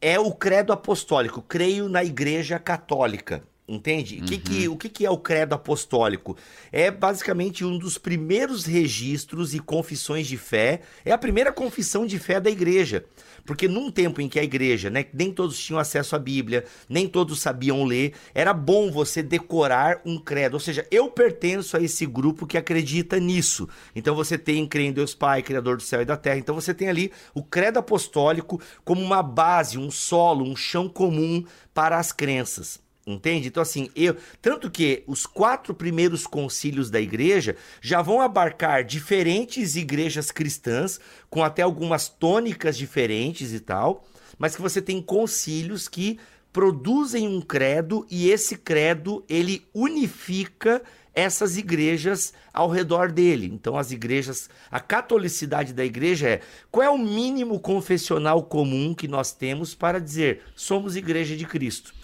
é 0.00 0.18
o 0.18 0.32
credo 0.32 0.72
apostólico. 0.72 1.40
Creio 1.40 1.88
na 1.88 2.02
igreja 2.02 2.58
católica. 2.58 3.42
Entende? 3.68 4.20
O 4.22 4.24
que 4.24 4.38
que, 4.38 4.68
o 4.68 4.76
que, 4.78 4.88
que 4.88 5.04
é 5.06 5.10
o 5.10 5.18
credo 5.18 5.54
apostólico? 5.54 6.36
É 6.72 6.90
basicamente 6.90 7.64
um 7.66 7.76
dos 7.78 7.98
primeiros 7.98 8.64
registros 8.64 9.54
e 9.54 9.58
confissões 9.60 10.26
de 10.26 10.38
fé. 10.38 10.80
É 11.04 11.12
a 11.12 11.18
primeira 11.18 11.52
confissão 11.52 12.06
de 12.06 12.18
fé 12.18 12.40
da 12.40 12.50
igreja. 12.50 13.04
Porque 13.48 13.66
num 13.66 13.90
tempo 13.90 14.20
em 14.20 14.28
que 14.28 14.38
a 14.38 14.44
igreja, 14.44 14.90
né, 14.90 15.06
nem 15.10 15.32
todos 15.32 15.58
tinham 15.58 15.80
acesso 15.80 16.14
à 16.14 16.18
Bíblia, 16.18 16.66
nem 16.86 17.08
todos 17.08 17.40
sabiam 17.40 17.82
ler, 17.82 18.12
era 18.34 18.52
bom 18.52 18.90
você 18.90 19.22
decorar 19.22 20.02
um 20.04 20.18
credo. 20.18 20.52
Ou 20.52 20.60
seja, 20.60 20.86
eu 20.90 21.10
pertenço 21.10 21.74
a 21.74 21.80
esse 21.80 22.04
grupo 22.04 22.46
que 22.46 22.58
acredita 22.58 23.18
nisso. 23.18 23.66
Então 23.96 24.14
você 24.14 24.36
tem 24.36 24.66
crê 24.66 24.82
em 24.82 24.92
Deus 24.92 25.14
Pai, 25.14 25.42
Criador 25.42 25.78
do 25.78 25.82
céu 25.82 26.02
e 26.02 26.04
da 26.04 26.14
terra. 26.14 26.36
Então 26.36 26.54
você 26.54 26.74
tem 26.74 26.90
ali 26.90 27.10
o 27.32 27.42
credo 27.42 27.78
apostólico 27.78 28.60
como 28.84 29.00
uma 29.00 29.22
base, 29.22 29.78
um 29.78 29.90
solo, 29.90 30.44
um 30.44 30.54
chão 30.54 30.86
comum 30.86 31.42
para 31.72 31.96
as 31.96 32.12
crenças. 32.12 32.86
Entende? 33.08 33.48
Então, 33.48 33.62
assim, 33.62 33.88
eu. 33.96 34.14
Tanto 34.42 34.70
que 34.70 35.02
os 35.06 35.24
quatro 35.24 35.72
primeiros 35.72 36.26
concílios 36.26 36.90
da 36.90 37.00
igreja 37.00 37.56
já 37.80 38.02
vão 38.02 38.20
abarcar 38.20 38.84
diferentes 38.84 39.76
igrejas 39.76 40.30
cristãs, 40.30 41.00
com 41.30 41.42
até 41.42 41.62
algumas 41.62 42.10
tônicas 42.10 42.76
diferentes 42.76 43.54
e 43.54 43.60
tal, 43.60 44.04
mas 44.38 44.54
que 44.54 44.60
você 44.60 44.82
tem 44.82 45.00
concílios 45.00 45.88
que 45.88 46.18
produzem 46.52 47.26
um 47.26 47.40
credo 47.40 48.06
e 48.10 48.28
esse 48.28 48.56
credo 48.56 49.24
ele 49.26 49.66
unifica 49.72 50.82
essas 51.14 51.56
igrejas 51.56 52.34
ao 52.52 52.68
redor 52.68 53.10
dele. 53.10 53.50
Então, 53.52 53.76
as 53.78 53.90
igrejas, 53.90 54.50
a 54.70 54.80
catolicidade 54.80 55.72
da 55.72 55.84
igreja 55.84 56.28
é 56.28 56.40
qual 56.70 56.84
é 56.84 56.90
o 56.90 56.98
mínimo 56.98 57.58
confessional 57.58 58.42
comum 58.42 58.94
que 58.94 59.08
nós 59.08 59.32
temos 59.32 59.74
para 59.74 59.98
dizer 59.98 60.42
somos 60.54 60.94
igreja 60.94 61.34
de 61.34 61.46
Cristo. 61.46 61.94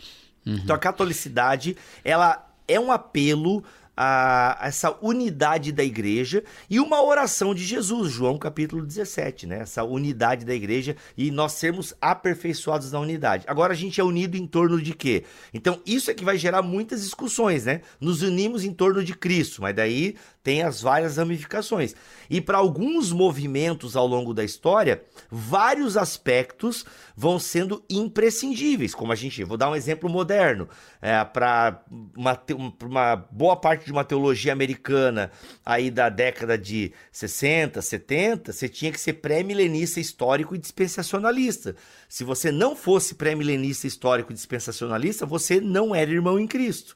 Então 0.46 0.76
a 0.76 0.78
catolicidade, 0.78 1.76
ela 2.04 2.46
é 2.66 2.78
um 2.78 2.92
apelo 2.92 3.64
a 3.96 4.58
essa 4.62 4.96
unidade 5.00 5.70
da 5.70 5.84
igreja 5.84 6.42
e 6.68 6.80
uma 6.80 7.02
oração 7.02 7.54
de 7.54 7.64
Jesus, 7.64 8.12
João 8.12 8.36
capítulo 8.38 8.84
17, 8.84 9.46
né? 9.46 9.60
Essa 9.60 9.84
unidade 9.84 10.44
da 10.44 10.54
igreja 10.54 10.96
e 11.16 11.30
nós 11.30 11.52
sermos 11.52 11.94
aperfeiçoados 12.00 12.90
na 12.90 12.98
unidade. 12.98 13.44
Agora 13.46 13.72
a 13.72 13.76
gente 13.76 14.00
é 14.00 14.04
unido 14.04 14.36
em 14.36 14.46
torno 14.46 14.82
de 14.82 14.94
quê? 14.94 15.24
Então 15.52 15.80
isso 15.86 16.10
é 16.10 16.14
que 16.14 16.24
vai 16.24 16.36
gerar 16.36 16.62
muitas 16.62 17.02
discussões, 17.02 17.66
né? 17.66 17.82
Nos 18.00 18.22
unimos 18.22 18.64
em 18.64 18.72
torno 18.72 19.04
de 19.04 19.14
Cristo, 19.14 19.62
mas 19.62 19.74
daí 19.74 20.16
tem 20.44 20.62
as 20.62 20.82
várias 20.82 21.16
ramificações. 21.16 21.94
E 22.28 22.38
para 22.38 22.58
alguns 22.58 23.10
movimentos 23.10 23.96
ao 23.96 24.06
longo 24.06 24.34
da 24.34 24.44
história, 24.44 25.02
vários 25.30 25.96
aspectos 25.96 26.84
vão 27.16 27.38
sendo 27.38 27.82
imprescindíveis, 27.88 28.94
como 28.94 29.10
a 29.10 29.16
gente, 29.16 29.42
vou 29.42 29.56
dar 29.56 29.70
um 29.70 29.74
exemplo 29.74 30.08
moderno, 30.08 30.68
é, 31.00 31.24
para 31.24 31.82
uma, 32.14 32.38
um- 32.56 32.72
uma 32.84 33.16
boa 33.16 33.56
parte 33.56 33.86
de 33.86 33.92
uma 33.92 34.04
teologia 34.04 34.52
americana 34.52 35.30
aí 35.64 35.90
da 35.90 36.10
década 36.10 36.58
de 36.58 36.92
60, 37.10 37.80
70, 37.80 38.52
você 38.52 38.68
tinha 38.68 38.92
que 38.92 39.00
ser 39.00 39.14
pré-milenista 39.14 39.98
histórico 39.98 40.54
e 40.54 40.58
dispensacionalista. 40.58 41.74
Se 42.06 42.22
você 42.22 42.52
não 42.52 42.76
fosse 42.76 43.14
pré-milenista 43.14 43.86
histórico 43.86 44.30
e 44.30 44.34
dispensacionalista, 44.34 45.24
você 45.24 45.58
não 45.58 45.94
era 45.94 46.10
irmão 46.10 46.38
em 46.38 46.46
Cristo. 46.46 46.94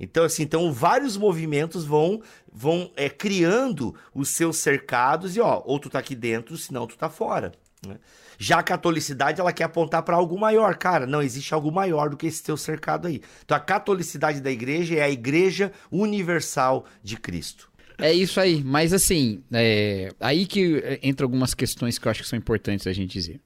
Então, 0.00 0.24
assim, 0.24 0.42
então 0.42 0.72
vários 0.72 1.16
movimentos 1.16 1.84
vão 1.84 2.22
vão 2.52 2.90
é, 2.96 3.08
criando 3.08 3.94
os 4.14 4.30
seus 4.30 4.56
cercados 4.58 5.36
e, 5.36 5.40
ó, 5.40 5.62
ou 5.64 5.78
tu 5.78 5.90
tá 5.90 5.98
aqui 5.98 6.14
dentro, 6.14 6.56
senão 6.56 6.86
tu 6.86 6.96
tá 6.96 7.08
fora. 7.08 7.52
né? 7.86 7.96
Já 8.38 8.60
a 8.60 8.62
catolicidade, 8.62 9.40
ela 9.40 9.52
quer 9.52 9.64
apontar 9.64 10.02
para 10.02 10.16
algo 10.16 10.38
maior. 10.38 10.76
Cara, 10.76 11.06
não 11.06 11.20
existe 11.20 11.52
algo 11.52 11.72
maior 11.72 12.10
do 12.10 12.16
que 12.16 12.26
esse 12.26 12.42
teu 12.42 12.56
cercado 12.56 13.08
aí. 13.08 13.20
Então, 13.44 13.56
a 13.56 13.60
catolicidade 13.60 14.40
da 14.40 14.50
igreja 14.50 14.94
é 14.94 15.02
a 15.02 15.10
igreja 15.10 15.72
universal 15.90 16.84
de 17.02 17.16
Cristo. 17.16 17.68
É 18.00 18.12
isso 18.12 18.38
aí, 18.40 18.62
mas 18.62 18.92
assim, 18.92 19.42
é, 19.52 20.10
aí 20.20 20.46
que 20.46 20.80
entra 21.02 21.26
algumas 21.26 21.52
questões 21.52 21.98
que 21.98 22.06
eu 22.06 22.10
acho 22.12 22.22
que 22.22 22.28
são 22.28 22.38
importantes 22.38 22.86
a 22.86 22.92
gente 22.92 23.10
dizer. 23.10 23.40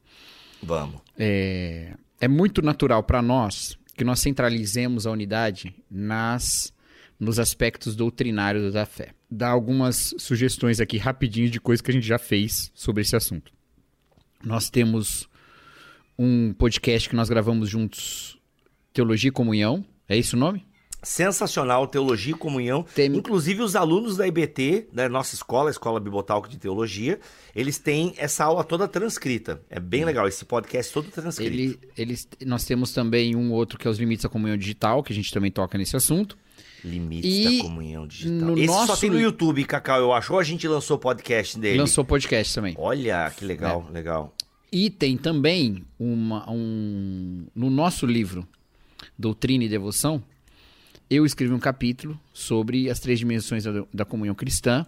Vamos. 0.63 1.01
É, 1.19 1.95
é 2.21 2.29
muito 2.29 2.61
natural 2.61 3.03
para 3.03 3.23
nós 3.23 3.79
que 3.97 4.05
nós 4.05 4.21
centralizemos 4.21 5.07
a 5.07 5.11
unidade 5.11 5.75
nas 5.91 6.73
nos 7.23 7.39
aspectos 7.39 7.95
doutrinários 7.95 8.73
da 8.73 8.85
fé. 8.85 9.15
Dar 9.31 9.51
algumas 9.51 10.13
sugestões 10.19 10.81
aqui 10.81 10.99
rapidinho 10.99 11.49
de 11.49 11.61
coisas 11.61 11.81
que 11.81 11.91
a 11.91 11.95
gente 11.95 12.07
já 12.07 12.19
fez 12.19 12.73
sobre 12.75 13.03
esse 13.03 13.15
assunto. 13.15 13.53
Nós 14.45 14.69
temos 14.69 15.29
um 16.19 16.53
podcast 16.53 17.09
que 17.09 17.15
nós 17.15 17.29
gravamos 17.29 17.69
juntos, 17.69 18.37
Teologia 18.93 19.29
e 19.29 19.33
Comunhão. 19.33 19.85
É 20.09 20.17
esse 20.17 20.35
o 20.35 20.39
nome? 20.39 20.67
Sensacional, 21.03 21.87
Teologia 21.87 22.33
e 22.33 22.37
Comunhão. 22.37 22.85
Tem- 22.95 23.07
Inclusive, 23.15 23.61
os 23.63 23.75
alunos 23.75 24.17
da 24.17 24.27
IBT, 24.27 24.89
da 24.93 25.09
nossa 25.09 25.35
escola, 25.35 25.69
a 25.69 25.73
Escola 25.73 25.99
Bibotalco 25.99 26.49
de 26.49 26.57
Teologia, 26.59 27.19
eles 27.55 27.79
têm 27.79 28.15
essa 28.17 28.45
aula 28.45 28.63
toda 28.63 28.87
transcrita. 28.87 29.61
É 29.69 29.81
bem 29.81 30.05
legal, 30.05 30.29
esse 30.29 30.45
podcast 30.45 30.93
todo 30.93 31.11
transcrito. 31.11 31.53
Ele, 31.53 31.79
eles, 31.99 32.29
nós 32.47 32.65
temos 32.65 32.93
também 32.93 33.35
um 33.35 33.51
outro 33.53 33.79
que 33.79 33.87
é 33.89 33.91
os 33.91 33.99
Limites 33.99 34.23
da 34.23 34.29
Comunhão 34.29 34.57
Digital, 34.57 35.03
que 35.03 35.13
a 35.13 35.17
gente 35.17 35.33
também 35.33 35.51
toca 35.51 35.77
nesse 35.77 35.97
assunto. 35.97 36.39
Limites 36.85 37.31
E 37.49 37.59
da 37.59 37.63
comunhão 37.65 38.07
digital. 38.07 38.49
no 38.49 38.59
Esse 38.59 38.67
só 38.67 38.87
nosso 38.87 39.01
tem 39.01 39.11
no 39.11 39.21
YouTube, 39.21 39.65
Cacau, 39.65 40.01
eu 40.01 40.13
acho. 40.13 40.33
Ou 40.33 40.39
a 40.39 40.45
gente 40.45 40.67
lançou 40.67 40.97
o 40.97 41.01
podcast 41.01 41.59
dele. 41.59 41.79
Lançou 41.79 42.05
podcast 42.05 42.55
também. 42.55 42.75
Olha, 42.79 43.31
que 43.31 43.45
legal, 43.45 43.87
É. 43.89 43.93
legal. 43.93 44.35
E 44.73 44.89
tem 44.91 45.17
também 45.17 45.85
uma, 45.99 46.51
um. 46.51 47.47
No 47.55 47.71
nosso 47.71 48.05
livro, 48.07 48.47
Doutrina 49.19 49.63
e 49.65 49.69
Devoção, 49.69 50.23
eu 51.09 51.27
escrevi 51.27 51.53
um 51.53 51.59
capítulo 51.59 52.19
sobre 52.33 52.89
as 52.91 53.01
três 53.01 53.19
dimensões 53.19 53.65
da, 53.65 53.85
da 53.93 54.05
comunhão 54.05 54.35
cristã, 54.35 54.87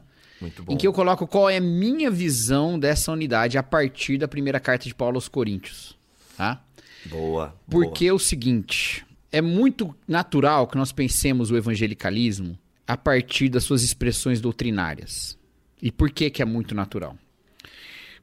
em 0.68 0.76
que 0.76 0.86
eu 0.86 0.92
coloco 0.92 1.26
qual 1.26 1.48
é 1.48 1.56
a 1.56 1.60
minha 1.60 2.10
visão 2.10 2.78
dessa 2.78 3.12
unidade 3.12 3.56
a 3.56 3.62
partir 3.62 4.18
da 4.18 4.28
primeira 4.28 4.60
carta 4.60 4.86
de 4.86 4.94
Paulo 4.94 5.16
aos 5.16 5.28
Coríntios. 5.28 5.96
Tá? 6.36 6.62
Boa. 7.06 7.54
Porque 7.70 8.06
é 8.06 8.12
o 8.12 8.18
seguinte, 8.18 9.06
é 9.30 9.40
muito 9.40 9.94
natural 10.06 10.66
que 10.66 10.76
nós 10.76 10.92
pensemos 10.92 11.50
o 11.50 11.56
evangelicalismo 11.56 12.58
a 12.86 12.96
partir 12.96 13.48
das 13.48 13.64
suas 13.64 13.82
expressões 13.82 14.40
doutrinárias. 14.40 15.38
E 15.80 15.90
por 15.90 16.10
que 16.10 16.30
que 16.30 16.42
é 16.42 16.44
muito 16.44 16.74
natural? 16.74 17.16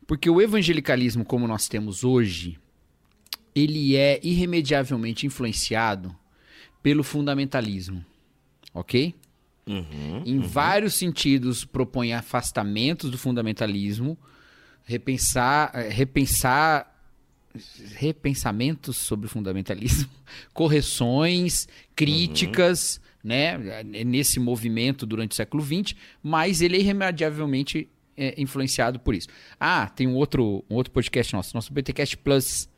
Porque 0.05 0.29
o 0.29 0.41
evangelicalismo 0.41 1.23
como 1.23 1.47
nós 1.47 1.67
temos 1.67 2.03
hoje, 2.03 2.57
ele 3.55 3.95
é 3.95 4.19
irremediavelmente 4.23 5.25
influenciado 5.25 6.15
pelo 6.81 7.03
fundamentalismo. 7.03 8.05
OK? 8.73 9.15
Uhum. 9.63 10.23
em 10.25 10.39
vários 10.39 10.95
sentidos 10.95 11.63
propõe 11.63 12.13
afastamentos 12.13 13.11
do 13.11 13.17
fundamentalismo, 13.17 14.17
repensar, 14.83 15.71
eh, 15.75 15.87
repensar 15.87 16.91
repensamentos 17.95 18.97
sobre 18.97 19.27
o 19.27 19.29
fundamentalismo, 19.29 20.09
correções, 20.51 21.67
críticas, 21.95 22.99
né, 23.23 23.83
nesse 23.83 24.39
movimento 24.39 25.05
durante 25.05 25.33
o 25.33 25.35
século 25.35 25.63
XX, 25.63 25.95
mas 26.23 26.61
ele 26.61 26.77
é 26.77 26.79
irremediavelmente 26.79 27.87
é, 28.17 28.39
influenciado 28.41 28.99
por 28.99 29.13
isso. 29.13 29.27
Ah, 29.59 29.87
tem 29.89 30.07
um 30.07 30.15
outro, 30.15 30.63
um 30.69 30.75
outro 30.75 30.91
podcast 30.91 31.33
nosso, 31.33 31.53
nosso 31.53 31.71
BTcast 31.71 32.17
Plus 32.17 32.69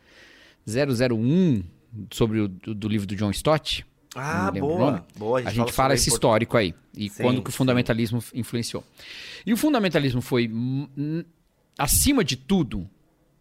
001 0.68 1.64
sobre 2.12 2.40
o 2.40 2.48
do 2.48 2.88
livro 2.88 3.08
do 3.08 3.16
John 3.16 3.32
Stott. 3.32 3.86
Ah, 4.16 4.52
não 4.54 4.58
o 4.62 4.68
boa. 4.68 4.80
nome. 4.92 5.02
boa. 5.18 5.40
A 5.40 5.52
gente 5.52 5.72
fala 5.72 5.94
esse 5.94 6.10
histórico 6.10 6.56
aí. 6.58 6.74
E 6.96 7.10
Sim, 7.10 7.24
quando 7.24 7.42
que 7.42 7.50
o 7.50 7.52
sim. 7.52 7.58
fundamentalismo 7.58 8.24
influenciou. 8.34 8.84
E 9.46 9.52
o 9.54 9.58
fundamentalismo 9.58 10.22
foi, 10.22 10.50
acima 11.78 12.24
de 12.24 12.36
tudo, 12.36 12.88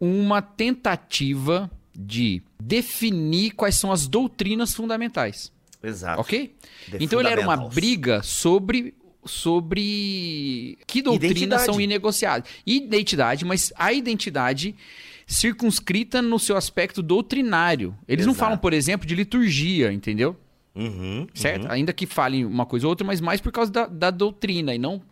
uma 0.01 0.41
tentativa 0.41 1.71
de 1.95 2.43
definir 2.61 3.53
quais 3.53 3.77
são 3.77 3.93
as 3.93 4.07
doutrinas 4.07 4.75
fundamentais. 4.75 5.53
Exato. 5.83 6.21
Ok? 6.21 6.55
The 6.91 6.99
então 7.01 7.21
ele 7.21 7.29
era 7.29 7.41
uma 7.43 7.57
briga 7.57 8.23
sobre 8.23 8.95
sobre 9.25 10.79
que 10.87 11.01
doutrinas 11.01 11.37
Identidade. 11.37 11.65
são 11.65 11.81
inegociáveis. 11.81 12.45
Identidade, 12.67 13.45
mas 13.45 13.73
a 13.77 13.93
identidade 13.93 14.75
circunscrita 15.27 16.21
no 16.21 16.39
seu 16.39 16.57
aspecto 16.57 17.03
doutrinário. 17.03 17.97
Eles 18.09 18.27
não 18.27 18.33
Exato. 18.33 18.45
falam, 18.45 18.59
por 18.59 18.73
exemplo, 18.73 19.07
de 19.07 19.15
liturgia, 19.15 19.93
entendeu? 19.93 20.37
Uhum, 20.75 21.27
certo? 21.35 21.65
uhum. 21.65 21.71
Ainda 21.73 21.93
que 21.93 22.07
falem 22.07 22.45
uma 22.45 22.65
coisa 22.65 22.87
ou 22.87 22.91
outra, 22.91 23.07
mas 23.07 23.21
mais 23.21 23.41
por 23.41 23.53
causa 23.53 23.71
da, 23.71 23.87
da 23.87 24.11
doutrina 24.11 24.75
e 24.75 24.79
não 24.79 25.03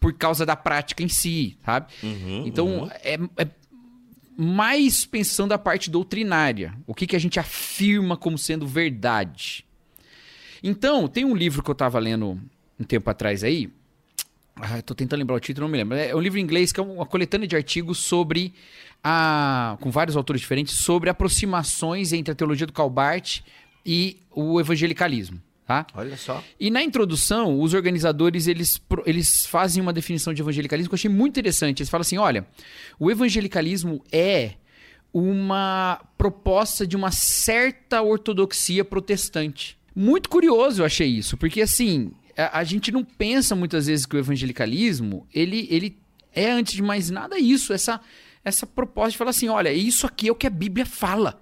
por 0.00 0.12
causa 0.12 0.44
da 0.44 0.54
prática 0.54 1.02
em 1.02 1.08
si, 1.08 1.56
sabe? 1.64 1.86
Uhum, 2.02 2.42
então, 2.46 2.66
uhum. 2.82 2.90
é, 3.02 3.18
é 3.38 3.48
mais 4.36 5.06
pensando 5.06 5.52
a 5.52 5.58
parte 5.58 5.88
doutrinária. 5.88 6.74
O 6.86 6.94
que, 6.94 7.06
que 7.06 7.16
a 7.16 7.18
gente 7.18 7.38
afirma 7.40 8.16
como 8.16 8.36
sendo 8.36 8.66
verdade. 8.66 9.64
Então, 10.62 11.08
tem 11.08 11.24
um 11.24 11.34
livro 11.34 11.62
que 11.62 11.70
eu 11.70 11.74
estava 11.74 11.98
lendo 11.98 12.38
um 12.78 12.84
tempo 12.84 13.08
atrás 13.08 13.44
aí, 13.44 13.70
Ah, 14.56 14.82
tô 14.82 14.94
tentando 14.94 15.20
lembrar 15.20 15.36
o 15.36 15.40
título, 15.40 15.66
não 15.66 15.72
me 15.72 15.78
lembro. 15.78 15.96
É 15.96 16.14
um 16.14 16.20
livro 16.20 16.38
em 16.38 16.42
inglês 16.42 16.70
que 16.70 16.80
é 16.80 16.82
uma 16.82 17.06
coletânea 17.06 17.46
de 17.46 17.56
artigos 17.56 17.98
sobre 17.98 18.52
a. 19.02 19.76
com 19.80 19.90
vários 19.90 20.16
autores 20.16 20.40
diferentes, 20.40 20.74
sobre 20.78 21.10
aproximações 21.10 22.12
entre 22.12 22.32
a 22.32 22.34
teologia 22.34 22.66
do 22.66 22.72
Calbart 22.72 23.40
e 23.84 24.18
o 24.30 24.60
evangelicalismo. 24.60 25.40
Tá? 25.66 25.86
Olha 25.94 26.16
só. 26.16 26.44
E 26.60 26.70
na 26.70 26.82
introdução, 26.82 27.58
os 27.58 27.72
organizadores 27.72 28.46
eles, 28.46 28.78
eles 29.06 29.46
fazem 29.46 29.82
uma 29.82 29.94
definição 29.94 30.34
de 30.34 30.42
evangelicalismo 30.42 30.90
que 30.90 30.94
eu 30.94 30.98
achei 30.98 31.10
muito 31.10 31.32
interessante. 31.32 31.80
Eles 31.80 31.88
falam 31.88 32.02
assim: 32.02 32.18
olha, 32.18 32.46
o 32.98 33.10
evangelicalismo 33.10 34.04
é 34.12 34.54
uma 35.12 36.04
proposta 36.18 36.86
de 36.86 36.96
uma 36.96 37.10
certa 37.10 38.02
ortodoxia 38.02 38.84
protestante. 38.84 39.78
Muito 39.94 40.28
curioso 40.28 40.82
eu 40.82 40.86
achei 40.86 41.08
isso, 41.08 41.36
porque 41.36 41.62
assim, 41.62 42.10
a, 42.36 42.58
a 42.58 42.64
gente 42.64 42.90
não 42.90 43.04
pensa 43.04 43.54
muitas 43.54 43.86
vezes 43.86 44.04
que 44.04 44.16
o 44.16 44.18
evangelicalismo, 44.18 45.26
ele, 45.32 45.68
ele 45.70 45.96
é, 46.34 46.50
antes 46.50 46.74
de 46.74 46.82
mais 46.82 47.10
nada, 47.10 47.38
isso, 47.38 47.72
essa, 47.72 48.00
essa 48.44 48.66
proposta 48.66 49.12
de 49.12 49.18
falar 49.18 49.30
assim: 49.30 49.48
olha, 49.48 49.72
isso 49.72 50.06
aqui 50.06 50.28
é 50.28 50.32
o 50.32 50.34
que 50.34 50.46
a 50.46 50.50
Bíblia 50.50 50.84
fala, 50.84 51.40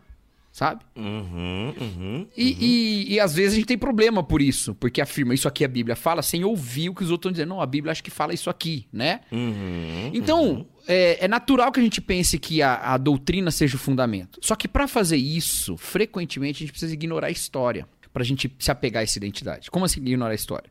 sabe? 0.52 0.84
Uhum, 0.94 1.74
uhum. 1.80 2.26
E, 2.36 2.56
e- 2.60 3.14
e 3.14 3.18
às 3.20 3.34
vezes 3.34 3.54
a 3.54 3.56
gente 3.56 3.66
tem 3.66 3.78
problema 3.78 4.22
por 4.22 4.42
isso, 4.42 4.74
porque 4.74 5.00
afirma 5.00 5.32
isso 5.34 5.48
aqui 5.48 5.64
a 5.64 5.68
Bíblia 5.68 5.96
fala 5.96 6.20
sem 6.22 6.44
ouvir 6.44 6.90
o 6.90 6.94
que 6.94 7.02
os 7.02 7.10
outros 7.10 7.30
estão 7.30 7.32
dizendo. 7.32 7.48
Não, 7.48 7.60
a 7.62 7.66
Bíblia 7.66 7.90
acho 7.90 8.04
que 8.04 8.10
fala 8.10 8.34
isso 8.34 8.50
aqui, 8.50 8.86
né? 8.92 9.20
Uhum. 9.32 10.10
Então, 10.12 10.66
é, 10.86 11.24
é 11.24 11.28
natural 11.28 11.72
que 11.72 11.80
a 11.80 11.82
gente 11.82 12.00
pense 12.02 12.38
que 12.38 12.60
a, 12.60 12.74
a 12.92 12.98
doutrina 12.98 13.50
seja 13.50 13.76
o 13.76 13.78
fundamento. 13.80 14.38
Só 14.42 14.54
que 14.54 14.68
para 14.68 14.86
fazer 14.86 15.16
isso, 15.16 15.76
frequentemente 15.78 16.58
a 16.58 16.60
gente 16.60 16.72
precisa 16.72 16.92
ignorar 16.92 17.28
a 17.28 17.30
história, 17.30 17.88
pra 18.12 18.22
gente 18.22 18.54
se 18.58 18.70
apegar 18.70 19.00
a 19.00 19.04
essa 19.04 19.16
identidade. 19.16 19.70
Como 19.70 19.86
assim 19.86 20.00
ignorar 20.00 20.32
a 20.32 20.34
história? 20.34 20.70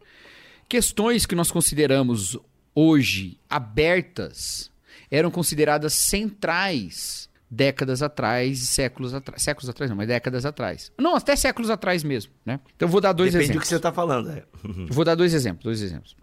Questões 0.69 1.25
que 1.25 1.33
nós 1.33 1.49
consideramos 1.51 2.37
hoje 2.75 3.37
abertas 3.49 4.69
eram 5.09 5.31
consideradas 5.31 5.93
centrais 5.93 7.30
décadas 7.53 8.01
atrás 8.01 8.59
séculos 8.59 9.13
atrás. 9.13 9.43
Séculos 9.43 9.67
atrás 9.69 9.89
não, 9.91 9.97
mas 9.97 10.07
décadas 10.07 10.45
atrás. 10.45 10.89
Não, 10.97 11.15
até 11.17 11.35
séculos 11.35 11.69
atrás 11.69 12.01
mesmo, 12.01 12.31
né? 12.45 12.59
Então 12.75 12.87
eu 12.87 12.91
vou 12.91 13.01
dar 13.01 13.11
dois 13.11 13.33
Depende 13.33 13.47
do 13.49 13.51
exemplos. 13.51 13.67
que 13.67 13.75
você 13.75 13.79
tá 13.81 13.91
falando. 13.91 14.29
é. 14.31 14.45
Vou 14.89 15.03
dar 15.03 15.15
dois 15.15 15.33
exemplos, 15.33 15.63
dois 15.65 15.81
exemplos. 15.81 16.15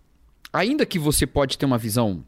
Ainda 0.53 0.87
que 0.87 0.99
você 0.99 1.27
pode 1.27 1.59
ter 1.59 1.67
uma 1.67 1.77
visão 1.77 2.25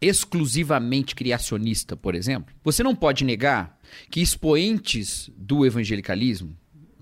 exclusivamente 0.00 1.14
criacionista, 1.14 1.96
por 1.96 2.14
exemplo, 2.14 2.54
você 2.62 2.82
não 2.82 2.94
pode 2.94 3.24
negar 3.24 3.78
que 4.10 4.20
expoentes 4.20 5.30
do 5.36 5.64
evangelicalismo, 5.64 6.54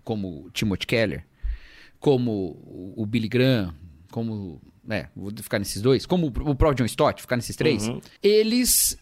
como 0.04 0.48
Timothy 0.52 0.86
Keller, 0.86 1.26
como 1.98 2.94
o- 2.96 3.04
Billy 3.06 3.28
Graham, 3.28 3.74
como, 4.10 4.60
né, 4.84 5.08
vou 5.16 5.32
ficar 5.36 5.58
nesses 5.58 5.82
dois, 5.82 6.06
como 6.06 6.26
o 6.28 6.30
próprio 6.54 6.74
John 6.74 6.84
Stott, 6.84 7.20
ficar 7.22 7.36
nesses 7.36 7.56
três, 7.56 7.88
Uhum. 7.88 8.00
eles 8.22 8.96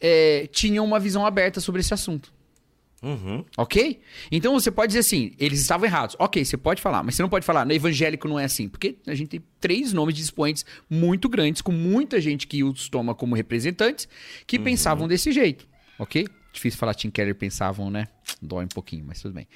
é, 0.00 0.48
tinham 0.52 0.84
uma 0.84 0.98
visão 0.98 1.24
aberta 1.26 1.60
sobre 1.60 1.80
esse 1.80 1.92
assunto. 1.94 2.32
Uhum. 3.04 3.44
Ok? 3.58 4.00
Então 4.32 4.54
você 4.54 4.70
pode 4.70 4.88
dizer 4.88 5.00
assim, 5.00 5.32
eles 5.38 5.60
estavam 5.60 5.86
errados. 5.86 6.16
Ok, 6.18 6.42
você 6.42 6.56
pode 6.56 6.80
falar, 6.80 7.02
mas 7.02 7.14
você 7.14 7.22
não 7.22 7.28
pode 7.28 7.44
falar, 7.44 7.66
no 7.66 7.72
evangélico 7.72 8.26
não 8.26 8.40
é 8.40 8.44
assim. 8.44 8.66
Porque 8.66 8.96
a 9.06 9.14
gente 9.14 9.28
tem 9.28 9.42
três 9.60 9.92
nomes 9.92 10.14
de 10.14 10.22
expoentes 10.22 10.64
muito 10.88 11.28
grandes, 11.28 11.60
com 11.60 11.70
muita 11.70 12.18
gente 12.20 12.46
que 12.46 12.64
os 12.64 12.88
toma 12.88 13.14
como 13.14 13.34
representantes, 13.34 14.08
que 14.46 14.58
pensavam 14.58 15.06
desse 15.06 15.32
jeito. 15.32 15.68
Ok? 15.98 16.26
Difícil 16.54 16.78
falar 16.78 16.94
Tim 16.94 17.10
Keller 17.10 17.34
pensavam, 17.34 17.90
né? 17.90 18.06
Dói 18.40 18.64
um 18.64 18.68
pouquinho, 18.68 19.04
mas 19.06 19.20
tudo 19.20 19.34
bem. 19.34 19.46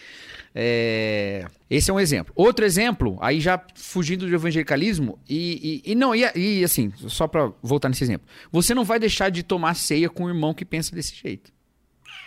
É, 0.54 1.44
Esse 1.70 1.90
é 1.90 1.94
um 1.94 2.00
exemplo. 2.00 2.32
Outro 2.34 2.64
exemplo, 2.64 3.16
aí 3.20 3.40
já 3.40 3.62
fugindo 3.74 4.26
do 4.26 4.34
evangelicalismo, 4.34 5.18
e, 5.28 5.82
e- 5.86 5.92
e 5.92 5.94
não, 5.94 6.14
e, 6.14 6.24
e 6.34 6.64
assim, 6.64 6.92
só 7.08 7.28
pra 7.28 7.52
voltar 7.62 7.88
nesse 7.88 8.02
exemplo. 8.02 8.26
Você 8.50 8.74
não 8.74 8.84
vai 8.84 8.98
deixar 8.98 9.30
de 9.30 9.42
tomar 9.42 9.74
ceia 9.74 10.08
com 10.10 10.24
um 10.24 10.28
irmão 10.28 10.52
que 10.52 10.64
pensa 10.64 10.94
desse 10.94 11.14
jeito. 11.14 11.52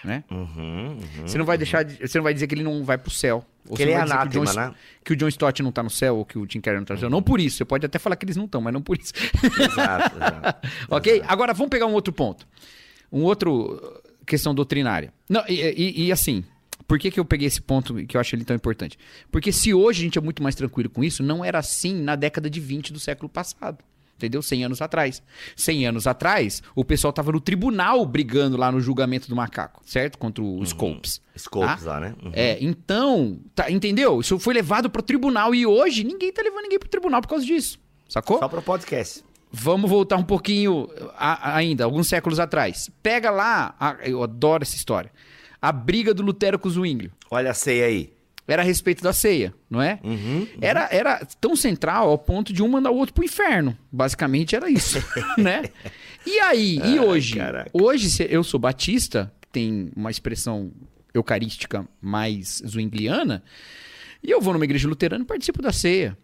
Né? 0.04 0.24
Uhum, 0.32 0.98
uhum. 0.98 1.00
Você 1.28 1.38
não 1.38 1.46
vai 1.46 1.58
deixar, 1.58 1.84
de- 1.84 2.08
você 2.08 2.18
não 2.18 2.24
vai 2.24 2.34
dizer 2.34 2.48
que 2.48 2.56
ele 2.56 2.64
não 2.64 2.84
vai 2.84 2.98
pro 2.98 3.12
céu. 3.12 3.46
Ou 3.70 3.76
Que 3.76 3.84
ele 3.84 3.92
é 3.92 4.02
dizer 4.02 4.08
que 4.08 4.18
o 4.18 4.22
anátema, 4.22 4.46
John, 4.46 4.60
né? 4.60 4.76
que 5.04 5.14
o 5.14 5.16
John 5.16 5.28
Stott 5.28 5.62
não 5.62 5.72
tá 5.72 5.84
no 5.84 5.90
céu 5.92 6.18
ou 6.18 6.26
que 6.26 6.40
o 6.40 6.48
Tim 6.48 6.60
Keller 6.62 6.80
não 6.80 6.86
tá 6.86 6.94
no 6.96 7.00
céu. 7.00 7.10
Não 7.10 7.22
por 7.22 7.40
isso. 7.40 7.58
Você 7.58 7.66
pode 7.66 7.86
até 7.86 8.00
falar 8.00 8.16
que 8.16 8.26
eles 8.26 8.36
não 8.38 8.46
estão, 8.46 8.62
mas 8.62 8.74
não 8.74 8.82
por 8.82 8.98
isso. 8.98 9.14
Exato, 9.44 10.16
exato. 10.16 10.68
ok? 10.90 11.22
Agora 11.28 11.54
vamos 11.54 11.70
pegar 11.70 11.86
um 11.86 11.94
outro 11.94 12.12
ponto. 12.14 12.48
Um 13.12 13.22
outro 13.24 14.02
questão 14.32 14.56
doutrinária. 14.56 15.14
Não, 15.30 15.44
e, 15.48 15.54
e- 15.54 16.06
e 16.06 16.12
assim, 16.12 16.44
por 16.88 16.98
que, 16.98 17.12
que 17.12 17.20
eu 17.20 17.26
peguei 17.26 17.48
esse 17.48 17.62
ponto 17.62 17.94
que 18.06 18.16
eu 18.18 18.22
acho 18.22 18.36
ele 18.36 18.44
tão 18.46 18.56
importante? 18.56 18.98
Porque 19.32 19.52
se 19.52 19.74
hoje 19.74 20.02
a 20.02 20.04
gente 20.06 20.18
é 20.18 20.22
muito 20.22 20.42
mais 20.42 20.56
tranquilo 20.56 20.90
com 20.90 21.04
isso, 21.04 21.22
não 21.22 21.44
era 21.44 21.60
assim 21.60 21.94
na 22.02 22.16
década 22.16 22.50
de 22.50 22.60
20 22.60 22.92
do 22.94 23.00
século 23.00 23.30
passado. 23.30 23.78
Entendeu? 24.18 24.40
100 24.44 24.66
anos 24.66 24.82
atrás. 24.84 25.24
100 25.56 25.88
anos 25.88 26.06
atrás, 26.06 26.62
o 26.76 26.86
pessoal 26.86 27.12
tava 27.12 27.32
no 27.32 27.42
tribunal 27.42 28.06
brigando 28.06 28.56
lá 28.56 28.72
no 28.72 28.80
julgamento 28.80 29.28
do 29.28 29.36
macaco, 29.36 29.82
certo? 29.84 30.20
Contra 30.20 30.44
o 30.44 30.64
Scopes. 30.64 31.20
Scopes 31.36 31.84
Tá? 31.84 31.94
lá, 31.94 32.00
né? 32.00 32.14
Uhum. 32.24 32.30
É, 32.32 32.58
então, 32.62 33.40
tá, 33.56 33.72
entendeu? 33.72 34.20
Isso 34.22 34.38
foi 34.38 34.54
levado 34.54 34.92
pro 34.92 35.02
tribunal 35.02 35.56
e 35.56 35.66
hoje 35.66 36.04
ninguém 36.04 36.32
tá 36.32 36.44
levando 36.44 36.62
ninguém 36.64 36.78
pro 36.78 36.88
tribunal 36.88 37.20
por 37.20 37.30
causa 37.30 37.44
disso. 37.44 37.80
Sacou? 38.08 38.38
Só 38.38 38.48
pro 38.48 38.62
podcast. 38.62 39.24
Vamos 39.52 39.90
voltar 39.90 40.16
um 40.18 40.24
pouquinho 40.24 40.88
a- 41.18 41.56
ainda, 41.56 41.84
alguns 41.84 42.08
séculos 42.08 42.40
atrás. 42.40 42.90
Pega 43.04 43.30
lá, 43.30 43.76
a- 43.80 43.98
eu 44.04 44.24
adoro 44.24 44.64
essa 44.64 44.76
história. 44.76 45.12
A 45.62 45.72
briga 45.72 46.14
do 46.14 46.24
Lutero 46.24 46.58
com 46.58 46.68
o 46.68 46.72
Zwinglio. 46.72 47.12
Olha 47.30 47.52
a 47.52 47.54
ceia 47.54 47.86
aí. 47.86 48.14
Era 48.48 48.64
a 48.64 48.66
respeito 48.66 49.04
da 49.04 49.14
ceia, 49.14 49.54
não 49.70 49.82
é? 49.82 50.00
Uhum. 50.04 50.48
Era, 50.60 50.88
era 50.92 51.24
tão 51.40 51.56
central 51.56 52.10
ao 52.10 52.18
ponto 52.18 52.52
de 52.52 52.62
um 52.64 52.68
mandar 52.68 52.92
o 52.92 52.96
outro 52.96 53.14
pro 53.14 53.24
inferno. 53.24 53.78
Basicamente 53.92 54.56
era 54.56 54.70
isso, 54.70 54.98
né? 55.38 55.70
E 56.26 56.40
aí, 56.40 56.78
e 56.84 57.00
hoje? 57.00 57.36
caraca. 57.36 57.70
Hoje, 57.72 58.10
eu 58.30 58.44
sou 58.44 58.60
batista, 58.60 59.32
tem 59.52 59.92
uma 59.96 60.10
expressão 60.12 60.72
eucarística 61.14 61.86
mais 62.02 62.62
zwingliana, 62.68 63.44
e 64.24 64.32
eu 64.32 64.42
vou 64.42 64.54
numa 64.54 64.66
igreja 64.66 64.88
luterana 64.88 65.24
e 65.24 65.28
participo 65.28 65.62
da 65.62 65.72
ceia. 65.72 66.18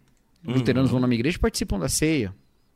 Luteranos 0.44 0.90
vão 0.92 1.00
numa 1.00 1.14
igreja 1.14 1.38
e 1.38 1.40
participam 1.40 1.78
da 1.80 1.90
ceia. 1.90 2.34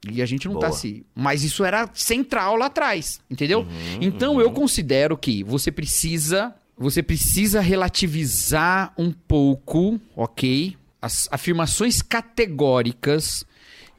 E 0.09 0.21
a 0.21 0.25
gente 0.25 0.47
não 0.47 0.55
tá 0.55 0.67
Boa. 0.67 0.69
assim. 0.69 1.03
Mas 1.13 1.43
isso 1.43 1.63
era 1.63 1.89
central 1.93 2.55
lá 2.55 2.65
atrás, 2.67 3.21
entendeu? 3.29 3.67
então 3.99 4.41
eu 4.41 4.51
considero 4.51 5.17
que 5.17 5.43
você 5.43 5.71
precisa. 5.71 6.53
Você 6.77 7.03
precisa 7.03 7.61
relativizar 7.61 8.91
um 8.97 9.11
pouco, 9.11 9.99
ok? 10.15 10.75
As 10.99 11.29
afirmações 11.31 12.01
categóricas 12.01 13.45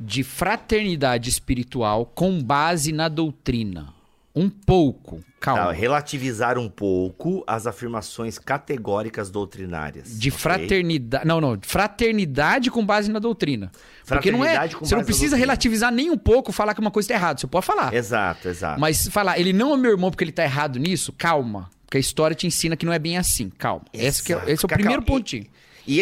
de 0.00 0.24
fraternidade 0.24 1.30
espiritual 1.30 2.04
com 2.06 2.42
base 2.42 2.90
na 2.90 3.08
doutrina. 3.08 3.94
Um 4.34 4.48
pouco. 4.48 5.22
Calma. 5.38 5.66
Tá, 5.66 5.72
relativizar 5.72 6.56
um 6.56 6.68
pouco 6.68 7.42
as 7.46 7.66
afirmações 7.66 8.38
categóricas 8.38 9.30
doutrinárias. 9.30 10.18
De 10.18 10.28
ok? 10.30 10.38
fraternidade. 10.38 11.26
Não, 11.26 11.40
não. 11.40 11.58
Fraternidade 11.60 12.70
com 12.70 12.86
base 12.86 13.10
na 13.10 13.18
doutrina. 13.18 13.70
Porque 14.06 14.30
não 14.30 14.44
é. 14.44 14.68
Você 14.68 14.94
não 14.94 15.04
precisa 15.04 15.36
relativizar 15.36 15.92
nem 15.92 16.10
um 16.10 16.16
pouco 16.16 16.52
falar 16.52 16.74
que 16.74 16.80
uma 16.80 16.90
coisa 16.90 17.06
está 17.06 17.14
errada. 17.14 17.40
Você 17.40 17.46
pode 17.46 17.66
falar. 17.66 17.92
Exato, 17.92 18.48
exato. 18.48 18.80
Mas 18.80 19.08
falar, 19.08 19.38
ele 19.38 19.52
não 19.52 19.74
é 19.74 19.76
meu 19.76 19.90
irmão 19.90 20.10
porque 20.10 20.24
ele 20.24 20.32
tá 20.32 20.44
errado 20.44 20.78
nisso, 20.78 21.12
calma. 21.12 21.68
Porque 21.84 21.98
a 21.98 22.00
história 22.00 22.34
te 22.34 22.46
ensina 22.46 22.76
que 22.76 22.86
não 22.86 22.92
é 22.92 22.98
bem 22.98 23.18
assim. 23.18 23.50
Calma. 23.50 23.84
Esse, 23.92 24.32
é, 24.32 24.42
esse 24.46 24.64
é 24.64 24.66
o 24.66 24.68
primeiro 24.68 25.02
pontinho. 25.02 25.44
E 25.44 25.50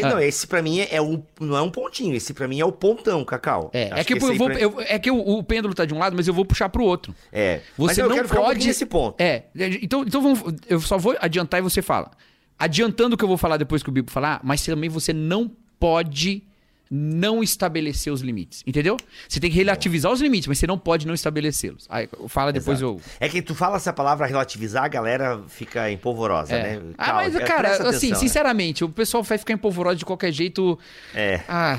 Ah. 0.03 0.11
não, 0.11 0.21
esse 0.21 0.47
pra 0.47 0.61
mim 0.62 0.81
é 0.81 1.01
o, 1.01 1.23
não 1.40 1.57
é 1.57 1.62
um 1.62 1.71
pontinho, 1.71 2.14
esse 2.14 2.33
pra 2.35 2.47
mim 2.47 2.61
é 2.61 2.64
o 2.64 2.73
pontão, 2.73 3.25
Cacau. 3.25 3.71
É, 3.73 3.85
Acho 3.90 4.01
é 4.01 4.05
que, 4.05 4.12
esse 4.14 4.27
eu 4.27 4.35
vou, 4.37 4.49
pra- 4.49 4.59
eu- 4.61 4.75
é 4.81 4.99
que 4.99 5.11
o, 5.11 5.19
o 5.19 5.43
pêndulo 5.43 5.75
tá 5.75 5.85
de 5.85 5.95
um 5.95 5.99
lado, 5.99 6.14
mas 6.16 6.29
eu 6.29 6.35
vou 6.35 6.45
puxar 6.45 6.69
pro 6.69 6.85
outro. 6.85 7.14
É, 7.33 7.61
Você 7.77 8.03
não 8.03 8.16
ficar 8.16 8.40
um 8.40 8.45
pode. 8.45 8.66
nesse 8.66 8.85
ponto. 8.87 9.21
É, 9.21 9.45
então, 9.83 10.03
então 10.03 10.21
vamos, 10.23 10.43
eu 10.69 10.81
só 10.81 10.99
vou 10.99 11.16
adiantar 11.21 11.61
e 11.61 11.62
você 11.62 11.81
fala. 11.83 12.11
Adiantando 12.59 13.14
o 13.14 13.19
que 13.19 13.25
eu 13.25 13.29
vou 13.29 13.38
falar 13.38 13.57
depois 13.57 13.83
que 13.83 13.88
o 13.88 13.93
Bibo 13.93 14.11
falar, 14.11 14.40
mas 14.45 14.62
também 14.64 14.90
você 14.90 15.12
não 15.14 15.51
pode 15.79 16.43
não 16.90 17.40
estabelecer 17.42 18.12
os 18.12 18.20
limites, 18.20 18.64
entendeu? 18.66 18.96
Você 19.29 19.38
tem 19.38 19.48
que 19.48 19.57
relativizar 19.57 20.11
os 20.11 20.20
limites, 20.20 20.48
mas 20.48 20.59
você 20.59 20.66
não 20.66 20.76
pode 20.76 21.07
não 21.07 21.14
estabelecê-los. 21.14 21.87
Aí, 21.88 22.09
fala 22.29 22.53
depois 22.53 22.79
Exato. 22.81 22.94
eu. 22.98 23.00
É 23.20 23.29
que 23.29 23.40
tu 23.40 23.55
fala 23.55 23.76
essa 23.76 23.92
palavra 23.92 24.26
relativizar, 24.26 24.85
a 24.85 24.88
galera 24.88 25.40
fica 25.48 25.90
empolvorosa, 25.90 26.53
É. 26.55 26.62
né? 26.81 26.92
Ah, 26.98 27.05
Calma, 27.07 27.22
mas, 27.22 27.44
cara, 27.44 27.68
assim, 27.74 27.83
atenção, 27.87 28.11
né? 28.11 28.16
sinceramente, 28.16 28.83
o 28.85 28.88
pessoal 28.88 29.22
vai 29.22 29.38
ficar 29.38 29.53
empolvoroso 29.55 29.98
de 29.98 30.05
qualquer 30.05 30.33
jeito. 30.33 30.76
É. 31.14 31.40
Ah, 31.48 31.79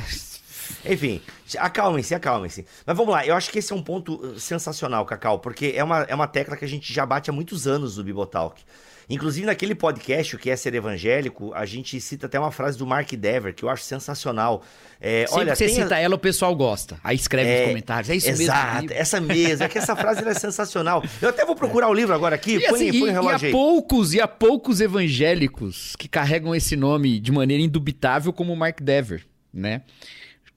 Enfim, 0.86 1.22
acalmem-se, 1.60 2.16
acalmem-se. 2.16 2.66
Mas 2.86 2.96
vamos 2.96 3.12
lá, 3.14 3.26
eu 3.26 3.36
acho 3.36 3.52
que 3.52 3.60
esse 3.60 3.74
é 3.74 3.76
um 3.76 3.84
ponto 3.84 4.16
uh, 4.16 4.40
sensacional, 4.40 5.06
Cacau, 5.06 5.40
porque 5.40 5.74
é 5.76 5.84
uma, 5.84 6.04
é 6.04 6.16
uma 6.16 6.28
tecla 6.28 6.56
que 6.56 6.64
a 6.64 6.68
gente 6.68 6.92
já 6.94 7.06
bate 7.06 7.30
há 7.30 7.34
muitos 7.34 7.68
anos 7.68 7.98
no 7.98 8.04
Bibotalk. 8.06 8.62
Inclusive, 9.10 9.46
naquele 9.46 9.76
podcast, 9.76 10.36
o 10.36 10.40
que 10.40 10.50
é 10.50 10.56
ser 10.56 10.74
evangélico, 10.74 11.54
a 11.54 11.66
gente 11.66 12.00
cita 12.00 12.28
até 12.28 12.40
uma 12.40 12.52
frase 12.52 12.78
do 12.78 12.86
Mark 12.88 13.12
Dever, 13.14 13.54
que 13.54 13.64
eu 13.64 13.70
acho 13.70 13.84
sensacional. 13.84 14.64
É, 15.00 15.26
sempre 15.26 15.42
olha, 15.42 15.52
que 15.54 15.58
você 15.58 15.66
tem 15.66 15.80
a- 15.80 15.84
cita 15.84 15.98
ela, 16.00 16.16
o 16.16 16.20
pessoal 16.20 16.56
gosta. 16.56 17.00
Aí 17.04 17.16
escreve 17.16 17.50
É, 17.50 17.60
nos 17.62 17.68
comentários. 17.70 18.10
É 18.10 18.16
isso 18.16 18.30
Exato, 18.30 18.82
mesmo. 18.84 18.98
essa 18.98 19.20
mesmo. 19.20 19.64
É 19.66 19.68
que 19.70 19.78
essa 19.78 19.96
frase 19.96 20.24
é 20.28 20.34
sensacional. 20.34 21.04
Eu 21.22 21.30
até 21.30 21.46
vou 21.46 21.56
procurar 21.56 21.90
o 21.90 21.94
livro 21.94 22.14
agora 22.14 22.36
aqui. 22.36 22.56
E, 22.58 22.60
põe, 22.68 22.90
assim, 22.90 23.00
põe 23.00 23.10
e- 23.12 23.18
o 23.18 23.32
e 23.32 23.48
há 23.48 23.52
poucos 23.52 24.14
e 24.14 24.22
há 24.22 24.28
poucos 24.28 24.80
evangélicos 24.82 25.96
que 25.98 26.08
carregam 26.08 26.54
esse 26.56 26.76
nome 26.76 27.20
de 27.20 27.32
maneira 27.32 27.62
indubitável 27.64 28.32
como 28.32 28.54
o 28.54 28.56
Mark 28.56 28.80
Dever, 28.82 29.26
né? 29.54 29.82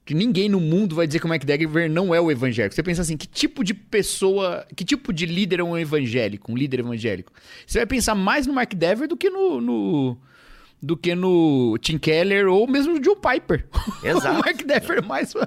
Que 0.04 0.14
ninguém 0.14 0.48
no 0.48 0.60
mundo 0.60 0.94
vai 0.94 1.06
dizer 1.06 1.18
que 1.18 1.26
o 1.26 1.32
McDagger 1.32 1.90
não 1.90 2.14
é 2.14 2.20
o 2.20 2.30
evangélico. 2.30 2.74
Você 2.74 2.82
pensa 2.82 3.02
assim, 3.02 3.16
que 3.16 3.26
tipo 3.26 3.64
de 3.64 3.72
pessoa, 3.72 4.66
que 4.76 4.84
tipo 4.84 5.12
de 5.12 5.24
líder 5.24 5.60
é 5.60 5.64
um 5.64 5.76
evangélico, 5.76 6.52
um 6.52 6.56
líder 6.56 6.80
evangélico? 6.80 7.32
Você 7.66 7.78
vai 7.78 7.86
pensar 7.86 8.14
mais 8.14 8.46
no 8.46 8.52
Mark 8.52 8.74
Dever 8.74 9.08
do 9.08 9.16
que 9.16 9.30
no, 9.30 9.60
no 9.60 10.18
do 10.84 10.96
que 10.96 11.14
no 11.14 11.76
Tim 11.80 11.96
Keller 11.98 12.46
ou 12.48 12.66
mesmo 12.68 12.98
no 12.98 13.02
Joe 13.04 13.16
Piper. 13.16 13.66
Exato. 14.04 14.28
o 14.30 14.34
Mark 14.44 14.62
Dever 14.62 14.98
é 14.98 15.02
mais 15.02 15.32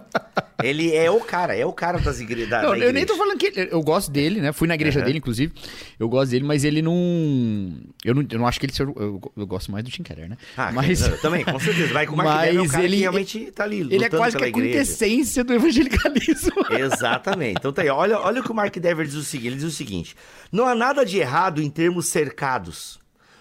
Ele 0.64 0.92
é 0.96 1.12
o 1.12 1.20
cara, 1.20 1.56
é 1.56 1.64
o 1.64 1.72
cara 1.72 2.00
das 2.00 2.20
igre... 2.20 2.48
da, 2.48 2.64
não, 2.64 2.72
da 2.72 2.78
eu 2.80 2.92
nem 2.92 3.06
tô 3.06 3.16
falando 3.16 3.38
que 3.38 3.46
ele, 3.46 3.70
eu 3.72 3.80
gosto 3.84 4.10
dele, 4.10 4.42
né? 4.42 4.52
Fui 4.52 4.68
na 4.68 4.74
igreja 4.74 4.98
Uhum. 5.00 5.06
dele, 5.06 5.20
inclusive. 5.20 5.54
Eu 6.00 6.10
gosto 6.10 6.32
dele, 6.32 6.44
mas 6.46 6.64
ele 6.64 6.82
não. 6.82 7.78
Eu 8.04 8.16
não, 8.16 8.26
eu 8.28 8.40
não 8.40 8.48
acho 8.48 8.60
que 8.60 8.66
ele 8.66 8.74
seja. 8.74 8.90
Eu, 8.96 9.22
eu 9.38 9.46
gosto 9.46 9.72
mais 9.72 9.84
do 9.86 9.92
Tim 9.92 10.02
Keller, 10.02 10.28
né? 10.28 10.36
Ah, 10.58 10.72
mas 10.72 11.08
eu 11.08 11.16
também, 11.22 11.46
com 11.46 11.60
certeza. 11.60 11.94
Vai 11.94 12.08
com 12.08 12.14
o 12.14 12.18
Mark 12.18 12.42
Dever, 12.42 12.64
é 12.66 12.68
cara 12.72 12.84
ele- 12.84 12.96
que 12.96 13.02
realmente 13.02 13.52
tá 13.52 13.64
ali 13.66 13.82
ele 13.82 14.04
é 14.04 14.10
quase 14.10 14.36
que 14.36 14.44
a 14.44 14.48
igreja. 14.48 14.70
quintessência 14.80 15.44
do 15.44 15.54
evangelicalismo. 15.54 16.54
Exatamente. 16.72 17.58
Então 17.60 17.72
tá 17.72 17.84
aí, 17.84 17.90
olha, 17.90 18.18
olha 18.20 18.42
o 18.42 18.44
que 18.44 18.52
o 18.52 18.56
Mark 18.56 18.76
Dever 18.76 19.06
diz 19.06 19.14
o 19.16 19.24
seguinte, 19.24 19.48
ele 19.50 19.56
diz 19.58 19.66
o 19.66 19.72
seguinte: 19.72 20.16
não 20.52 20.66
há 20.66 20.74
nada 20.74 21.06
de 21.06 21.20
errado 21.20 21.62
em 21.62 21.70
termos 21.70 22.08
cercados. 22.08 23.00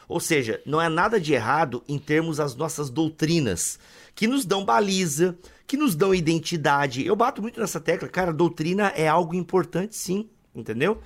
Ou 0.09 0.21
seja, 0.21 0.61
não 0.65 0.79
há 0.79 0.89
nada 0.89 1.21
de 1.21 1.33
errado 1.33 1.83
em 1.89 1.99
termos 1.99 2.39
as 2.39 2.55
nossas 2.55 2.91
doutrinas, 2.91 3.79
que 4.15 4.27
nos 4.27 4.45
dão 4.45 4.65
baliza, 4.65 5.37
que 5.67 5.77
nos 5.77 5.95
dão 5.95 6.15
identidade. 6.15 7.05
Eu 7.05 7.17
bato 7.17 7.43
muito 7.43 7.61
nessa 7.61 7.81
tecla, 7.81 8.09
cara, 8.09 8.33
doutrina 8.33 8.93
é 8.95 9.09
algo 9.09 9.35
importante 9.35 9.97
sim, 9.97 10.29
entendeu? 10.55 11.01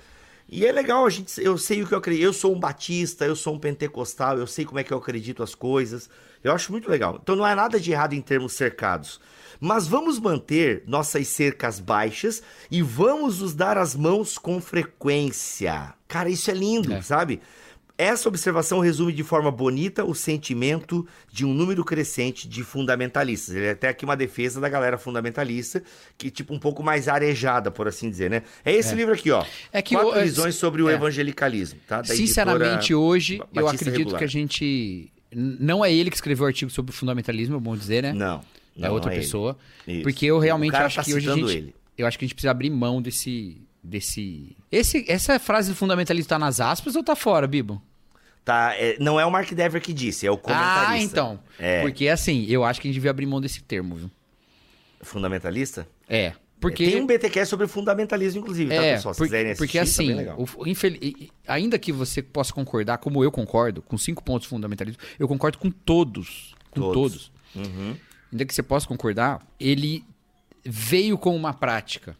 E 0.47 0.65
é 0.65 0.71
legal, 0.71 1.05
a 1.05 1.09
gente, 1.09 1.41
eu 1.41 1.57
sei 1.57 1.81
o 1.81 1.87
que 1.87 1.93
eu 1.93 1.97
acredito. 1.97 2.23
Eu 2.23 2.33
sou 2.33 2.53
um 2.53 2.59
batista, 2.59 3.25
eu 3.25 3.35
sou 3.37 3.55
um 3.55 3.59
pentecostal, 3.59 4.37
eu 4.37 4.45
sei 4.45 4.65
como 4.65 4.79
é 4.79 4.83
que 4.83 4.91
eu 4.91 4.97
acredito 4.97 5.41
as 5.41 5.55
coisas. 5.55 6.09
Eu 6.43 6.51
acho 6.51 6.71
muito 6.73 6.89
legal. 6.91 7.17
Então 7.23 7.37
não 7.37 7.45
há 7.45 7.55
nada 7.55 7.79
de 7.79 7.91
errado 7.91 8.13
em 8.13 8.21
termos 8.21 8.53
cercados. 8.53 9.21
Mas 9.61 9.87
vamos 9.87 10.19
manter 10.19 10.83
nossas 10.87 11.27
cercas 11.29 11.79
baixas 11.79 12.43
e 12.69 12.81
vamos 12.81 13.39
nos 13.39 13.53
dar 13.53 13.77
as 13.77 13.95
mãos 13.95 14.37
com 14.37 14.59
frequência. 14.59 15.93
Cara, 16.07 16.29
isso 16.29 16.51
é 16.51 16.53
lindo, 16.53 16.91
É. 16.93 17.01
sabe? 17.01 17.39
Essa 18.03 18.27
observação 18.27 18.79
resume 18.79 19.13
de 19.13 19.23
forma 19.23 19.51
bonita 19.51 20.03
o 20.03 20.15
sentimento 20.15 21.05
de 21.31 21.45
um 21.45 21.53
número 21.53 21.85
crescente 21.85 22.47
de 22.49 22.63
fundamentalistas. 22.63 23.53
Ele 23.55 23.67
é 23.67 23.71
até 23.71 23.89
aqui 23.89 24.03
uma 24.03 24.17
defesa 24.17 24.59
da 24.59 24.67
galera 24.67 24.97
fundamentalista, 24.97 25.83
que 26.17 26.31
tipo 26.31 26.51
um 26.51 26.57
pouco 26.57 26.81
mais 26.81 27.07
arejada, 27.07 27.69
por 27.69 27.87
assim 27.87 28.09
dizer, 28.09 28.27
né? 28.31 28.41
É 28.65 28.71
esse 28.73 28.95
livro 28.95 29.13
aqui, 29.13 29.29
ó. 29.29 29.45
É 29.71 29.83
que 29.83 29.93
Quatro 29.93 30.13
o- 30.13 30.15
é, 30.15 30.23
visões 30.23 30.55
sobre 30.55 30.81
o 30.81 30.89
é. 30.89 30.93
evangelicalismo, 30.95 31.79
tá? 31.87 31.97
Da 32.01 32.05
Sinceramente, 32.15 32.91
hoje, 32.95 33.35
eu 33.35 33.45
Batista 33.65 33.75
acredito 33.75 33.97
Regular. 33.99 34.17
que 34.17 34.25
a 34.25 34.27
gente. 34.27 35.11
Não 35.31 35.85
é 35.85 35.93
ele 35.93 36.09
que 36.09 36.15
escreveu 36.15 36.45
o 36.45 36.47
artigo 36.47 36.71
sobre 36.71 36.91
o 36.91 36.95
fundamentalismo, 36.95 37.57
é 37.57 37.59
bom 37.59 37.77
dizer, 37.77 38.01
né? 38.01 38.13
Não. 38.13 38.41
é 38.77 38.81
não, 38.81 38.93
outra 38.93 39.11
não 39.11 39.15
ele. 39.15 39.21
pessoa. 39.23 39.55
Porque 40.01 40.25
eu 40.25 40.39
realmente 40.39 40.75
acho 40.75 40.95
tá 40.95 41.03
que 41.03 41.13
hoje 41.13 41.29
a 41.29 41.35
gente. 41.35 41.51
ele. 41.55 41.75
Eu 41.95 42.07
acho 42.07 42.17
que 42.17 42.25
a 42.25 42.27
gente 42.27 42.33
precisa 42.33 42.49
abrir 42.49 42.71
mão 42.71 42.99
desse. 42.99 43.61
desse. 43.83 44.57
Esse, 44.71 45.05
essa 45.07 45.37
frase 45.37 45.69
do 45.69 45.75
fundamentalismo 45.75 46.27
tá 46.27 46.39
nas 46.39 46.59
aspas 46.59 46.95
ou 46.95 47.03
tá 47.03 47.15
fora, 47.15 47.45
Bibo? 47.45 47.79
Tá, 48.43 48.73
é, 48.75 48.97
não 48.99 49.19
é 49.19 49.25
o 49.25 49.31
Mark 49.31 49.51
Dever 49.51 49.79
que 49.81 49.93
disse, 49.93 50.25
é 50.25 50.31
o 50.31 50.37
comentarista. 50.37 50.89
Ah, 50.91 50.97
então. 50.99 51.39
É. 51.59 51.81
Porque 51.81 52.07
assim, 52.07 52.45
eu 52.49 52.63
acho 52.63 52.81
que 52.81 52.87
a 52.87 52.89
gente 52.89 52.95
devia 52.95 53.11
abrir 53.11 53.25
mão 53.27 53.39
desse 53.39 53.61
termo, 53.63 53.95
viu? 53.95 54.11
Fundamentalista? 55.01 55.87
É. 56.07 56.33
Porque. 56.59 56.85
Tem 56.91 57.01
um 57.01 57.07
BTQ 57.07 57.45
sobre 57.45 57.67
fundamentalismo, 57.67 58.41
inclusive, 58.41 58.69
tá, 58.69 58.83
É, 58.83 58.93
pessoal? 58.95 59.13
Se 59.13 59.17
por- 59.19 59.23
quiserem 59.25 59.51
assistir, 59.51 59.65
porque 59.67 59.77
tá 59.77 59.83
assim, 59.83 60.13
legal. 60.13 60.37
o- 60.57 60.67
infel- 60.67 60.93
ainda 61.47 61.79
que 61.79 61.91
você 61.91 62.21
possa 62.21 62.53
concordar, 62.53 62.99
como 62.99 63.23
eu 63.23 63.31
concordo, 63.31 63.81
com 63.81 63.97
cinco 63.97 64.23
pontos 64.23 64.47
fundamentalismo, 64.47 65.01
eu 65.17 65.27
concordo 65.27 65.57
com 65.57 65.71
todos. 65.71 66.53
Com 66.69 66.79
Todos. 66.81 66.93
todos. 66.93 67.67
Uhum. 67.67 67.95
Ainda 68.31 68.45
que 68.45 68.53
você 68.53 68.63
possa 68.63 68.87
concordar, 68.87 69.45
ele 69.59 70.05
veio 70.63 71.17
com 71.17 71.35
uma 71.35 71.53
prática. 71.53 72.15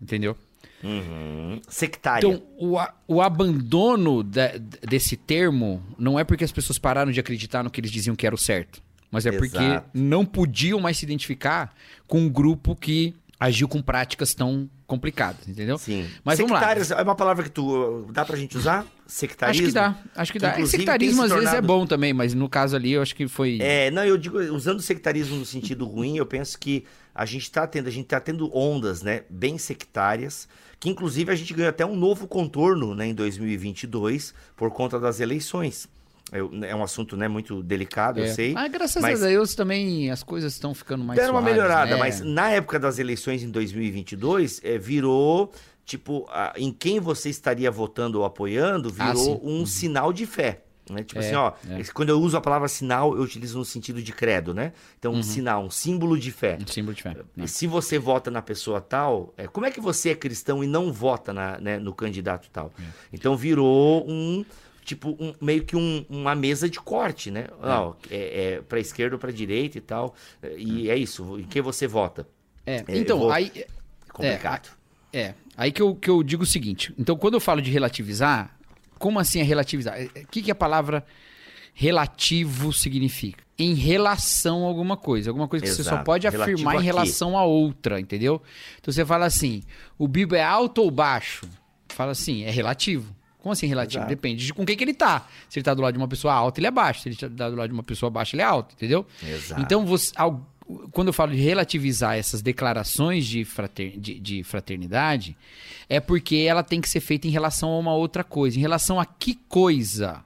Entendeu? 0.00 0.36
Uhum. 0.82 1.60
Sectária. 1.68 2.26
Então, 2.26 2.42
o, 2.58 2.76
o 3.06 3.20
abandono 3.22 4.22
da- 4.22 4.52
desse 4.88 5.16
termo 5.16 5.82
não 5.98 6.18
é 6.18 6.24
porque 6.24 6.44
as 6.44 6.52
pessoas 6.52 6.78
pararam 6.78 7.12
de 7.12 7.20
acreditar 7.20 7.62
no 7.62 7.70
que 7.70 7.80
eles 7.80 7.90
diziam 7.90 8.16
que 8.16 8.26
era 8.26 8.34
o 8.34 8.38
certo. 8.38 8.82
Mas 9.10 9.26
é 9.26 9.32
porque 9.32 9.58
Exato. 9.58 9.90
não 9.92 10.24
podiam 10.24 10.80
mais 10.80 10.96
se 10.96 11.04
identificar 11.04 11.74
com 12.06 12.20
um 12.20 12.28
grupo 12.30 12.74
que 12.74 13.14
agiu 13.42 13.66
com 13.66 13.82
práticas 13.82 14.34
tão 14.34 14.70
complicadas, 14.86 15.48
entendeu? 15.48 15.76
Sim. 15.76 16.08
Mas 16.24 16.38
vamos 16.38 16.52
lá. 16.52 16.58
Sectárias 16.60 16.90
é 16.92 17.02
uma 17.02 17.14
palavra 17.14 17.42
que 17.42 17.50
tu 17.50 18.06
dá 18.12 18.24
pra 18.24 18.36
gente 18.36 18.56
usar? 18.56 18.86
Sectarismo? 19.06 19.64
Acho 19.64 19.68
que 19.68 19.74
dá, 19.74 19.96
acho 20.14 20.32
que 20.32 20.38
dá. 20.38 20.48
É, 20.48 20.50
Inclusive, 20.52 20.78
sectarismo 20.78 21.22
às 21.22 21.32
vezes 21.32 21.52
é 21.52 21.60
bom 21.60 21.84
também, 21.86 22.12
mas 22.12 22.34
no 22.34 22.48
caso 22.48 22.76
ali 22.76 22.92
eu 22.92 23.02
acho 23.02 23.16
que 23.16 23.26
foi. 23.26 23.58
É, 23.60 23.90
não, 23.90 24.04
eu 24.04 24.16
digo, 24.16 24.38
usando 24.38 24.80
sectarismo 24.80 25.36
no 25.36 25.44
sentido 25.44 25.84
ruim, 25.86 26.16
eu 26.16 26.26
penso 26.26 26.58
que 26.58 26.84
a 27.14 27.24
gente 27.26 27.50
tá 27.50 27.66
tendo, 27.66 27.88
a 27.88 27.90
gente 27.90 28.06
tá 28.06 28.20
tendo 28.20 28.54
ondas, 28.56 29.02
né, 29.02 29.22
bem 29.28 29.58
sectárias, 29.58 30.48
que 30.78 30.88
inclusive 30.88 31.32
a 31.32 31.34
gente 31.34 31.52
ganhou 31.52 31.70
até 31.70 31.84
um 31.84 31.96
novo 31.96 32.28
contorno, 32.28 32.94
né, 32.94 33.06
em 33.06 33.14
2022, 33.14 34.32
por 34.56 34.70
conta 34.70 35.00
das 35.00 35.20
eleições. 35.20 35.88
Eu- 36.32 36.50
é 36.64 36.74
um 36.74 36.82
assunto, 36.82 37.16
né, 37.16 37.28
muito 37.28 37.62
delicado, 37.62 38.18
eu 38.20 38.24
É. 38.24 38.28
sei. 38.32 38.52
Mas 38.54 38.72
graças 38.72 39.02
mas- 39.02 39.22
a 39.22 39.26
Deus 39.26 39.54
também 39.54 40.10
as 40.10 40.22
coisas 40.22 40.54
estão 40.54 40.74
ficando 40.74 41.04
mais 41.04 41.18
Deram 41.20 41.34
uma 41.34 41.40
suaves, 41.40 41.56
melhorada, 41.56 41.90
né? 41.92 41.96
mas 41.98 42.20
na 42.22 42.50
época 42.50 42.78
das 42.80 42.98
eleições 42.98 43.42
em 43.42 43.50
2022, 43.50 44.60
é, 44.64 44.78
virou, 44.78 45.52
tipo, 45.84 46.26
a- 46.30 46.52
em 46.56 46.72
quem 46.72 46.98
você 47.00 47.28
estaria 47.28 47.70
votando 47.70 48.18
ou 48.20 48.24
apoiando, 48.24 48.92
Ah, 48.98 49.08
virou 49.12 49.24
sim. 49.24 49.40
um 49.42 49.66
sinal 49.66 50.12
de 50.12 50.24
fé. 50.26 50.62
Né? 50.90 51.04
Tipo 51.04 51.20
É, 51.20 51.24
assim, 51.26 51.34
ó, 51.36 51.52
é. 51.70 51.82
quando 51.94 52.08
eu 52.08 52.20
uso 52.20 52.36
a 52.36 52.40
palavra 52.40 52.66
sinal, 52.66 53.14
eu 53.16 53.22
utilizo 53.22 53.56
no 53.56 53.64
sentido 53.64 54.02
de 54.02 54.12
credo, 54.12 54.52
né? 54.52 54.72
Então, 54.98 55.12
Uhum. 55.12 55.20
um 55.20 55.22
sinal, 55.22 55.64
um 55.64 55.70
símbolo 55.70 56.18
de 56.18 56.32
fé. 56.32 56.58
Um 56.60 56.66
símbolo 56.66 56.92
de 56.94 57.02
fé. 57.04 57.10
né? 57.36 57.44
E 57.44 57.48
se 57.48 57.68
você 57.68 58.00
vota 58.00 58.32
na 58.32 58.42
pessoa 58.42 58.80
tal, 58.80 59.32
é, 59.36 59.46
como 59.46 59.64
é 59.64 59.70
que 59.70 59.80
você 59.80 60.10
é 60.10 60.14
cristão 60.16 60.62
e 60.62 60.66
não 60.66 60.92
vota 60.92 61.32
na- 61.32 61.56
né, 61.60 61.78
no 61.78 61.94
candidato 61.94 62.48
tal? 62.52 62.72
É. 62.78 62.82
Então 63.12 63.36
virou 63.36 64.04
um 64.10 64.44
tipo 64.84 65.16
um- 65.18 65.34
meio 65.40 65.64
que 65.64 65.76
um- 65.76 66.04
uma 66.08 66.34
mesa 66.34 66.68
de 66.68 66.78
corte, 66.80 67.30
né? 67.30 67.46
Ó, 67.62 67.94
é, 68.10 68.54
é 68.56 68.60
para 68.62 68.78
esquerda 68.80 69.16
ou 69.16 69.18
para 69.20 69.30
direita 69.32 69.78
e 69.78 69.80
tal. 69.80 70.14
E 70.56 70.90
é 70.90 70.96
isso. 70.96 71.38
Em 71.38 71.44
quem 71.44 71.62
você 71.62 71.86
vota? 71.86 72.26
É, 72.66 72.84
É, 72.86 72.98
então, 72.98 73.18
vou- 73.18 73.30
aí. 73.32 73.50
Complicado. 74.12 74.70
É, 75.12 75.34
aí 75.56 75.70
que 75.72 75.80
eu, 75.82 75.94
que 75.94 76.08
eu 76.10 76.22
digo 76.22 76.42
o 76.42 76.46
seguinte. 76.46 76.92
Então, 76.98 77.16
quando 77.16 77.34
eu 77.34 77.40
falo 77.40 77.60
de 77.62 77.70
relativizar, 77.70 78.56
como 78.98 79.18
assim 79.18 79.40
é 79.40 79.42
relativizar? 79.42 79.94
É, 80.00 80.04
O 80.20 80.26
que, 80.28 80.42
que 80.42 80.50
a 80.50 80.54
palavra 80.54 81.04
relativo 81.74 82.72
significa? 82.72 83.42
Em 83.58 83.74
relação 83.74 84.64
a 84.64 84.68
alguma 84.68 84.96
coisa. 84.96 85.30
Alguma 85.30 85.46
coisa 85.48 85.64
que 85.64 85.70
você 85.70 85.82
só 85.84 85.90
Exato. 85.90 86.04
pode 86.04 86.26
Relativo 86.28 86.54
afirmar 86.54 86.76
em 86.76 86.84
relação 86.84 87.36
a 87.38 87.44
outra, 87.44 88.00
entendeu? 88.00 88.42
Então 88.80 88.92
você 88.92 89.04
fala 89.04 89.26
assim: 89.26 89.62
o 89.98 90.08
Bibo 90.08 90.34
é 90.34 90.42
alto 90.42 90.82
ou 90.82 90.90
baixo? 90.90 91.46
Fala 91.88 92.12
assim, 92.12 92.42
é 92.44 92.50
relativo. 92.50 93.14
Como 93.42 93.52
assim 93.52 93.66
relativo? 93.66 93.98
Exato. 93.98 94.08
Depende 94.08 94.46
de 94.46 94.54
com 94.54 94.64
quem 94.64 94.76
que 94.76 94.84
ele 94.84 94.94
tá. 94.94 95.26
Se 95.50 95.58
ele 95.58 95.64
tá 95.64 95.74
do 95.74 95.82
lado 95.82 95.92
de 95.94 95.98
uma 95.98 96.08
pessoa 96.08 96.32
alta, 96.32 96.60
ele 96.60 96.68
é 96.68 96.70
baixo. 96.70 97.02
Se 97.02 97.08
ele 97.08 97.16
tá 97.16 97.26
do 97.50 97.56
lado 97.56 97.68
de 97.68 97.74
uma 97.74 97.82
pessoa 97.82 98.08
baixa, 98.08 98.36
ele 98.36 98.42
é 98.42 98.46
alto, 98.46 98.74
entendeu? 98.74 99.04
Exato. 99.22 99.60
Então, 99.60 99.84
você, 99.84 100.12
ao- 100.16 100.46
quando 100.92 101.08
eu 101.08 101.12
falo 101.12 101.32
de 101.32 101.38
relativizar 101.42 102.16
essas 102.16 102.40
declarações 102.40 103.26
de, 103.26 103.44
frater- 103.44 103.98
de- 103.98 104.18
de 104.20 104.42
fraternidade, 104.44 105.36
é 105.88 105.98
porque 106.00 106.36
ela 106.48 106.62
tem 106.62 106.80
que 106.80 106.88
ser 106.88 107.00
feita 107.00 107.26
em 107.26 107.30
relação 107.30 107.68
a 107.70 107.78
uma 107.78 107.92
outra 107.94 108.22
coisa. 108.22 108.56
Em 108.56 108.60
relação 108.60 108.98
a 109.00 109.04
que 109.04 109.34
coisa? 109.48 110.24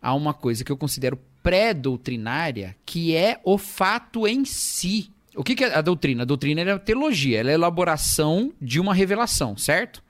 A 0.00 0.14
uma 0.14 0.32
coisa 0.32 0.64
que 0.64 0.72
eu 0.72 0.76
considero 0.78 1.18
pré-doutrinária, 1.42 2.76
que 2.84 3.14
é 3.14 3.40
o 3.44 3.56
fato 3.58 4.26
em 4.26 4.44
si. 4.44 5.10
O 5.36 5.44
que, 5.44 5.54
que 5.54 5.64
é 5.64 5.74
a 5.74 5.80
doutrina? 5.80 6.22
A 6.22 6.26
doutrina 6.26 6.60
é 6.60 6.72
a 6.72 6.78
teologia, 6.78 7.38
ela 7.38 7.50
é 7.50 7.52
a 7.52 7.54
elaboração 7.54 8.52
de 8.60 8.80
uma 8.80 8.92
revelação, 8.92 9.56
certo? 9.56 10.02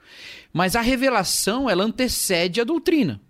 Mas 0.52 0.74
a 0.76 0.80
revelação, 0.80 1.68
ela 1.70 1.84
antecede 1.84 2.60
a 2.60 2.64
doutrina. 2.64 3.20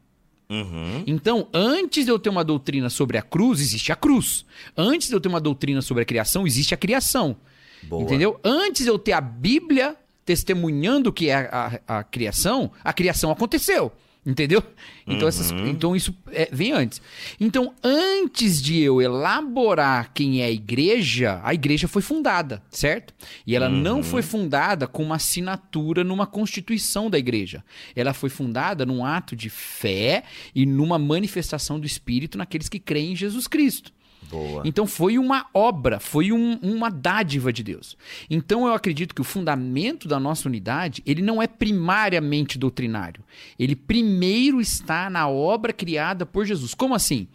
Uhum. 0.48 1.04
Então, 1.06 1.46
antes 1.54 2.04
de 2.04 2.10
eu 2.10 2.18
ter 2.18 2.28
uma 2.28 2.42
doutrina 2.42 2.90
sobre 2.90 3.16
a 3.16 3.22
cruz, 3.22 3.60
existe 3.60 3.92
a 3.92 3.96
cruz. 3.96 4.44
Antes 4.76 5.08
de 5.08 5.14
eu 5.14 5.20
ter 5.20 5.28
uma 5.28 5.40
doutrina 5.40 5.80
sobre 5.80 6.02
a 6.02 6.06
criação, 6.06 6.46
existe 6.46 6.74
a 6.74 6.76
criação. 6.76 7.36
Boa. 7.82 8.02
Entendeu? 8.02 8.40
Antes 8.42 8.82
de 8.84 8.90
eu 8.90 8.98
ter 8.98 9.12
a 9.12 9.20
Bíblia 9.20 9.96
testemunhando 10.24 11.12
que 11.12 11.28
é 11.28 11.34
a, 11.34 11.80
a- 11.86 11.98
a 11.98 12.04
criação, 12.04 12.70
a 12.82 12.92
criação 12.92 13.30
aconteceu. 13.30 13.92
Entendeu? 14.24 14.62
Então, 15.06 15.26
essas- 15.26 15.50
Uhum. 15.50 15.66
então 15.68 15.96
isso 15.96 16.14
é, 16.30 16.48
vem 16.52 16.72
antes. 16.72 17.00
Então, 17.40 17.72
antes 17.82 18.60
de 18.60 18.78
eu 18.78 19.00
elaborar 19.00 20.12
quem 20.12 20.42
é 20.42 20.44
a 20.44 20.50
igreja, 20.50 21.40
a 21.42 21.54
igreja 21.54 21.88
foi 21.88 22.02
fundada, 22.02 22.62
certo? 22.70 23.14
E 23.46 23.56
ela 23.56 23.68
Uhum. 23.70 23.76
não 23.80 24.02
foi 24.02 24.20
fundada 24.20 24.86
com 24.86 25.02
uma 25.02 25.16
assinatura 25.16 26.04
numa 26.04 26.26
constituição 26.26 27.08
da 27.08 27.18
igreja. 27.18 27.64
Ela 27.96 28.12
foi 28.12 28.28
fundada 28.28 28.84
num 28.84 29.04
ato 29.04 29.34
de 29.34 29.48
fé 29.48 30.22
e 30.54 30.66
numa 30.66 30.98
manifestação 30.98 31.80
do 31.80 31.86
Espírito 31.86 32.36
naqueles 32.36 32.68
que 32.68 32.78
creem 32.78 33.12
em 33.12 33.16
Jesus 33.16 33.46
Cristo. 33.46 33.90
Boa. 34.30 34.62
Então 34.64 34.86
foi 34.86 35.18
uma 35.18 35.46
obra, 35.52 35.98
foi 35.98 36.30
um- 36.32 36.56
uma 36.62 36.88
dádiva 36.90 37.52
de 37.52 37.62
Deus. 37.62 37.96
Então 38.28 38.66
eu 38.66 38.72
acredito 38.72 39.14
que 39.14 39.20
o 39.20 39.24
fundamento 39.24 40.06
da 40.06 40.20
nossa 40.20 40.48
unidade, 40.48 41.02
ele 41.04 41.20
não 41.22 41.42
é 41.42 41.46
primariamente 41.46 42.56
doutrinário. 42.58 43.24
Ele 43.58 43.74
primeiro 43.74 44.60
está 44.60 45.10
na 45.10 45.28
obra 45.28 45.72
criada 45.72 46.24
por 46.24 46.46
Jesus. 46.46 46.74
Como 46.74 46.94
assim? 46.94 47.26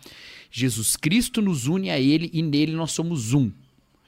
Jesus 0.49 0.95
Cristo 0.95 1.41
nos 1.41 1.67
une 1.67 1.89
a 1.89 1.99
ele 1.99 2.29
e 2.31 2.41
nele 2.41 2.71
nós 2.71 2.91
somos 2.91 3.33
um. 3.33 3.51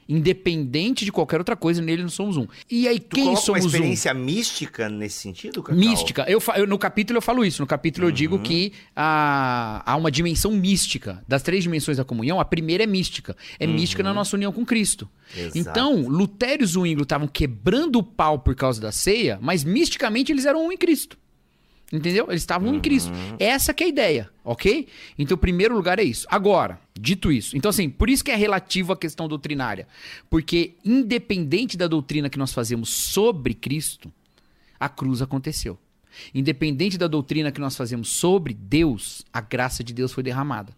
Independente 0.08 1.04
de 1.04 1.12
qualquer 1.12 1.38
outra 1.38 1.54
coisa, 1.54 1.82
nele 1.82 2.02
nós 2.02 2.14
somos 2.14 2.36
um. 2.36 2.46
E 2.70 2.88
aí, 2.88 2.98
Tu 2.98 3.16
quem 3.16 3.36
somos 3.36 3.48
uma 3.48 3.58
um? 3.58 3.66
experiência 3.66 4.14
mística 4.14 4.88
nesse 4.88 5.18
sentido, 5.18 5.62
Cacau? 5.62 5.78
Mística. 5.78 6.24
Eu, 6.28 6.42
eu- 6.56 6.66
no 6.66 6.78
capítulo 6.78 7.18
eu 7.18 7.22
falo 7.22 7.44
isso. 7.44 7.60
No 7.60 7.66
capítulo 7.66 8.06
eu 8.06 8.08
Uhum. 8.08 8.14
digo 8.14 8.38
que 8.38 8.72
há, 8.96 9.82
há 9.84 9.96
uma 9.96 10.10
dimensão 10.10 10.50
mística. 10.52 11.22
Das 11.28 11.42
três 11.42 11.62
dimensões 11.62 11.98
da 11.98 12.04
comunhão, 12.04 12.40
a 12.40 12.44
primeira 12.44 12.84
é 12.84 12.86
mística. 12.86 13.36
É 13.60 13.66
mística 13.66 14.02
na 14.02 14.14
nossa 14.14 14.34
união 14.34 14.50
com 14.52 14.64
Cristo. 14.64 15.08
Uhum. 15.36 15.42
Exato. 15.44 15.58
Então, 15.58 16.08
Lutero 16.08 16.62
e 16.62 16.66
Zwingli 16.66 17.02
estavam 17.02 17.28
quebrando 17.28 17.96
o 17.98 18.02
pau 18.02 18.38
por 18.38 18.54
causa 18.54 18.80
da 18.80 18.90
ceia, 18.90 19.38
mas 19.42 19.62
misticamente 19.62 20.32
eles 20.32 20.46
eram 20.46 20.66
um 20.66 20.72
em 20.72 20.76
Cristo. 20.78 21.18
Entendeu? 21.90 22.26
Eles 22.28 22.42
estavam 22.42 22.74
em 22.74 22.80
Cristo. 22.80 23.10
Essa 23.38 23.72
que 23.72 23.82
é 23.82 23.86
a 23.86 23.88
ideia, 23.88 24.30
ok? 24.44 24.86
Então, 25.18 25.36
o 25.36 25.38
primeiro 25.38 25.74
lugar 25.74 25.98
é 25.98 26.02
isso. 26.02 26.26
Agora, 26.30 26.78
dito 26.98 27.32
isso, 27.32 27.56
então 27.56 27.70
assim, 27.70 27.88
por 27.88 28.10
isso 28.10 28.22
que 28.22 28.30
é 28.30 28.36
relativo 28.36 28.92
à 28.92 28.96
questão 28.96 29.26
doutrinária. 29.26 29.88
Porque, 30.28 30.74
independente 30.84 31.76
da 31.76 31.86
doutrina 31.86 32.28
que 32.28 32.38
nós 32.38 32.52
fazemos 32.52 32.90
sobre 32.90 33.54
Cristo, 33.54 34.12
a 34.78 34.88
cruz 34.88 35.22
aconteceu. 35.22 35.78
Independente 36.34 36.98
da 36.98 37.06
doutrina 37.06 37.50
que 37.50 37.60
nós 37.60 37.76
fazemos 37.76 38.08
sobre 38.08 38.52
Deus, 38.52 39.24
a 39.32 39.40
graça 39.40 39.82
de 39.82 39.94
Deus 39.94 40.12
foi 40.12 40.22
derramada. 40.22 40.76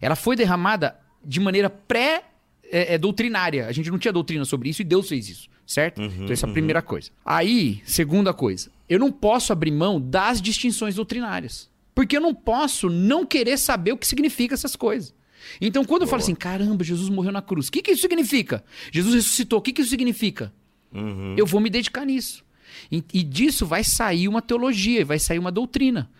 Ela 0.00 0.16
foi 0.16 0.34
derramada 0.34 0.98
de 1.24 1.38
maneira 1.38 1.70
pré 1.70 2.24
é, 2.64 2.94
é. 2.94 3.66
A 3.66 3.72
gente 3.72 3.90
não 3.90 3.98
tinha 3.98 4.12
doutrina 4.12 4.44
sobre 4.44 4.70
isso 4.70 4.82
e 4.82 4.84
Deus 4.84 5.08
fez 5.08 5.28
isso, 5.28 5.48
certo? 5.66 6.02
então 6.02 6.30
essa 6.30 6.46
é 6.46 6.50
a 6.50 6.52
primeira 6.52 6.82
coisa. 6.82 7.10
Aí, 7.24 7.82
segunda 7.84 8.32
coisa, 8.32 8.70
eu 8.88 8.98
não 8.98 9.10
posso 9.10 9.52
abrir 9.52 9.70
mão 9.70 10.00
das 10.00 10.40
distinções 10.40 10.94
doutrinárias. 10.94 11.70
Porque 11.94 12.16
eu 12.16 12.20
não 12.20 12.34
posso 12.34 12.88
não 12.88 13.26
querer 13.26 13.58
saber 13.58 13.92
o 13.92 13.96
que 13.96 14.06
significa 14.06 14.54
essas 14.54 14.74
coisas. 14.74 15.14
Então, 15.60 15.84
quando 15.84 16.02
eu 16.02 16.08
falo 16.08 16.22
assim, 16.22 16.34
caramba, 16.34 16.84
Jesus 16.84 17.08
morreu 17.08 17.32
na 17.32 17.42
cruz, 17.42 17.68
o 17.68 17.72
que, 17.72 17.82
que 17.82 17.90
isso 17.90 18.02
significa? 18.02 18.64
Jesus 18.90 19.14
ressuscitou, 19.14 19.58
o 19.58 19.62
que, 19.62 19.72
que 19.72 19.82
isso 19.82 19.90
significa? 19.90 20.52
Eu 21.36 21.46
vou 21.46 21.60
me 21.60 21.70
dedicar 21.70 22.04
nisso. 22.04 22.44
E, 22.90 23.02
e 23.12 23.22
disso 23.22 23.66
vai 23.66 23.82
sair 23.84 24.28
uma 24.28 24.42
teologia, 24.42 25.04
vai 25.04 25.18
sair 25.18 25.38
uma 25.38 25.50
doutrina. 25.50 26.10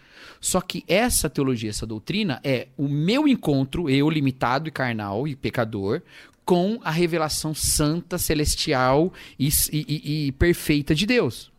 Só 0.41 0.61
que 0.61 0.83
essa 0.89 1.31
teologia, 1.31 1.71
essa 1.71 1.87
doutrina 1.87 2.41
é 2.43 2.69
o 2.77 2.89
meu 2.89 3.29
encontro, 3.29 3.89
eu 3.89 4.11
limitado 4.11 4.69
e 4.69 4.73
carnal 4.73 5.29
e 5.29 5.37
pecador, 5.37 6.03
com 6.45 6.81
a 6.83 6.91
revelação 6.91 7.55
santa, 7.55 8.19
celestial 8.19 9.13
e, 9.39 9.49
e- 9.73 10.27
e- 10.27 10.33
perfeita 10.33 10.95
de 10.95 11.07
Deus. 11.07 11.51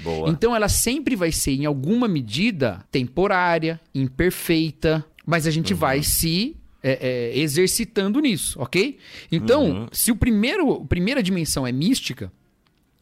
Boa. 0.00 0.28
Então 0.30 0.54
ela 0.54 0.68
sempre 0.68 1.16
vai 1.16 1.32
ser, 1.32 1.52
em 1.52 1.64
alguma 1.66 2.06
medida, 2.06 2.84
temporária, 2.90 3.80
imperfeita, 3.94 5.04
mas 5.26 5.46
a 5.46 5.50
gente 5.50 5.74
vai 5.74 6.02
se 6.02 6.56
é, 6.82 7.32
é, 7.34 7.38
exercitando 7.38 8.20
nisso, 8.20 8.60
ok? 8.60 8.98
Então, 9.32 9.88
se 9.92 10.12
o 10.12 10.16
primeiro, 10.16 10.82
a 10.82 10.84
primeira 10.86 11.22
dimensão 11.22 11.66
é 11.66 11.72
mística, 11.72 12.30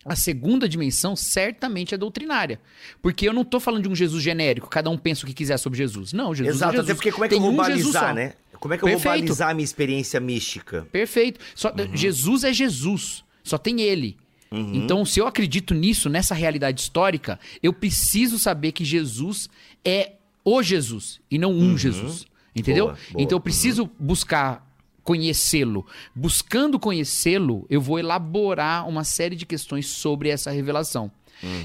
a 0.04 0.14
segunda 0.14 0.68
dimensão 0.68 1.16
certamente 1.16 1.94
é 1.94 1.98
doutrinária. 1.98 2.60
Porque 3.02 3.28
eu 3.28 3.32
não 3.32 3.44
tô 3.44 3.58
falando 3.58 3.82
de 3.82 3.88
um 3.88 3.94
Jesus 3.94 4.22
genérico, 4.22 4.68
cada 4.68 4.88
um 4.88 4.96
pensa 4.96 5.24
o 5.24 5.26
que 5.26 5.34
quiser 5.34 5.58
sobre 5.58 5.76
Jesus. 5.78 6.12
Não, 6.12 6.34
Jesus 6.34 6.54
é 6.54 6.58
Exato, 6.58 6.72
Jesus. 6.72 6.88
até 6.90 6.94
porque 6.94 7.10
como 7.12 7.24
é 7.24 7.28
que 7.28 7.34
Tem 7.34 7.38
eu 7.38 7.42
vou 7.42 7.52
um 7.52 7.56
balizar, 7.56 8.14
né? 8.14 8.34
Como 8.66 8.74
é 8.74 8.78
que 8.78 8.82
eu 8.82 8.88
vou 8.88 9.00
Perfeito. 9.00 9.26
balizar 9.26 9.50
a 9.50 9.54
minha 9.54 9.64
experiência 9.64 10.18
mística? 10.18 10.88
Perfeito. 10.90 11.38
Só, 11.54 11.72
Jesus 11.94 12.42
é 12.42 12.52
Jesus. 12.52 13.24
Só 13.44 13.56
tem 13.56 13.80
ele. 13.80 14.16
Então, 14.50 15.04
se 15.04 15.20
eu 15.20 15.26
acredito 15.26 15.72
nisso, 15.72 16.08
nessa 16.08 16.34
realidade 16.34 16.80
histórica, 16.80 17.38
eu 17.62 17.72
preciso 17.72 18.40
saber 18.40 18.72
que 18.72 18.84
Jesus 18.84 19.48
é 19.84 20.14
o 20.44 20.62
Jesus 20.62 21.20
e 21.30 21.38
não 21.38 21.52
um 21.52 21.78
Jesus. 21.78 22.26
Entendeu? 22.54 22.86
Boa, 22.86 22.98
boa. 23.12 23.22
Então, 23.22 23.36
eu 23.36 23.40
preciso 23.40 23.88
buscar 24.00 24.66
conhecê-lo. 25.04 25.86
Buscando 26.12 26.76
conhecê-lo, 26.76 27.66
eu 27.70 27.80
vou 27.80 28.00
elaborar 28.00 28.88
uma 28.88 29.04
série 29.04 29.36
de 29.36 29.46
questões 29.46 29.86
sobre 29.86 30.28
essa 30.28 30.50
revelação. 30.50 31.12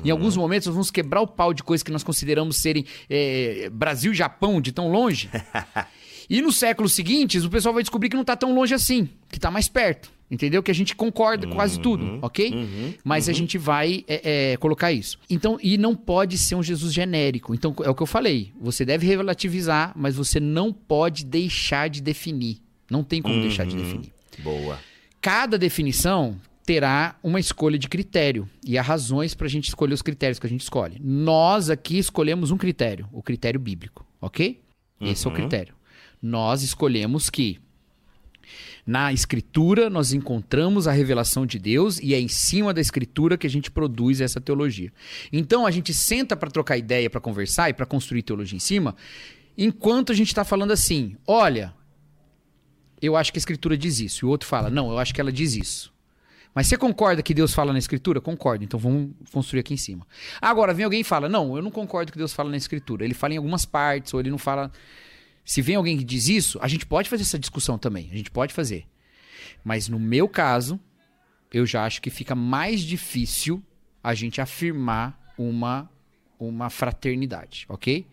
Em 0.03 0.11
alguns 0.11 0.37
momentos, 0.37 0.67
nós 0.67 0.75
vamos 0.75 0.91
quebrar 0.91 1.21
o 1.21 1.27
pau 1.27 1.51
de 1.53 1.63
coisas 1.63 1.81
que 1.81 1.91
nós 1.91 2.03
consideramos 2.03 2.57
serem 2.57 2.85
eh, 3.09 3.69
Brasil 3.71 4.11
e 4.11 4.15
Japão 4.15 4.59
de 4.59 4.71
tão 4.71 4.91
longe. 4.91 5.29
E 6.31 6.41
nos 6.41 6.55
séculos 6.55 6.93
seguintes, 6.93 7.43
o 7.43 7.49
pessoal 7.49 7.73
vai 7.73 7.83
descobrir 7.83 8.07
que 8.07 8.15
não 8.15 8.23
tá 8.23 8.37
tão 8.37 8.55
longe 8.55 8.73
assim, 8.73 9.09
que 9.29 9.37
tá 9.37 9.51
mais 9.51 9.67
perto. 9.67 10.09
Entendeu? 10.31 10.63
Que 10.63 10.71
a 10.71 10.73
gente 10.73 10.95
concorda 10.95 11.45
com 11.45 11.55
quase 11.55 11.77
tudo, 11.77 12.19
ok? 12.21 12.97
Mas 13.03 13.27
a 13.27 13.33
gente 13.33 13.57
vai 13.57 14.05
é, 14.07 14.53
é, 14.53 14.57
colocar 14.57 14.93
isso. 14.93 15.19
Então, 15.29 15.59
e 15.61 15.77
não 15.77 15.93
pode 15.93 16.37
ser 16.37 16.55
um 16.55 16.63
Jesus 16.63 16.93
genérico. 16.93 17.53
Então, 17.53 17.75
é 17.83 17.89
o 17.89 17.93
que 17.93 18.01
eu 18.01 18.07
falei. 18.07 18.53
Você 18.61 18.85
deve 18.85 19.05
relativizar, 19.05 19.91
mas 19.93 20.15
você 20.15 20.39
não 20.39 20.71
pode 20.71 21.25
deixar 21.25 21.89
de 21.89 22.01
definir. 22.01 22.59
Não 22.89 23.03
tem 23.03 23.21
como 23.21 23.41
deixar 23.41 23.65
de 23.65 23.75
definir. 23.75 24.13
Boa. 24.39 24.79
Cada 25.19 25.57
definição 25.57 26.39
terá 26.65 27.17
uma 27.21 27.41
escolha 27.41 27.77
de 27.77 27.89
critério 27.89 28.47
e 28.65 28.77
há 28.77 28.81
razões 28.81 29.35
para 29.35 29.47
a 29.47 29.49
gente 29.49 29.67
escolher 29.67 29.93
os 29.93 30.01
critérios 30.01 30.39
que 30.39 30.47
a 30.47 30.49
gente 30.49 30.61
escolhe. 30.61 30.95
Nós 31.03 31.69
aqui 31.69 31.97
escolhemos 31.97 32.51
um 32.51 32.57
critério, 32.57 33.05
o 33.11 33.21
critério 33.21 33.59
bíblico, 33.59 34.07
ok? 34.21 34.61
Esse 35.01 35.27
é 35.27 35.29
o 35.29 35.33
critério. 35.33 35.73
Nós 36.21 36.61
escolhemos 36.61 37.29
que 37.29 37.59
na 38.85 39.13
escritura 39.13 39.89
nós 39.89 40.11
encontramos 40.13 40.87
a 40.87 40.91
revelação 40.91 41.45
de 41.45 41.57
Deus 41.59 41.99
e 41.99 42.13
é 42.13 42.19
em 42.19 42.27
cima 42.27 42.73
da 42.73 42.81
escritura 42.81 43.37
que 43.37 43.47
a 43.47 43.49
gente 43.49 43.71
produz 43.71 44.21
essa 44.21 44.41
teologia. 44.41 44.91
Então 45.31 45.65
a 45.65 45.71
gente 45.71 45.93
senta 45.93 46.35
para 46.35 46.49
trocar 46.49 46.77
ideia, 46.77 47.09
para 47.09 47.21
conversar 47.21 47.69
e 47.69 47.73
para 47.73 47.85
construir 47.85 48.23
teologia 48.23 48.57
em 48.57 48.59
cima, 48.59 48.95
enquanto 49.57 50.11
a 50.11 50.15
gente 50.15 50.27
está 50.27 50.43
falando 50.43 50.71
assim: 50.71 51.15
olha, 51.27 51.73
eu 53.01 53.15
acho 53.15 53.33
que 53.33 53.37
a 53.37 53.41
escritura 53.41 53.75
diz 53.75 53.99
isso. 53.99 54.23
E 54.23 54.27
o 54.27 54.29
outro 54.29 54.47
fala, 54.47 54.69
não, 54.69 54.91
eu 54.91 54.99
acho 54.99 55.13
que 55.13 55.19
ela 55.19 55.31
diz 55.31 55.55
isso. 55.55 55.91
Mas 56.53 56.67
você 56.67 56.77
concorda 56.77 57.23
que 57.23 57.33
Deus 57.33 57.53
fala 57.53 57.71
na 57.71 57.79
escritura? 57.79 58.19
Concordo, 58.21 58.63
então 58.63 58.79
vamos 58.79 59.11
construir 59.31 59.61
aqui 59.61 59.73
em 59.73 59.77
cima. 59.77 60.05
Agora, 60.41 60.73
vem 60.73 60.83
alguém 60.83 61.01
e 61.01 61.03
fala, 61.03 61.27
não, 61.27 61.55
eu 61.55 61.63
não 61.63 61.71
concordo 61.71 62.11
que 62.11 62.17
Deus 62.17 62.33
fala 62.33 62.49
na 62.49 62.57
escritura. 62.57 63.05
Ele 63.05 63.13
fala 63.13 63.33
em 63.33 63.37
algumas 63.37 63.65
partes, 63.65 64.13
ou 64.13 64.19
ele 64.19 64.29
não 64.29 64.37
fala. 64.37 64.71
Se 65.45 65.61
vem 65.61 65.75
alguém 65.75 65.97
que 65.97 66.03
diz 66.03 66.27
isso, 66.27 66.59
a 66.61 66.67
gente 66.67 66.85
pode 66.85 67.09
fazer 67.09 67.23
essa 67.23 67.39
discussão 67.39 67.77
também. 67.77 68.09
A 68.11 68.15
gente 68.15 68.31
pode 68.31 68.53
fazer. 68.53 68.85
Mas 69.63 69.87
no 69.87 69.99
meu 69.99 70.27
caso, 70.27 70.79
eu 71.51 71.65
já 71.65 71.85
acho 71.85 72.01
que 72.01 72.09
fica 72.09 72.35
mais 72.35 72.81
difícil 72.81 73.61
a 74.03 74.13
gente 74.13 74.41
afirmar 74.41 75.33
uma, 75.37 75.89
uma 76.39 76.69
fraternidade, 76.69 77.65
ok? 77.67 78.05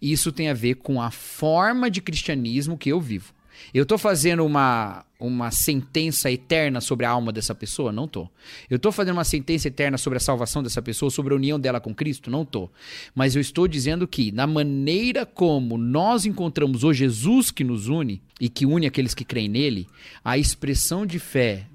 Isso 0.00 0.32
tem 0.32 0.48
a 0.48 0.54
ver 0.54 0.76
com 0.76 1.00
a 1.00 1.10
forma 1.10 1.90
de 1.90 2.00
cristianismo 2.00 2.76
que 2.76 2.90
eu 2.90 3.00
vivo. 3.00 3.32
Eu 3.72 3.86
tô 3.86 3.96
fazendo 3.96 4.44
uma, 4.44 5.04
uma 5.18 5.50
sentença 5.50 6.30
eterna 6.30 6.80
sobre 6.80 7.06
a 7.06 7.10
alma 7.10 7.32
dessa 7.32 7.54
pessoa? 7.54 7.92
Não 7.92 8.06
tô. 8.08 8.28
Eu 8.68 8.78
tô 8.78 8.92
fazendo 8.92 9.16
uma 9.16 9.24
sentença 9.24 9.68
eterna 9.68 9.96
sobre 9.96 10.16
a 10.16 10.20
salvação 10.20 10.62
dessa 10.62 10.82
pessoa, 10.82 11.10
sobre 11.10 11.32
a 11.32 11.36
união 11.36 11.58
dela 11.58 11.80
com 11.80 11.94
Cristo? 11.94 12.30
Não 12.30 12.44
tô. 12.44 12.70
Mas 13.14 13.34
eu 13.34 13.40
estou 13.40 13.66
dizendo 13.66 14.06
que, 14.06 14.32
na 14.32 14.46
maneira 14.46 15.24
como 15.24 15.78
nós 15.78 16.26
encontramos 16.26 16.84
o 16.84 16.92
Jesus 16.92 17.50
que 17.50 17.64
nos 17.64 17.88
une 17.88 18.22
e 18.40 18.48
que 18.48 18.66
une 18.66 18.86
aqueles 18.86 19.14
que 19.14 19.24
creem 19.24 19.48
nele, 19.48 19.86
a 20.24 20.36
expressão 20.36 21.06
de 21.06 21.18
fé 21.18 21.66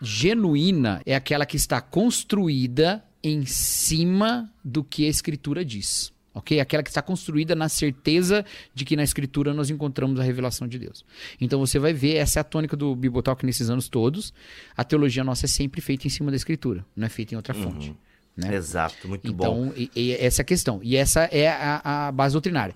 genuína 0.00 1.02
é 1.04 1.14
aquela 1.14 1.46
que 1.46 1.56
está 1.56 1.80
construída 1.80 3.04
em 3.22 3.44
cima 3.46 4.50
do 4.64 4.84
que 4.84 5.06
a 5.06 5.08
Escritura 5.08 5.64
diz. 5.64 6.12
Ok? 6.38 6.58
Aquela 6.60 6.82
que 6.82 6.88
está 6.90 7.02
construída 7.02 7.54
na 7.54 7.68
certeza 7.68 8.44
de 8.74 8.84
que 8.84 8.96
na 8.96 9.02
Escritura 9.02 9.52
nós 9.54 9.70
encontramos 9.70 10.18
a 10.18 10.22
revelação 10.22 10.66
de 10.66 10.78
Deus. 10.78 11.04
Então 11.40 11.58
você 11.60 11.78
vai 11.78 11.92
ver, 11.92 12.16
essa 12.16 12.38
é 12.38 12.40
a 12.40 12.44
tônica 12.44 12.76
do 12.76 12.94
Bibotalk 12.96 13.44
nesses 13.44 13.68
anos 13.70 13.88
todos. 13.88 14.32
A 14.76 14.84
teologia 14.84 15.22
nossa 15.24 15.46
é 15.46 15.48
sempre 15.48 15.80
feita 15.80 16.06
em 16.06 16.10
cima 16.10 16.30
da 16.30 16.36
Escritura, 16.36 16.84
não 16.96 17.06
é 17.06 17.08
feita 17.08 17.34
em 17.34 17.36
outra 17.36 17.54
fonte. 17.54 17.94
Né? 18.36 18.54
Exato, 18.54 19.08
muito 19.08 19.32
bom. 19.32 19.66
Então, 19.66 19.72
e- 19.76 19.90
e 19.96 20.12
essa 20.12 20.40
é 20.40 20.42
a 20.42 20.46
questão. 20.46 20.80
E 20.82 20.96
essa 20.96 21.24
é 21.24 21.48
a, 21.48 22.06
a 22.08 22.12
base 22.12 22.32
doutrinária. 22.34 22.74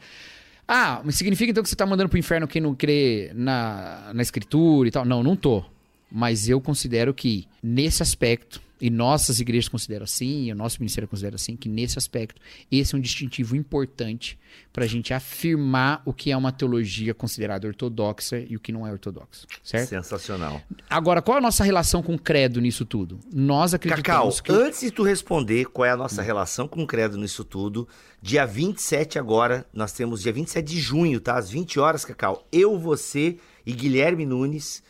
Ah, 0.66 1.01
mas 1.05 1.16
significa 1.16 1.51
então 1.51 1.62
que 1.62 1.68
você 1.68 1.75
está 1.75 1.87
mandando 1.87 2.09
pro 2.09 2.18
inferno 2.18 2.48
quem 2.48 2.61
não 2.62 2.75
crê 2.75 3.31
na, 3.35 4.11
na 4.14 4.22
escritura 4.22 4.88
e 4.88 4.90
tal? 4.92 5.05
Não, 5.05 5.22
não 5.22 5.37
tô. 5.37 5.62
Mas 6.11 6.48
eu 6.48 6.61
considero 6.61 7.14
que, 7.14 7.46
nesse 7.62 8.03
aspecto, 8.03 8.61
e 8.83 8.91
nossas 8.91 9.39
igrejas 9.39 9.68
consideram 9.68 10.03
assim, 10.03 10.47
e 10.47 10.53
o 10.53 10.57
nosso 10.57 10.80
ministério 10.80 11.07
considera 11.07 11.37
assim, 11.37 11.55
que 11.55 11.68
nesse 11.68 11.97
aspecto, 11.97 12.43
esse 12.68 12.97
é 12.97 12.99
um 12.99 13.01
distintivo 13.01 13.55
importante 13.55 14.37
para 14.72 14.85
a 14.85 14.89
gente 14.89 15.14
afirmar 15.14 16.03
o 16.05 16.12
que 16.12 16.33
é 16.33 16.37
uma 16.37 16.51
teologia 16.51 17.14
considerada 17.14 17.68
ortodoxa 17.68 18.41
e 18.41 18.57
o 18.57 18.61
que 18.61 18.72
não 18.72 18.85
é 18.85 18.91
ortodoxo, 18.91 19.47
certo? 19.62 19.91
Sensacional. 19.91 20.61
Agora, 20.91 21.22
qual 21.22 21.37
é 21.37 21.39
a 21.39 21.43
nossa 21.43 21.62
relação 21.62 22.03
com 22.03 22.16
o 22.16 22.18
credo 22.18 22.61
nisso 22.61 22.85
tudo? 22.85 23.20
Nós 23.33 23.70
Cacau, 23.70 23.93
acreditamos 23.93 24.41
que... 24.41 24.51
antes 24.51 24.80
de 24.80 24.91
tu 24.91 25.05
responder 25.05 25.66
qual 25.66 25.87
é 25.87 25.91
a 25.93 25.97
nossa 25.97 26.20
relação 26.20 26.66
com 26.66 26.83
o 26.83 26.87
credo 26.87 27.16
nisso 27.16 27.45
tudo, 27.45 27.87
dia 28.20 28.45
27 28.45 29.16
agora, 29.16 29.64
nós 29.72 29.93
temos 29.93 30.22
dia 30.22 30.33
27 30.33 30.66
de 30.66 30.80
junho, 30.80 31.20
tá? 31.20 31.37
Às 31.37 31.49
20 31.49 31.78
horas, 31.78 32.05
Cacau. 32.05 32.49
Eu, 32.51 32.76
você 32.80 33.39
e 33.64 33.72
Guilherme 33.72 34.26
Nunes 34.26 34.83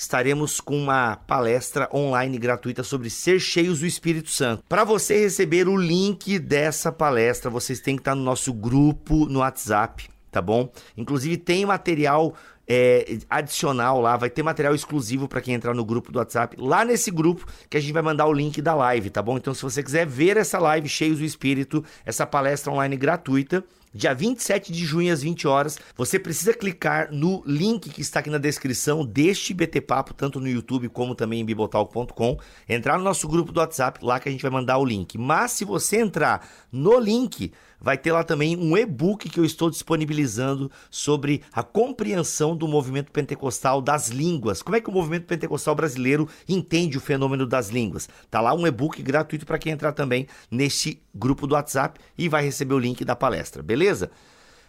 estaremos 0.00 0.62
com 0.62 0.78
uma 0.78 1.16
palestra 1.26 1.86
online 1.92 2.38
gratuita 2.38 2.82
sobre 2.82 3.10
ser 3.10 3.38
cheios 3.38 3.80
do 3.80 3.86
Espírito 3.86 4.30
Santo. 4.30 4.64
Para 4.66 4.82
você 4.82 5.20
receber 5.20 5.68
o 5.68 5.76
link 5.76 6.38
dessa 6.38 6.90
palestra, 6.90 7.50
vocês 7.50 7.80
têm 7.80 7.96
que 7.96 8.00
estar 8.00 8.14
no 8.14 8.22
nosso 8.22 8.50
grupo 8.50 9.26
no 9.26 9.40
WhatsApp. 9.40 10.08
tá 10.30 10.40
bom? 10.40 10.72
Inclusive 10.96 11.36
tem 11.36 11.66
material 11.66 12.34
é, 12.66 13.18
adicional 13.28 14.00
lá, 14.00 14.16
vai 14.16 14.30
ter 14.30 14.42
material 14.42 14.74
exclusivo 14.74 15.28
para 15.28 15.40
quem 15.40 15.54
entrar 15.54 15.74
no 15.74 15.84
grupo 15.84 16.12
do 16.12 16.18
WhatsApp, 16.18 16.56
lá 16.58 16.84
nesse 16.84 17.10
grupo 17.10 17.44
que 17.68 17.76
a 17.76 17.80
gente 17.80 17.92
vai 17.92 18.00
mandar 18.00 18.26
o 18.26 18.32
link 18.32 18.62
da 18.62 18.74
live, 18.74 19.10
tá 19.10 19.20
bom? 19.20 19.36
Então 19.36 19.52
se 19.52 19.62
você 19.62 19.82
quiser 19.82 20.06
ver 20.06 20.36
essa 20.36 20.58
live 20.58 20.88
cheios 20.88 21.18
do 21.18 21.24
espírito, 21.24 21.84
essa 22.06 22.24
palestra 22.24 22.72
online 22.72 22.96
gratuita, 22.96 23.64
dia 23.92 24.14
27 24.14 24.72
de 24.72 24.84
junho 24.84 25.12
às 25.12 25.22
20 25.22 25.48
horas. 25.48 25.78
Você 25.96 26.18
precisa 26.18 26.54
clicar 26.54 27.12
no 27.12 27.42
link 27.44 27.90
que 27.90 28.00
está 28.00 28.20
aqui 28.20 28.30
na 28.30 28.38
descrição 28.38 29.04
deste 29.04 29.52
BT 29.52 29.80
Papo, 29.80 30.14
tanto 30.14 30.40
no 30.40 30.48
YouTube 30.48 30.88
como 30.88 31.14
também 31.14 31.40
em 31.40 31.44
bibotalk.com. 31.44 32.38
Entrar 32.68 32.98
no 32.98 33.04
nosso 33.04 33.26
grupo 33.28 33.52
do 33.52 33.60
WhatsApp, 33.60 34.04
lá 34.04 34.20
que 34.20 34.28
a 34.28 34.32
gente 34.32 34.42
vai 34.42 34.50
mandar 34.50 34.78
o 34.78 34.84
link. 34.84 35.18
Mas 35.18 35.52
se 35.52 35.64
você 35.64 35.98
entrar 35.98 36.46
no 36.70 36.98
link, 36.98 37.52
vai 37.80 37.96
ter 37.96 38.12
lá 38.12 38.22
também 38.22 38.56
um 38.56 38.76
e-book 38.76 39.28
que 39.28 39.40
eu 39.40 39.44
estou 39.44 39.70
disponibilizando 39.70 40.70
sobre 40.90 41.42
a 41.52 41.62
compreensão 41.62 42.54
do 42.56 42.68
movimento 42.68 43.10
pentecostal 43.10 43.80
das 43.80 44.08
línguas. 44.08 44.62
Como 44.62 44.76
é 44.76 44.80
que 44.80 44.90
o 44.90 44.92
movimento 44.92 45.24
pentecostal 45.26 45.74
brasileiro 45.74 46.28
entende 46.48 46.98
o 46.98 47.00
fenômeno 47.00 47.46
das 47.46 47.68
línguas? 47.68 48.08
Tá 48.30 48.40
lá 48.40 48.54
um 48.54 48.66
e-book 48.66 49.02
gratuito 49.02 49.46
para 49.46 49.58
quem 49.58 49.72
entrar 49.72 49.92
também 49.92 50.26
neste 50.50 51.00
grupo 51.14 51.46
do 51.46 51.54
WhatsApp 51.54 51.98
e 52.16 52.28
vai 52.28 52.44
receber 52.44 52.74
o 52.74 52.78
link 52.78 53.04
da 53.04 53.16
palestra, 53.16 53.62
beleza? 53.62 54.10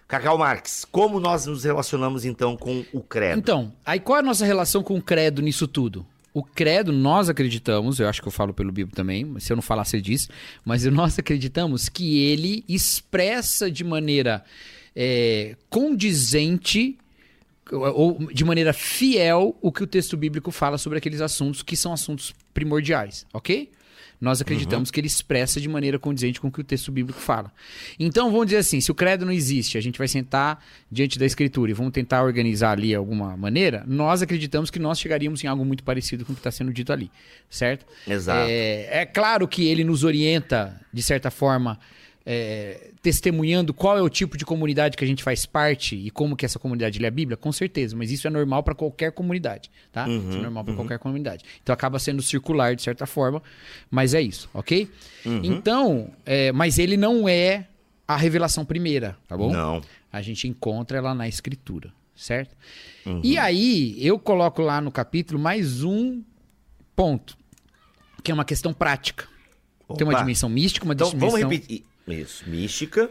Cacau 0.07 0.38
Marques, 0.38 0.84
como 0.84 1.22
nós 1.22 1.45
nos 1.45 1.64
relacionamos 1.64 2.26
então 2.26 2.57
com 2.57 2.84
o 2.91 3.01
credo? 3.01 3.39
Então, 3.39 3.72
aí 3.86 3.97
qual 3.97 4.18
é 4.18 4.20
a 4.20 4.24
nossa 4.24 4.45
relação 4.45 4.84
com 4.84 4.97
o 4.97 5.01
credo 5.01 5.41
nisso 5.41 5.68
tudo? 5.68 6.05
O 6.34 6.43
credo, 6.43 6.91
nós 6.91 7.29
acreditamos, 7.29 7.99
eu 7.99 8.07
acho 8.07 8.21
que 8.21 8.27
eu 8.27 8.32
falo 8.32 8.53
pelo 8.53 8.71
Bíblia 8.71 8.95
também, 8.95 9.38
se 9.39 9.51
eu 9.51 9.55
não 9.55 9.61
falar, 9.61 9.84
você 9.84 9.99
diz, 9.99 10.29
mas 10.63 10.86
nós 10.91 11.19
acreditamos 11.19 11.89
que 11.89 12.23
ele 12.25 12.63
expressa 12.67 13.69
de 13.69 13.84
maneira 13.84 14.43
é, 14.95 15.55
condizente 15.69 16.97
ou 17.71 18.19
de 18.34 18.43
maneira 18.43 18.73
fiel 18.73 19.55
o 19.61 19.71
que 19.71 19.84
o 19.84 19.88
texto 19.88 20.17
bíblico 20.17 20.51
fala 20.51 20.77
sobre 20.77 20.97
aqueles 20.97 21.21
assuntos 21.21 21.63
que 21.63 21.75
são 21.75 21.93
assuntos 21.93 22.34
primordiais, 22.53 23.25
ok? 23.34 23.69
Nós 24.22 24.39
acreditamos 24.39 24.89
uhum. 24.89 24.93
que 24.93 24.99
ele 24.99 25.07
expressa 25.07 25.59
de 25.59 25.67
maneira 25.67 25.97
condizente 25.97 26.39
com 26.39 26.47
o 26.47 26.51
que 26.51 26.61
o 26.61 26.63
texto 26.63 26.91
bíblico 26.91 27.19
fala. 27.19 27.51
Então, 27.99 28.30
vamos 28.30 28.45
dizer 28.45 28.57
assim, 28.57 28.80
se 28.80 28.91
o 28.91 28.95
credo 28.95 29.26
não 29.26 29.34
existe, 29.34 29.80
a 29.80 29.82
gente 29.82 29.97
vai 29.97 30.07
sentar 30.07 30.63
diante 30.91 31.17
da 31.17 31.26
escritura 31.26 31.72
e 31.72 31.74
vamos 31.74 31.91
tentar 31.91 32.22
organizar 32.24 32.74
ali 32.74 32.93
alguma 32.93 33.36
maneira, 33.36 33.84
nós 33.88 34.22
acreditamos 34.22 34.69
que 34.69 34.78
nós 34.78 34.99
chegaríamos 34.99 35.43
em 35.43 35.47
algo 35.47 35.65
muito 35.65 35.84
parecido 35.84 36.24
com 36.24 36.34
o 36.34 36.36
que 36.36 36.39
está 36.39 36.51
sendo 36.51 36.72
dito 36.72 36.93
ali, 36.93 37.09
certo? 37.49 37.84
Exato. 38.07 38.47
É, 38.47 39.01
é 39.01 39.05
claro 39.07 39.47
que 39.47 39.67
ele 39.67 39.84
nos 39.84 40.03
orienta, 40.03 40.80
de 40.93 41.01
certa 41.01 41.32
forma, 41.32 41.80
é, 42.26 42.91
testemunhando 43.01 43.74
qual 43.74 43.97
é 43.97 44.01
o 44.01 44.09
tipo 44.09 44.38
de 44.38 44.45
comunidade 44.45 44.95
que 44.95 45.03
a 45.03 45.07
gente 45.07 45.24
faz 45.24 45.45
parte 45.45 45.95
e 45.95 46.09
como 46.11 46.36
que 46.36 46.45
essa 46.45 46.59
comunidade 46.59 46.99
lê 46.99 47.07
a 47.07 47.11
Bíblia, 47.11 47.36
com 47.36 47.51
certeza, 47.51 47.95
mas 47.95 48.11
isso 48.11 48.28
é 48.28 48.30
normal 48.30 48.63
para 48.63 48.76
qualquer 48.76 49.11
comunidade, 49.11 49.72
tá? 49.91 50.05
Uhum, 50.05 50.30
isso 50.30 50.38
é 50.38 50.41
normal 50.41 50.63
para 50.63 50.72
uhum. 50.72 50.78
qualquer 50.78 50.99
comunidade. 50.99 51.43
Então 51.61 51.74
acaba 51.74 51.97
sendo 51.99 52.22
circular 52.22 52.76
de 52.76 52.82
certa 52.82 53.05
forma, 53.05 53.41
mas 53.89 54.13
é 54.13 54.22
isso, 54.22 54.49
ok? 54.53 54.89
Uhum. 55.26 55.41
Então, 55.43 56.09
é, 56.26 56.51
mas 56.51 56.78
ele 56.78 56.97
não 56.97 57.28
é 57.28 57.67
a 58.07 58.15
revelação 58.15 58.65
primeira, 58.65 59.17
tá 59.28 59.36
bom? 59.36 59.51
Não. 59.51 59.82
A 60.11 60.22
gente 60.22 60.47
encontra 60.47 60.97
ela 60.97 61.15
na 61.15 61.28
Escritura, 61.28 61.91
certo? 62.15 62.55
Uhum. 63.05 63.22
E 63.24 63.38
aí 63.38 63.95
eu 64.05 64.19
coloco 64.19 64.61
lá 64.61 64.80
no 64.80 64.91
capítulo 64.91 65.39
mais 65.39 65.84
um 65.84 66.22
ponto, 66.95 67.38
que 68.24 68.30
é 68.30 68.34
uma 68.34 68.45
questão 68.45 68.74
prática. 68.74 69.28
Tem 69.97 70.07
uma 70.07 70.17
dimensão 70.17 70.47
mística, 70.47 70.86
uma 70.86 70.93
então, 70.93 71.09
dimensão... 71.09 71.32
Vamos 71.32 71.53
repetir. 71.53 71.84
Isso, 72.08 72.49
mística. 72.49 73.10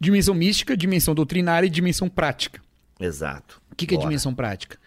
Dimensão 0.00 0.34
mística, 0.34 0.76
dimensão 0.76 1.14
doutrinária 1.14 1.66
e 1.66 1.70
dimensão 1.70 2.08
prática. 2.08 2.60
Exato. 2.98 3.60
O 3.70 3.74
que, 3.74 3.86
que 3.86 3.94
é 3.94 3.98
dimensão 3.98 4.34
prática? 4.34 4.78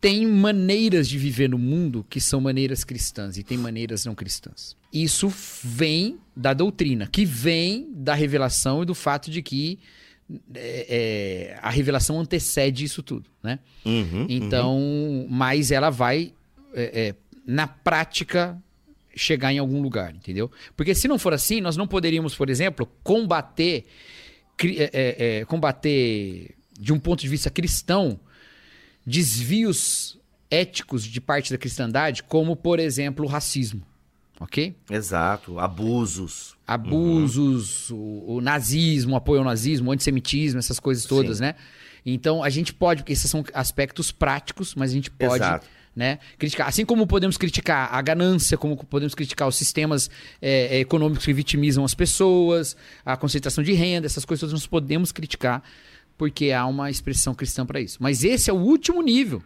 Tem 0.00 0.26
maneiras 0.26 1.08
de 1.08 1.18
viver 1.18 1.48
no 1.48 1.58
mundo 1.58 2.04
que 2.08 2.20
são 2.20 2.40
maneiras 2.40 2.84
cristãs 2.84 3.38
e 3.38 3.42
tem 3.42 3.58
maneiras 3.58 4.04
não 4.04 4.14
cristãs. 4.14 4.76
Isso 4.92 5.32
vem 5.62 6.18
da 6.34 6.52
doutrina, 6.54 7.06
que 7.06 7.24
vem 7.24 7.90
da 7.94 8.14
revelação 8.14 8.82
e 8.82 8.86
do 8.86 8.94
fato 8.94 9.30
de 9.30 9.42
que 9.42 9.78
é, 10.54 11.54
é, 11.54 11.58
a 11.62 11.70
revelação 11.70 12.20
antecede 12.20 12.84
isso 12.84 13.02
tudo, 13.02 13.28
né? 13.42 13.58
Uhum, 13.84 14.26
então, 14.28 14.76
uhum. 14.76 15.26
mas 15.30 15.70
ela 15.70 15.90
vai 15.90 16.32
é, 16.74 17.08
é 17.08 17.14
na 17.46 17.66
prática 17.66 18.60
chegar 19.16 19.52
em 19.52 19.58
algum 19.58 19.80
lugar, 19.80 20.14
entendeu? 20.14 20.50
Porque 20.76 20.94
se 20.94 21.08
não 21.08 21.18
for 21.18 21.32
assim, 21.32 21.60
nós 21.60 21.76
não 21.76 21.88
poderíamos, 21.88 22.34
por 22.34 22.50
exemplo, 22.50 22.86
combater, 23.02 23.84
é, 24.62 24.90
é, 24.92 25.38
é, 25.38 25.44
combater 25.46 26.54
de 26.78 26.92
um 26.92 26.98
ponto 26.98 27.20
de 27.20 27.28
vista 27.28 27.50
cristão 27.50 28.20
desvios 29.04 30.18
éticos 30.50 31.04
de 31.04 31.20
parte 31.20 31.50
da 31.50 31.58
cristandade, 31.58 32.22
como, 32.22 32.54
por 32.54 32.78
exemplo, 32.78 33.24
o 33.24 33.28
racismo. 33.28 33.82
Ok? 34.38 34.76
Exato. 34.90 35.58
Abusos. 35.58 36.54
Abusos, 36.66 37.90
uhum. 37.90 37.96
o, 37.96 38.34
o, 38.34 38.40
nazismo, 38.42 39.14
o 39.14 39.16
apoio 39.16 39.38
ao 39.38 39.44
nazismo, 39.46 39.88
o 39.88 39.92
antissemitismo, 39.92 40.58
essas 40.58 40.78
coisas 40.78 41.06
todas, 41.06 41.38
Sim. 41.38 41.44
né? 41.44 41.54
Então, 42.04 42.44
a 42.44 42.50
gente 42.50 42.74
pode, 42.74 43.02
porque 43.02 43.14
esses 43.14 43.30
são 43.30 43.42
aspectos 43.54 44.12
práticos, 44.12 44.74
mas 44.74 44.90
a 44.90 44.94
gente 44.94 45.10
pode 45.10 45.42
Exato 45.42 45.66
né? 45.96 46.18
Criticar, 46.38 46.68
assim 46.68 46.84
como 46.84 47.06
podemos 47.06 47.38
criticar 47.38 47.88
a 47.92 48.02
ganância, 48.02 48.58
como 48.58 48.76
podemos 48.76 49.14
criticar 49.14 49.48
os 49.48 49.56
sistemas 49.56 50.10
é, 50.42 50.76
é, 50.76 50.80
econômicos 50.80 51.24
que 51.24 51.32
vitimizam 51.32 51.84
as 51.84 51.94
pessoas, 51.94 52.76
a 53.04 53.16
concentração 53.16 53.64
de 53.64 53.72
renda, 53.72 54.06
essas 54.06 54.26
coisas 54.26 54.52
nós 54.52 54.66
podemos 54.66 55.10
criticar 55.10 55.62
porque 56.18 56.52
há 56.52 56.66
uma 56.66 56.90
expressão 56.90 57.34
cristã 57.34 57.64
para 57.64 57.80
isso. 57.80 57.96
Mas 58.00 58.22
esse 58.24 58.50
é 58.50 58.52
o 58.52 58.56
último 58.56 59.00
nível. 59.00 59.42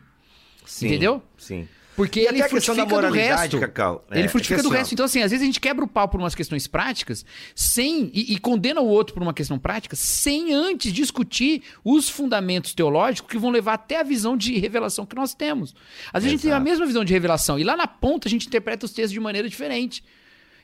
Sim, 0.66 0.86
entendeu? 0.86 1.22
Sim. 1.38 1.68
Porque 2.00 2.20
e 2.20 2.26
ele 2.26 2.42
frutifica 2.44 2.86
do 2.86 3.10
resto. 3.10 3.60
Cacau. 3.60 4.06
É, 4.10 4.20
ele 4.20 4.28
frutifica 4.28 4.60
é 4.60 4.62
do 4.62 4.70
resto. 4.70 4.94
Então, 4.94 5.04
assim, 5.04 5.20
às 5.20 5.30
vezes 5.30 5.42
a 5.42 5.46
gente 5.46 5.60
quebra 5.60 5.84
o 5.84 5.88
pau 5.88 6.08
por 6.08 6.18
umas 6.18 6.34
questões 6.34 6.66
práticas 6.66 7.26
sem 7.54 8.10
e, 8.14 8.32
e, 8.32 8.38
condena 8.38 8.80
o 8.80 8.86
outro 8.86 9.12
por 9.12 9.22
uma 9.22 9.34
questão 9.34 9.58
prática 9.58 9.94
sem 9.94 10.54
antes 10.54 10.94
discutir 10.94 11.62
os 11.84 12.08
fundamentos 12.08 12.72
teológicos 12.72 13.30
que 13.30 13.36
vão 13.36 13.50
levar 13.50 13.74
até 13.74 14.00
a 14.00 14.02
visão 14.02 14.34
de 14.34 14.58
revelação 14.58 15.04
que 15.04 15.14
nós 15.14 15.34
temos. 15.34 15.74
Às 16.10 16.22
vezes 16.22 16.24
Exato. 16.24 16.26
a 16.26 16.30
gente 16.30 16.42
tem 16.42 16.52
a 16.52 16.60
mesma 16.60 16.86
visão 16.86 17.04
de 17.04 17.12
revelação 17.12 17.58
e 17.58 17.64
lá 17.64 17.76
na 17.76 17.86
ponta 17.86 18.28
a 18.28 18.30
gente 18.30 18.46
interpreta 18.46 18.86
os 18.86 18.92
textos 18.92 19.12
de 19.12 19.20
maneira 19.20 19.46
diferente. 19.46 20.02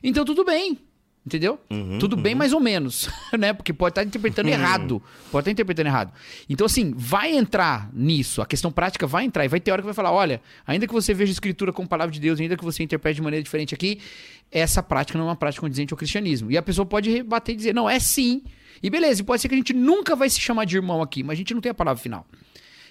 Então, 0.01 0.25
tudo 0.25 0.43
bem. 0.43 0.79
Entendeu? 1.27 1.59
Uhum, 1.69 1.99
Tudo 1.99 2.15
bem, 2.15 2.31
uhum. 2.31 2.39
mais 2.39 2.53
ou 2.53 2.59
menos, 2.61 3.09
né? 3.37 3.51
Porque 3.51 3.73
pode 3.73 3.91
estar 3.91 4.03
interpretando 4.05 4.47
uhum. 4.47 4.53
errado. 4.53 5.03
Pode 5.29 5.41
estar 5.41 5.51
interpretando 5.51 5.87
errado. 5.87 6.13
Então, 6.47 6.65
assim, 6.65 6.93
vai 6.95 7.35
entrar 7.35 7.89
nisso. 7.91 8.41
A 8.41 8.45
questão 8.45 8.71
prática 8.71 9.05
vai 9.05 9.25
entrar. 9.25 9.43
E 9.43 9.49
vai 9.49 9.59
ter 9.59 9.73
hora 9.73 9.81
que 9.81 9.85
vai 9.85 9.93
falar: 9.93 10.13
olha, 10.13 10.41
ainda 10.65 10.87
que 10.87 10.93
você 10.93 11.13
veja 11.13 11.29
a 11.29 11.33
escritura 11.33 11.73
como 11.73 11.85
palavra 11.85 12.13
de 12.13 12.21
Deus, 12.21 12.39
ainda 12.39 12.55
que 12.55 12.63
você 12.63 12.81
interprete 12.81 13.17
de 13.17 13.21
maneira 13.21 13.43
diferente 13.43 13.75
aqui, 13.75 13.99
essa 14.49 14.81
prática 14.81 15.17
não 15.17 15.25
é 15.25 15.27
uma 15.31 15.35
prática 15.35 15.59
condizente 15.59 15.93
ao 15.93 15.97
cristianismo. 15.97 16.49
E 16.49 16.57
a 16.57 16.61
pessoa 16.61 16.85
pode 16.85 17.09
rebater 17.09 17.53
e 17.53 17.57
dizer: 17.57 17.75
não, 17.75 17.89
é 17.89 17.99
sim. 17.99 18.41
E 18.81 18.89
beleza, 18.89 19.21
pode 19.21 19.41
ser 19.41 19.49
que 19.49 19.55
a 19.55 19.57
gente 19.57 19.73
nunca 19.73 20.15
vai 20.15 20.29
se 20.29 20.39
chamar 20.39 20.63
de 20.63 20.77
irmão 20.77 21.01
aqui, 21.01 21.23
mas 21.23 21.33
a 21.33 21.35
gente 21.39 21.53
não 21.53 21.59
tem 21.59 21.71
a 21.71 21.75
palavra 21.75 22.01
final. 22.01 22.25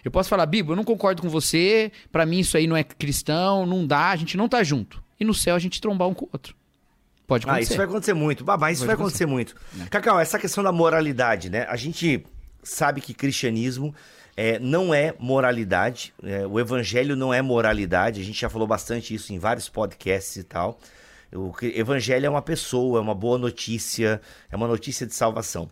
Eu 0.05 0.11
posso 0.11 0.29
falar, 0.29 0.45
Bíblia, 0.45 0.73
eu 0.73 0.77
não 0.77 0.85
concordo 0.85 1.23
com 1.23 1.31
você, 1.31 1.91
para 2.13 2.27
mim 2.27 2.41
isso 2.41 2.55
aí 2.55 2.67
não 2.67 2.77
é 2.77 2.85
cristão, 2.85 3.65
não 3.65 3.87
dá, 3.87 4.11
a 4.11 4.17
gente 4.17 4.37
não 4.37 4.47
tá 4.47 4.63
junto. 4.63 5.03
E 5.19 5.25
no 5.25 5.33
céu 5.33 5.57
a 5.57 5.59
gente 5.59 5.81
trombar 5.81 6.07
um 6.07 6.15
com 6.15 6.27
o 6.27 6.29
outro. 6.33 6.55
Pode 7.27 7.45
acontecer. 7.45 7.61
Ah, 7.61 7.63
isso 7.63 7.77
vai 7.77 7.87
acontecer 7.87 8.15
muito. 8.15 8.45
Babá, 8.45 8.71
isso 8.71 8.81
Pode 8.83 8.87
vai 8.87 8.95
acontecer, 8.95 9.25
acontecer 9.25 9.55
muito. 9.55 9.87
É. 9.87 9.89
Cacau, 9.89 10.21
essa 10.21 10.39
questão 10.39 10.63
da 10.63 10.71
moralidade, 10.71 11.51
né? 11.51 11.67
A 11.69 11.77
gente 11.77 12.25
sabe 12.63 13.01
que 13.01 13.13
cristianismo 13.13 13.95
é, 14.37 14.59
não 14.59 14.95
é 14.95 15.15
moralidade. 15.19 16.13
É, 16.23 16.47
o 16.47 16.61
evangelho 16.61 17.17
não 17.17 17.33
é 17.33 17.43
moralidade. 17.43 18.21
A 18.21 18.25
gente 18.25 18.41
já 18.41 18.49
falou 18.49 18.67
bastante 18.67 19.15
isso 19.15 19.33
em 19.33 19.39
vários 19.39 19.69
podcasts 19.69 20.37
e 20.37 20.45
tal. 20.45 20.79
O 21.33 21.53
evangelho 21.63 22.27
é 22.27 22.31
uma 22.31 22.43
pessoa, 22.43 22.99
é 22.99 23.03
uma 23.03 23.15
boa 23.15 23.37
notícia, 23.37 24.21
é 24.51 24.57
uma 24.57 24.69
notícia 24.69 25.07
de 25.07 25.15
salvação. 25.15 25.69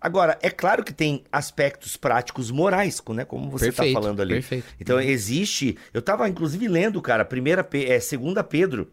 Agora, 0.00 0.38
é 0.42 0.50
claro 0.50 0.84
que 0.84 0.92
tem 0.92 1.24
aspectos 1.32 1.96
práticos 1.96 2.50
morais, 2.50 3.02
né? 3.08 3.24
Como 3.24 3.50
você 3.50 3.68
está 3.68 3.84
falando 3.92 4.20
ali. 4.20 4.34
Perfeito. 4.34 4.66
Então, 4.78 5.00
existe. 5.00 5.76
Eu 5.92 6.00
estava, 6.00 6.28
inclusive, 6.28 6.68
lendo, 6.68 7.00
cara, 7.00 7.24
primeira, 7.24 7.66
é, 7.72 8.00
segunda 8.00 8.44
Pedro, 8.44 8.90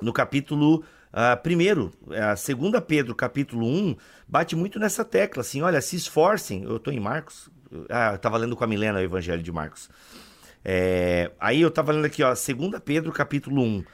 no 0.00 0.12
capítulo 0.12 0.84
Uh, 1.12 1.40
primeiro, 1.42 1.92
a 2.10 2.36
segunda 2.36 2.80
Pedro, 2.80 3.14
capítulo 3.14 3.66
1, 3.66 3.96
bate 4.26 4.54
muito 4.54 4.78
nessa 4.78 5.04
tecla, 5.04 5.40
assim, 5.40 5.62
olha, 5.62 5.80
se 5.80 5.96
esforcem, 5.96 6.64
eu 6.64 6.76
estou 6.76 6.92
em 6.92 7.00
Marcos, 7.00 7.50
ah, 7.88 8.10
eu 8.10 8.16
estava 8.16 8.36
lendo 8.36 8.54
com 8.54 8.64
a 8.64 8.66
Milena 8.66 8.98
o 8.98 9.02
Evangelho 9.02 9.42
de 9.42 9.52
Marcos. 9.52 9.88
É, 10.64 11.30
aí 11.40 11.60
eu 11.60 11.68
estava 11.68 11.92
lendo 11.92 12.04
aqui, 12.04 12.22
ó, 12.22 12.34
segunda 12.34 12.78
Pedro, 12.78 13.10
capítulo 13.10 13.62
1, 13.62 13.84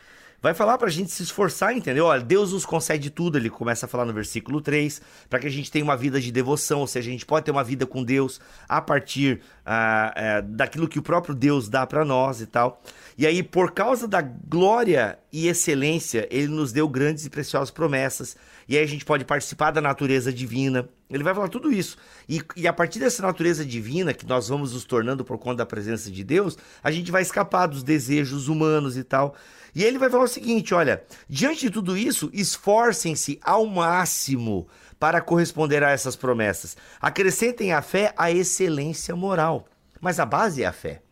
vai 0.44 0.52
falar 0.52 0.76
para 0.76 0.88
a 0.88 0.90
gente 0.90 1.10
se 1.10 1.22
esforçar, 1.22 1.74
entendeu? 1.74 2.04
Olha, 2.04 2.20
Deus 2.20 2.52
nos 2.52 2.66
concede 2.66 3.08
tudo, 3.08 3.38
ele 3.38 3.48
começa 3.48 3.86
a 3.86 3.88
falar 3.88 4.04
no 4.04 4.12
versículo 4.12 4.60
3, 4.60 5.00
para 5.30 5.38
que 5.38 5.46
a 5.46 5.50
gente 5.50 5.70
tenha 5.70 5.82
uma 5.82 5.96
vida 5.96 6.20
de 6.20 6.30
devoção, 6.30 6.80
ou 6.80 6.86
seja, 6.86 7.08
a 7.08 7.12
gente 7.12 7.24
pode 7.24 7.46
ter 7.46 7.50
uma 7.50 7.64
vida 7.64 7.86
com 7.86 8.04
Deus 8.04 8.40
a 8.68 8.80
partir 8.80 9.40
uh, 9.64 10.40
uh, 10.40 10.42
daquilo 10.48 10.86
que 10.86 10.98
o 10.98 11.02
próprio 11.02 11.34
Deus 11.34 11.68
dá 11.68 11.86
para 11.86 12.04
nós 12.04 12.40
e 12.40 12.46
tal. 12.46 12.82
E 13.16 13.26
aí, 13.26 13.42
por 13.42 13.70
causa 13.72 14.08
da 14.08 14.20
glória 14.20 15.18
e 15.32 15.46
excelência, 15.46 16.26
ele 16.30 16.48
nos 16.48 16.72
deu 16.72 16.88
grandes 16.88 17.24
e 17.24 17.30
preciosas 17.30 17.70
promessas. 17.70 18.36
E 18.68 18.76
aí 18.76 18.82
a 18.82 18.88
gente 18.88 19.04
pode 19.04 19.24
participar 19.24 19.70
da 19.70 19.80
natureza 19.80 20.32
divina. 20.32 20.88
Ele 21.08 21.22
vai 21.22 21.32
falar 21.32 21.48
tudo 21.48 21.70
isso. 21.70 21.96
E, 22.28 22.42
e, 22.56 22.66
a 22.66 22.72
partir 22.72 22.98
dessa 22.98 23.22
natureza 23.22 23.64
divina, 23.64 24.12
que 24.12 24.26
nós 24.26 24.48
vamos 24.48 24.72
nos 24.72 24.84
tornando 24.84 25.24
por 25.24 25.38
conta 25.38 25.58
da 25.58 25.66
presença 25.66 26.10
de 26.10 26.24
Deus, 26.24 26.58
a 26.82 26.90
gente 26.90 27.12
vai 27.12 27.22
escapar 27.22 27.66
dos 27.66 27.84
desejos 27.84 28.48
humanos 28.48 28.96
e 28.96 29.04
tal. 29.04 29.36
E 29.74 29.84
ele 29.84 29.98
vai 29.98 30.10
falar 30.10 30.24
o 30.24 30.28
seguinte: 30.28 30.74
olha, 30.74 31.04
diante 31.28 31.60
de 31.60 31.70
tudo 31.70 31.96
isso, 31.96 32.30
esforcem-se 32.32 33.38
ao 33.42 33.64
máximo 33.64 34.66
para 34.98 35.20
corresponder 35.20 35.84
a 35.84 35.90
essas 35.90 36.16
promessas. 36.16 36.76
Acrescentem 37.00 37.72
à 37.72 37.80
fé 37.80 38.12
a 38.16 38.32
excelência 38.32 39.14
moral. 39.14 39.68
Mas 40.00 40.18
a 40.18 40.26
base 40.26 40.62
é 40.62 40.66
a 40.66 40.72
fé. 40.72 41.03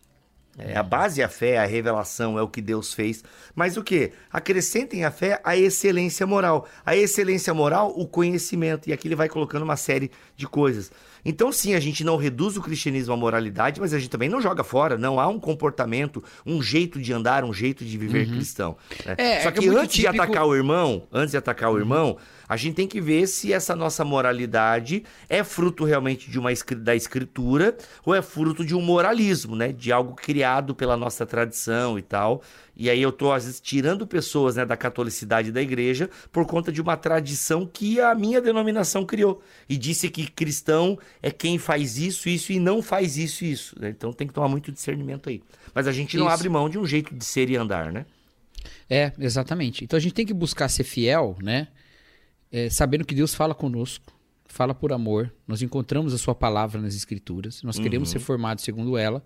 É, 0.59 0.77
a 0.77 0.83
base 0.83 1.23
é 1.23 1.25
a 1.25 1.29
fé, 1.29 1.59
a 1.59 1.65
revelação, 1.65 2.39
é 2.39 2.43
o 2.43 2.49
que 2.49 2.61
Deus 2.61 2.93
fez. 2.93 3.25
Mas 3.55 3.77
o 3.77 3.83
que? 3.83 4.13
Acrescentem 4.31 5.05
à 5.05 5.11
fé 5.11 5.41
a 5.43 5.57
excelência 5.57 6.27
moral. 6.27 6.69
A 6.85 6.95
excelência 6.95 7.55
moral, 7.55 7.93
o 7.97 8.07
conhecimento. 8.07 8.89
E 8.89 8.93
aqui 8.93 9.09
ele 9.09 9.17
vai 9.17 9.29
colocando 9.29 9.63
uma 9.63 9.77
série 9.77 10.11
de 10.37 10.47
coisas. 10.47 10.93
Então, 11.25 11.53
sim, 11.53 11.75
a 11.75 11.81
gente 11.81 12.03
não 12.05 12.17
reduz 12.17 12.57
o 12.57 12.61
cristianismo 12.61 13.15
à 13.15 13.17
moralidade, 13.17 13.81
mas 13.81 13.95
a 13.95 13.99
gente 13.99 14.11
também 14.11 14.29
não 14.29 14.41
joga 14.41 14.65
fora. 14.65 14.99
Não 14.99 15.21
há 15.21 15.27
um 15.29 15.39
comportamento, 15.39 16.23
um 16.45 16.61
jeito 16.61 17.01
de 17.01 17.13
andar, 17.13 17.45
um 17.45 17.55
jeito 17.55 17.85
de 17.85 17.97
viver 17.97 18.27
uhum. 18.27 18.35
cristão. 18.35 18.77
Né? 19.07 19.15
É, 19.17 19.41
Só 19.41 19.49
é 19.49 19.53
que, 19.53 19.67
é 19.67 19.71
antes 19.71 19.95
típico... 19.95 20.13
de 20.13 20.21
atacar 20.21 20.45
o 20.45 20.55
irmão, 20.55 21.05
antes 21.13 21.31
de 21.31 21.37
atacar 21.37 21.71
o 21.71 21.79
irmão, 21.79 22.19
a 22.53 22.57
gente 22.57 22.75
tem 22.75 22.87
que 22.87 23.01
ver 23.01 23.27
se 23.27 23.51
essa 23.51 23.75
nossa 23.75 24.05
moralidade 24.05 25.05
é 25.27 25.43
fruto 25.43 25.85
realmente 25.85 26.31
de 26.31 26.39
uma 26.39 26.51
da 26.77 26.95
escritura 26.95 27.75
ou 28.05 28.15
é 28.15 28.21
fruto 28.21 28.63
de 28.63 28.75
um 28.75 28.83
moralismo, 28.83 29.57
né? 29.57 29.73
De 29.73 29.91
algo 29.91 30.15
criado 30.15 30.75
pela 30.75 30.95
nossa 30.95 31.25
tradição 31.25 31.99
e 31.99 32.03
tal. 32.03 32.43
E 32.77 32.91
aí 32.91 33.01
eu 33.01 33.09
estou, 33.09 33.33
às 33.33 33.47
vezes, 33.47 33.59
tirando 33.59 34.07
pessoas 34.07 34.57
né, 34.57 34.67
da 34.67 34.77
catolicidade 34.77 35.51
da 35.51 35.63
igreja 35.63 36.11
por 36.31 36.45
conta 36.47 36.71
de 36.71 36.83
uma 36.83 36.95
tradição 36.95 37.67
que 37.67 37.99
a 37.99 38.15
minha 38.15 38.39
denominação 38.39 39.07
criou. 39.07 39.43
E 39.67 39.79
disse 39.79 40.11
que 40.11 40.31
cristão 40.31 40.99
é 41.23 41.31
quem 41.31 41.57
faz 41.57 41.97
isso, 41.97 42.29
isso 42.29 42.53
e 42.53 42.59
não 42.59 42.83
faz 42.83 43.17
isso, 43.17 43.47
isso. 43.47 43.75
Né? 43.81 43.89
Então 43.89 44.13
tem 44.13 44.27
que 44.27 44.35
tomar 44.35 44.49
muito 44.49 44.71
discernimento 44.71 45.31
aí. 45.31 45.43
Mas 45.75 45.87
a 45.87 45.93
gente 45.93 46.19
não 46.19 46.27
isso. 46.27 46.35
abre 46.35 46.51
mão 46.51 46.69
de 46.69 46.79
um 46.79 46.85
jeito 46.85 47.15
de 47.15 47.25
ser 47.25 47.49
e 47.49 47.57
andar, 47.57 47.91
né? 47.91 48.05
É, 48.91 49.11
exatamente. 49.19 49.85
Então 49.85 49.97
a 49.97 50.01
gente 50.01 50.13
tem 50.13 50.27
que 50.27 50.35
buscar 50.35 50.69
ser 50.69 50.85
fiel, 50.85 51.35
né? 51.43 51.69
É, 52.53 52.69
sabendo 52.69 53.05
que 53.05 53.15
Deus 53.15 53.35
fala 53.35 53.55
conosco, 53.55 54.13
fala 54.47 54.75
por 54.75 54.93
amor, 54.93 55.33
nós 55.49 55.63
encontramos 55.63 56.13
a 56.13 56.19
sua 56.19 56.35
palavra 56.35 56.81
nas 56.81 56.95
escrituras, 56.95 57.63
nós 57.63 57.79
queremos 57.79 58.11
uhum. 58.11 58.13
ser 58.13 58.19
formados 58.19 58.63
segundo 58.63 58.99
ela, 58.99 59.25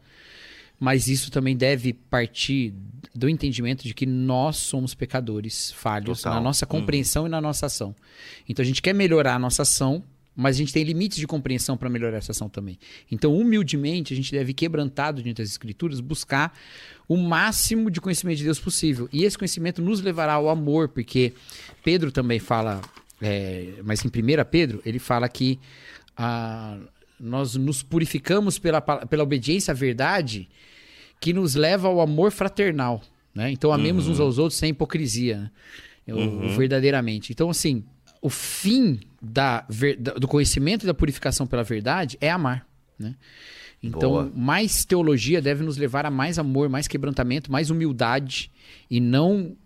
mas 0.79 1.09
isso 1.09 1.31
também 1.31 1.57
deve 1.57 1.93
partir 1.93 2.73
do 3.15 3.29
entendimento 3.29 3.83
de 3.83 3.93
que 3.93 4.07
nós 4.07 4.57
somos 4.59 4.95
pecadores, 4.95 5.73
falhos 5.73 6.23
Total. 6.23 6.35
na 6.35 6.41
nossa 6.41 6.65
compreensão 6.65 7.23
uhum. 7.23 7.29
e 7.29 7.31
na 7.31 7.41
nossa 7.41 7.67
ação. 7.67 7.97
Então 8.49 8.63
a 8.63 8.67
gente 8.67 8.81
quer 8.81 8.95
melhorar 8.95 9.35
a 9.35 9.39
nossa 9.39 9.63
ação, 9.63 10.05
mas 10.37 10.57
a 10.57 10.59
gente 10.59 10.73
tem 10.73 10.85
limites 10.85 11.19
de 11.19 11.27
compreensão 11.27 11.79
para 11.79 11.89
melhorar 11.89 12.19
essa 12.19 12.31
ação 12.31 12.47
também. 12.47 12.79
Então, 13.11 13.35
humildemente, 13.35 14.13
a 14.13 14.17
gente 14.17 14.31
deve, 14.31 14.53
quebrantado 14.53 15.23
diante 15.23 15.39
das 15.39 15.49
Escrituras, 15.49 15.99
buscar 15.99 16.53
o 17.09 17.17
máximo 17.17 17.91
de 17.91 18.03
conhecimento 18.03 18.37
de 18.37 18.45
Deus 18.45 18.61
possível. 18.61 19.09
E 19.11 19.25
esse 19.25 19.39
conhecimento 19.39 19.81
nos 19.81 20.03
levará 20.03 20.35
ao 20.35 20.51
amor, 20.51 20.91
porque 20.91 21.33
Pedro 21.83 22.13
também 22.13 22.39
fala 22.39 22.83
é, 23.21 23.75
mas 23.85 24.05
em 24.05 24.09
1 24.09 24.11
Pedro, 24.51 24.83
ele 24.85 24.99
fala 24.99 25.29
que 25.29 25.59
a, 26.17 26.77
nós 27.19 27.55
nos 27.57 27.83
purificamos 27.83 28.59
pela, 28.59 28.81
pela 28.81 29.23
obediência 29.23 29.73
à 29.73 29.75
verdade 29.75 30.49
que 31.21 31.33
nos 31.33 31.55
leva 31.55 31.89
ao 31.89 32.01
amor 32.01 32.31
fraternal. 32.31 33.03
Né? 33.35 33.51
Então, 33.51 33.73
amemos 33.73 34.07
uhum. 34.07 34.13
uns 34.13 34.21
aos 34.21 34.39
outros 34.39 34.59
sem 34.59 34.71
hipocrisia, 34.71 35.39
né? 35.39 35.51
uhum. 36.15 36.57
verdadeiramente. 36.57 37.33
Então, 37.33 37.51
assim, 37.51 37.85
o 38.21 38.29
fim 38.29 39.01
da, 39.21 39.67
do 40.19 40.29
conhecimento 40.29 40.85
e 40.85 40.87
da 40.87 40.95
purificação 40.95 41.47
pela 41.47 41.63
verdade 41.63 42.17
é 42.21 42.31
amar. 42.31 42.67
Né? 42.99 43.15
Então, 43.83 44.11
Boa. 44.11 44.33
mais 44.35 44.85
teologia 44.85 45.41
deve 45.41 45.63
nos 45.63 45.77
levar 45.77 46.07
a 46.07 46.11
mais 46.11 46.39
amor, 46.39 46.69
mais 46.69 46.89
quebrantamento, 46.89 47.53
mais 47.53 47.71
humildade 47.71 48.51
e 48.91 49.01
não 49.01 49.57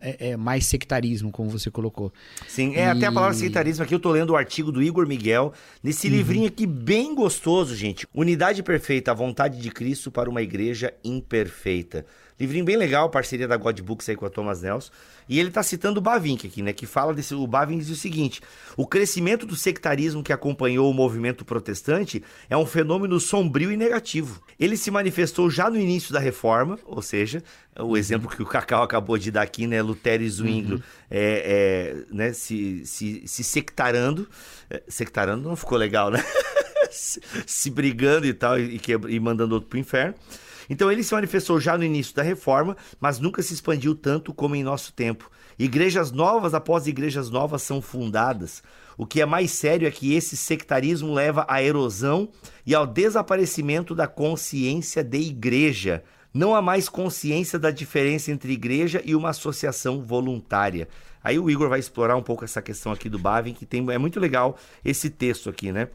é, 0.00 0.30
é, 0.30 0.36
mais 0.36 0.66
sectarismo, 0.66 1.30
como 1.30 1.48
você 1.48 1.70
colocou. 1.70 2.12
Sim, 2.46 2.74
é 2.74 2.80
e... 2.80 2.84
até 2.84 3.06
a 3.06 3.12
palavra 3.12 3.34
sectarismo 3.34 3.84
aqui, 3.84 3.94
eu 3.94 4.00
tô 4.00 4.10
lendo 4.10 4.30
o 4.30 4.36
artigo 4.36 4.70
do 4.70 4.82
Igor 4.82 5.06
Miguel, 5.06 5.52
nesse 5.82 6.08
uhum. 6.08 6.14
livrinho 6.14 6.46
aqui 6.46 6.66
bem 6.66 7.14
gostoso, 7.14 7.74
gente. 7.74 8.06
Unidade 8.14 8.62
perfeita, 8.62 9.10
a 9.10 9.14
vontade 9.14 9.60
de 9.60 9.70
Cristo 9.70 10.10
para 10.10 10.28
uma 10.28 10.42
igreja 10.42 10.92
imperfeita. 11.02 12.04
Livrinho 12.38 12.64
bem 12.64 12.76
legal, 12.76 13.08
parceria 13.10 13.46
da 13.46 13.56
God 13.56 13.80
Books 13.80 14.08
aí 14.08 14.16
com 14.16 14.26
a 14.26 14.30
Thomas 14.30 14.62
Nelson. 14.62 14.90
E 15.28 15.38
ele 15.38 15.48
está 15.48 15.62
citando 15.62 16.00
o 16.00 16.02
Bavinck 16.02 16.46
aqui, 16.46 16.62
né? 16.62 16.72
Que 16.72 16.84
fala 16.84 17.14
desse. 17.14 17.34
O 17.34 17.46
Bavinck 17.46 17.80
diz 17.80 17.90
o 17.90 17.96
seguinte: 17.96 18.42
o 18.76 18.86
crescimento 18.86 19.46
do 19.46 19.54
sectarismo 19.54 20.22
que 20.22 20.32
acompanhou 20.32 20.90
o 20.90 20.94
movimento 20.94 21.44
protestante 21.44 22.22
é 22.50 22.56
um 22.56 22.66
fenômeno 22.66 23.20
sombrio 23.20 23.70
e 23.70 23.76
negativo. 23.76 24.42
Ele 24.58 24.76
se 24.76 24.90
manifestou 24.90 25.48
já 25.48 25.70
no 25.70 25.78
início 25.78 26.12
da 26.12 26.18
reforma, 26.18 26.78
ou 26.84 27.00
seja, 27.00 27.42
o 27.78 27.84
uhum. 27.84 27.96
exemplo 27.96 28.28
que 28.28 28.42
o 28.42 28.46
Cacau 28.46 28.82
acabou 28.82 29.16
de 29.16 29.30
dar 29.30 29.42
aqui, 29.42 29.66
né? 29.66 29.80
Lutero 29.80 30.22
e 30.22 30.28
Zwinglio 30.28 30.76
uhum. 30.76 30.82
é, 31.10 32.02
é, 32.10 32.14
né? 32.14 32.32
se, 32.32 32.84
se, 32.84 33.22
se 33.26 33.44
sectarando. 33.44 34.28
É, 34.68 34.82
sectarando 34.88 35.48
não 35.48 35.56
ficou 35.56 35.78
legal, 35.78 36.10
né? 36.10 36.22
se, 36.90 37.20
se, 37.46 37.70
brigando 37.70 38.26
e 38.26 38.34
tal, 38.34 38.58
e, 38.58 38.80
e 39.08 39.20
mandando 39.20 39.54
outro 39.54 39.70
pro 39.70 39.78
inferno. 39.78 40.14
Então 40.68 40.90
ele 40.90 41.02
se 41.02 41.14
manifestou 41.14 41.60
já 41.60 41.76
no 41.76 41.84
início 41.84 42.14
da 42.14 42.22
reforma, 42.22 42.76
mas 43.00 43.18
nunca 43.18 43.42
se 43.42 43.54
expandiu 43.54 43.94
tanto 43.94 44.32
como 44.32 44.54
em 44.54 44.62
nosso 44.62 44.92
tempo. 44.92 45.30
Igrejas 45.58 46.10
novas 46.10 46.54
após 46.54 46.86
igrejas 46.86 47.30
novas 47.30 47.62
são 47.62 47.80
fundadas. 47.80 48.62
O 48.96 49.06
que 49.06 49.20
é 49.20 49.26
mais 49.26 49.50
sério 49.50 49.86
é 49.86 49.90
que 49.90 50.14
esse 50.14 50.36
sectarismo 50.36 51.12
leva 51.12 51.44
à 51.48 51.62
erosão 51.62 52.28
e 52.64 52.74
ao 52.74 52.86
desaparecimento 52.86 53.94
da 53.94 54.06
consciência 54.06 55.02
de 55.02 55.18
igreja. 55.18 56.02
Não 56.32 56.54
há 56.54 56.60
mais 56.60 56.88
consciência 56.88 57.58
da 57.58 57.70
diferença 57.70 58.30
entre 58.30 58.52
igreja 58.52 59.00
e 59.04 59.14
uma 59.14 59.30
associação 59.30 60.02
voluntária. 60.02 60.88
Aí 61.22 61.38
o 61.38 61.48
Igor 61.48 61.68
vai 61.68 61.78
explorar 61.78 62.16
um 62.16 62.22
pouco 62.22 62.44
essa 62.44 62.60
questão 62.60 62.92
aqui 62.92 63.08
do 63.08 63.18
Bavin, 63.18 63.54
que 63.54 63.64
tem, 63.64 63.88
é 63.90 63.98
muito 63.98 64.20
legal 64.20 64.58
esse 64.84 65.08
texto 65.08 65.48
aqui, 65.48 65.72
né? 65.72 65.88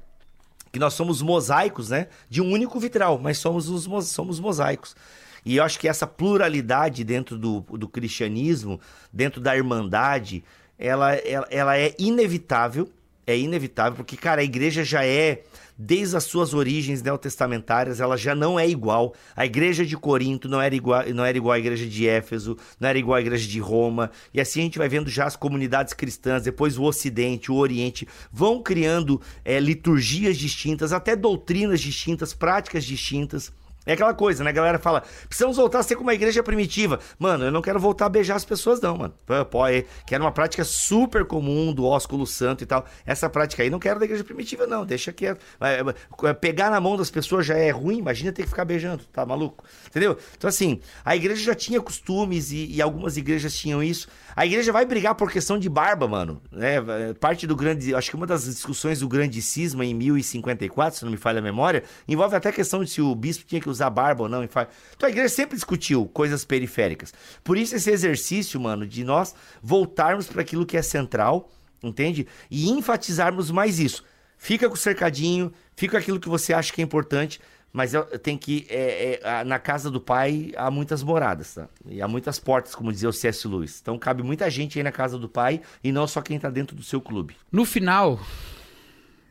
Que 0.71 0.79
nós 0.79 0.93
somos 0.93 1.21
mosaicos, 1.21 1.89
né? 1.89 2.07
De 2.29 2.41
um 2.41 2.51
único 2.51 2.79
vitral, 2.79 3.17
mas 3.17 3.37
somos 3.37 3.69
os 3.69 4.07
somos 4.07 4.39
mosaicos. 4.39 4.95
E 5.45 5.57
eu 5.57 5.63
acho 5.63 5.79
que 5.79 5.87
essa 5.87 6.05
pluralidade 6.05 7.03
dentro 7.03 7.37
do, 7.37 7.61
do 7.61 7.87
cristianismo, 7.87 8.79
dentro 9.11 9.41
da 9.41 9.55
irmandade, 9.55 10.43
ela, 10.77 11.13
ela, 11.15 11.47
ela 11.49 11.77
é 11.77 11.93
inevitável. 11.97 12.89
É 13.25 13.37
inevitável, 13.37 13.95
porque, 13.95 14.17
cara, 14.17 14.41
a 14.41 14.43
igreja 14.43 14.83
já 14.83 15.05
é 15.05 15.43
desde 15.81 16.17
as 16.17 16.25
suas 16.25 16.53
origens 16.53 17.01
neotestamentárias, 17.01 18.01
ela 18.01 18.17
já 18.17 18.35
não 18.35 18.59
é 18.59 18.67
igual. 18.67 19.13
A 19.33 19.45
igreja 19.45 19.85
de 19.85 19.95
Corinto 19.95 20.49
não 20.49 20.61
era 20.61 20.75
igual, 20.75 21.07
não 21.13 21.23
era 21.23 21.37
igual 21.37 21.53
à 21.53 21.59
igreja 21.59 21.85
de 21.85 22.05
Éfeso, 22.05 22.57
não 22.77 22.89
era 22.89 22.99
igual 22.99 23.15
à 23.15 23.21
igreja 23.21 23.47
de 23.47 23.59
Roma. 23.61 24.11
E 24.33 24.41
assim 24.41 24.59
a 24.59 24.63
gente 24.63 24.77
vai 24.77 24.89
vendo 24.89 25.09
já 25.09 25.25
as 25.25 25.37
comunidades 25.37 25.93
cristãs, 25.93 26.43
depois 26.43 26.77
o 26.77 26.83
Ocidente, 26.83 27.49
o 27.49 27.55
Oriente, 27.55 28.05
vão 28.29 28.61
criando 28.61 29.21
é, 29.45 29.57
liturgias 29.57 30.37
distintas, 30.37 30.91
até 30.91 31.15
doutrinas 31.15 31.79
distintas, 31.79 32.33
práticas 32.33 32.83
distintas. 32.83 33.53
É 33.89 33.93
aquela 33.93 34.13
coisa, 34.13 34.43
né? 34.43 34.51
A 34.51 34.53
galera 34.53 34.77
fala, 34.77 35.01
precisamos 35.27 35.57
voltar 35.57 35.79
a 35.79 35.83
ser 35.83 35.95
como 35.95 36.09
uma 36.09 36.13
igreja 36.13 36.43
primitiva. 36.43 36.99
Mano, 37.17 37.45
eu 37.45 37.51
não 37.51 37.59
quero 37.59 37.79
voltar 37.79 38.05
a 38.05 38.09
beijar 38.09 38.35
as 38.35 38.45
pessoas, 38.45 38.79
não, 38.79 38.95
mano. 38.95 39.15
Pô, 39.49 39.65
é, 39.65 39.83
que 40.05 40.13
era 40.13 40.23
uma 40.23 40.31
prática 40.31 40.63
super 40.63 41.25
comum 41.25 41.73
do 41.73 41.83
ósculo 41.85 42.27
santo 42.27 42.63
e 42.63 42.67
tal. 42.67 42.85
Essa 43.03 43.27
prática 43.27 43.63
aí 43.63 43.69
não 43.71 43.79
quero 43.79 43.99
da 43.99 44.05
igreja 44.05 44.23
primitiva, 44.23 44.67
não. 44.67 44.85
Deixa 44.85 45.11
que 45.11 45.25
Pegar 46.39 46.69
na 46.69 46.79
mão 46.79 46.95
das 46.95 47.09
pessoas 47.09 47.47
já 47.47 47.57
é 47.57 47.71
ruim, 47.71 47.97
imagina 47.97 48.31
ter 48.31 48.43
que 48.43 48.49
ficar 48.49 48.63
beijando, 48.63 49.03
tá 49.11 49.25
maluco? 49.25 49.65
Entendeu? 49.87 50.15
Então, 50.37 50.47
assim, 50.47 50.79
a 51.03 51.15
igreja 51.15 51.43
já 51.43 51.55
tinha 51.55 51.81
costumes 51.81 52.51
e, 52.51 52.67
e 52.67 52.83
algumas 52.83 53.17
igrejas 53.17 53.55
tinham 53.55 53.81
isso. 53.81 54.07
A 54.35 54.45
igreja 54.45 54.71
vai 54.71 54.85
brigar 54.85 55.15
por 55.15 55.31
questão 55.31 55.57
de 55.57 55.69
barba, 55.69 56.07
mano. 56.07 56.41
Né? 56.51 56.77
Parte 57.19 57.45
do 57.47 57.55
grande. 57.55 57.93
Acho 57.93 58.09
que 58.09 58.15
uma 58.15 58.27
das 58.27 58.45
discussões 58.45 58.99
do 58.99 59.07
grande 59.07 59.41
cisma 59.41 59.85
em 59.85 59.93
1054, 59.93 60.99
se 60.99 61.05
não 61.05 61.11
me 61.11 61.17
falha 61.17 61.39
a 61.39 61.41
memória, 61.41 61.83
envolve 62.07 62.35
até 62.35 62.49
a 62.49 62.53
questão 62.53 62.83
de 62.83 62.89
se 62.89 63.01
o 63.01 63.13
bispo 63.15 63.45
tinha 63.45 63.61
que 63.61 63.69
usar 63.69 63.89
barba 63.89 64.23
ou 64.23 64.29
não. 64.29 64.43
Então 64.43 64.67
a 65.01 65.09
igreja 65.09 65.29
sempre 65.29 65.55
discutiu 65.55 66.05
coisas 66.07 66.45
periféricas. 66.45 67.13
Por 67.43 67.57
isso, 67.57 67.75
esse 67.75 67.91
exercício, 67.91 68.59
mano, 68.59 68.85
de 68.85 69.03
nós 69.03 69.35
voltarmos 69.61 70.27
para 70.27 70.41
aquilo 70.41 70.65
que 70.65 70.77
é 70.77 70.81
central, 70.81 71.49
entende? 71.83 72.27
E 72.49 72.69
enfatizarmos 72.69 73.51
mais 73.51 73.79
isso. 73.79 74.03
Fica 74.37 74.69
com 74.69 74.75
o 74.75 74.77
cercadinho, 74.77 75.51
fica 75.75 75.97
aquilo 75.97 76.19
que 76.19 76.29
você 76.29 76.53
acha 76.53 76.71
que 76.71 76.81
é 76.81 76.83
importante 76.83 77.41
mas 77.71 77.93
eu, 77.93 78.03
tem 78.19 78.37
que. 78.37 78.65
É, 78.69 79.19
é, 79.23 79.43
na 79.43 79.59
casa 79.59 79.91
do 79.91 80.01
pai 80.01 80.51
há 80.57 80.71
muitas 80.71 81.03
moradas, 81.03 81.53
tá? 81.53 81.69
E 81.85 82.01
há 82.01 82.07
muitas 82.07 82.39
portas, 82.39 82.73
como 82.73 82.91
dizia 82.91 83.09
o 83.09 83.13
C.S. 83.13 83.47
Lewis. 83.47 83.79
Então 83.81 83.97
cabe 83.97 84.23
muita 84.23 84.49
gente 84.49 84.77
aí 84.79 84.83
na 84.83 84.91
casa 84.91 85.17
do 85.17 85.29
pai 85.29 85.61
e 85.83 85.91
não 85.91 86.07
só 86.07 86.21
quem 86.21 86.37
está 86.37 86.49
dentro 86.49 86.75
do 86.75 86.83
seu 86.83 86.99
clube. 86.99 87.35
No 87.51 87.65
final, 87.65 88.19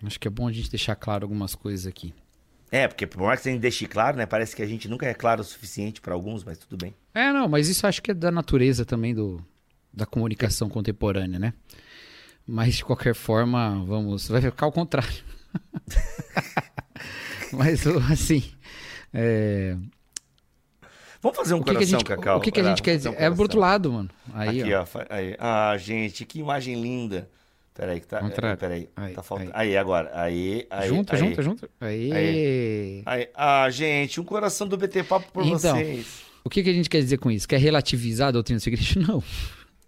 acho 0.03 0.19
que 0.21 0.29
é 0.29 0.31
bom 0.31 0.47
a 0.47 0.53
gente 0.53 0.71
deixar 0.71 0.95
claro 0.95 1.25
algumas 1.25 1.55
coisas 1.55 1.87
aqui. 1.87 2.15
É, 2.71 2.87
porque 2.87 3.07
por 3.07 3.23
mais 3.23 3.41
que 3.41 3.49
a 3.49 3.53
gente 3.53 3.63
deixe 3.63 3.87
claro, 3.87 4.17
né? 4.17 4.27
Parece 4.27 4.55
que 4.55 4.63
a 4.63 4.67
gente 4.67 4.89
nunca 4.89 5.07
é 5.07 5.15
claro 5.15 5.41
o 5.41 5.45
suficiente 5.45 6.01
para 6.01 6.15
alguns, 6.15 6.45
mas 6.45 6.59
tudo 6.59 6.77
bem. 6.77 6.95
É, 7.15 7.33
não, 7.33 7.49
mas 7.49 7.69
isso 7.69 7.87
acho 7.87 8.03
que 8.03 8.11
é 8.11 8.15
da 8.15 8.31
natureza 8.31 8.85
também 8.85 9.15
do, 9.15 9.43
da 9.93 10.07
comunicação 10.07 10.69
contemporânea, 10.69 11.39
né? 11.39 11.55
Mas 12.47 12.77
de 12.77 12.85
qualquer 12.85 13.15
forma, 13.15 13.85
vamos. 13.85 14.29
Vai 14.29 14.41
ficar 14.41 14.67
ao 14.67 14.73
contrário. 14.73 15.13
mas 17.57 17.87
assim. 17.87 18.43
É... 19.13 19.77
Vamos 21.21 21.37
fazer 21.37 21.55
um 21.55 21.59
o 21.59 21.65
que 21.65 21.73
coração, 21.73 21.87
que 21.89 21.95
a 21.95 21.99
gente, 21.99 22.05
Cacau? 22.05 22.39
O 22.39 22.41
que, 22.41 22.53
que 22.53 22.61
a 22.61 22.65
gente 22.65 22.83
quer 22.83 22.97
dizer? 22.97 23.09
um 23.09 23.15
É 23.15 23.29
pro 23.31 23.43
outro 23.43 23.59
lado, 23.59 23.93
mano. 23.93 24.09
Aí, 24.33 24.61
Aqui, 24.61 24.75
ó. 24.75 24.83
ó. 24.83 25.05
Aí. 25.11 25.37
Ah, 25.39 25.77
gente, 25.77 26.25
que 26.25 26.39
imagem 26.39 26.81
linda. 26.81 27.29
Peraí, 27.75 28.01
que 28.01 28.07
tá. 28.07 28.21
Contrário. 28.21 28.59
Peraí, 28.59 28.89
Aí, 28.97 29.15
tá 29.15 29.23
faltando. 29.23 29.51
aí. 29.55 29.69
Aí, 29.69 29.77
agora. 29.77 30.11
Aí, 30.13 30.67
aí. 30.69 30.89
junto, 30.89 31.13
aí, 31.15 31.19
junto, 31.19 31.43
junto. 31.43 31.71
Aí. 31.81 33.03
Aí. 33.07 33.29
Ah, 33.35 33.69
gente, 33.71 34.21
um 34.21 34.25
coração 34.25 34.67
do 34.67 34.77
BT 34.77 35.05
Papo 35.05 35.31
por 35.33 35.45
Então, 35.45 35.77
vocês. 35.77 36.23
O 36.45 36.51
que, 36.51 36.63
que 36.63 36.71
a 36.71 36.73
gente 36.73 36.89
quer 36.89 37.01
dizer 37.01 37.19
com 37.19 37.31
isso? 37.31 37.47
Quer 37.47 37.61
relativizar 37.61 38.29
a 38.29 38.31
doutrina 38.33 38.59
do 38.59 38.63
segredo? 38.63 38.85
Não. 39.07 39.23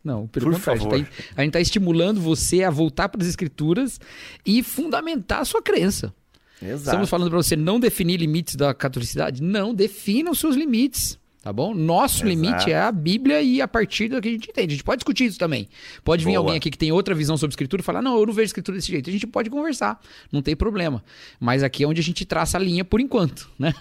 Não, 0.02 0.26
pelo 0.26 0.46
Por 0.46 0.54
contrário. 0.54 0.82
favor. 0.82 0.94
A 0.94 0.98
gente, 0.98 1.10
tá, 1.34 1.42
gente 1.42 1.52
tá 1.52 1.60
estimulando 1.60 2.20
você 2.20 2.62
a 2.62 2.70
voltar 2.70 3.08
para 3.08 3.20
as 3.22 3.28
escrituras 3.28 4.00
e 4.46 4.62
fundamentar 4.62 5.40
a 5.40 5.44
sua 5.44 5.60
crença. 5.60 6.14
Exato. 6.62 6.82
Estamos 6.82 7.08
falando 7.08 7.30
para 7.30 7.42
você 7.42 7.56
não 7.56 7.80
definir 7.80 8.18
limites 8.18 8.54
da 8.54 8.74
catolicidade? 8.74 9.42
Não, 9.42 9.74
defina 9.74 10.30
os 10.30 10.38
seus 10.38 10.56
limites. 10.56 11.18
Tá 11.42 11.50
bom? 11.54 11.74
Nosso 11.74 12.16
Exato. 12.16 12.28
limite 12.28 12.70
é 12.70 12.78
a 12.78 12.92
Bíblia 12.92 13.40
e 13.40 13.62
a 13.62 13.68
partir 13.68 14.08
do 14.08 14.20
que 14.20 14.28
a 14.28 14.30
gente 14.30 14.50
entende. 14.50 14.74
A 14.74 14.76
gente 14.76 14.84
pode 14.84 14.98
discutir 14.98 15.24
isso 15.24 15.38
também. 15.38 15.70
Pode 16.04 16.22
vir 16.22 16.32
Boa. 16.32 16.40
alguém 16.40 16.56
aqui 16.58 16.70
que 16.70 16.76
tem 16.76 16.92
outra 16.92 17.14
visão 17.14 17.34
sobre 17.38 17.52
escritura 17.52 17.80
e 17.80 17.84
falar: 17.84 18.02
não, 18.02 18.18
eu 18.18 18.26
não 18.26 18.34
vejo 18.34 18.46
escritura 18.46 18.76
desse 18.76 18.90
jeito. 18.90 19.08
A 19.08 19.12
gente 19.12 19.26
pode 19.26 19.48
conversar, 19.48 19.98
não 20.30 20.42
tem 20.42 20.54
problema. 20.54 21.02
Mas 21.38 21.62
aqui 21.62 21.82
é 21.82 21.86
onde 21.86 21.98
a 21.98 22.04
gente 22.04 22.26
traça 22.26 22.58
a 22.58 22.60
linha 22.60 22.84
por 22.84 23.00
enquanto, 23.00 23.50
né? 23.58 23.72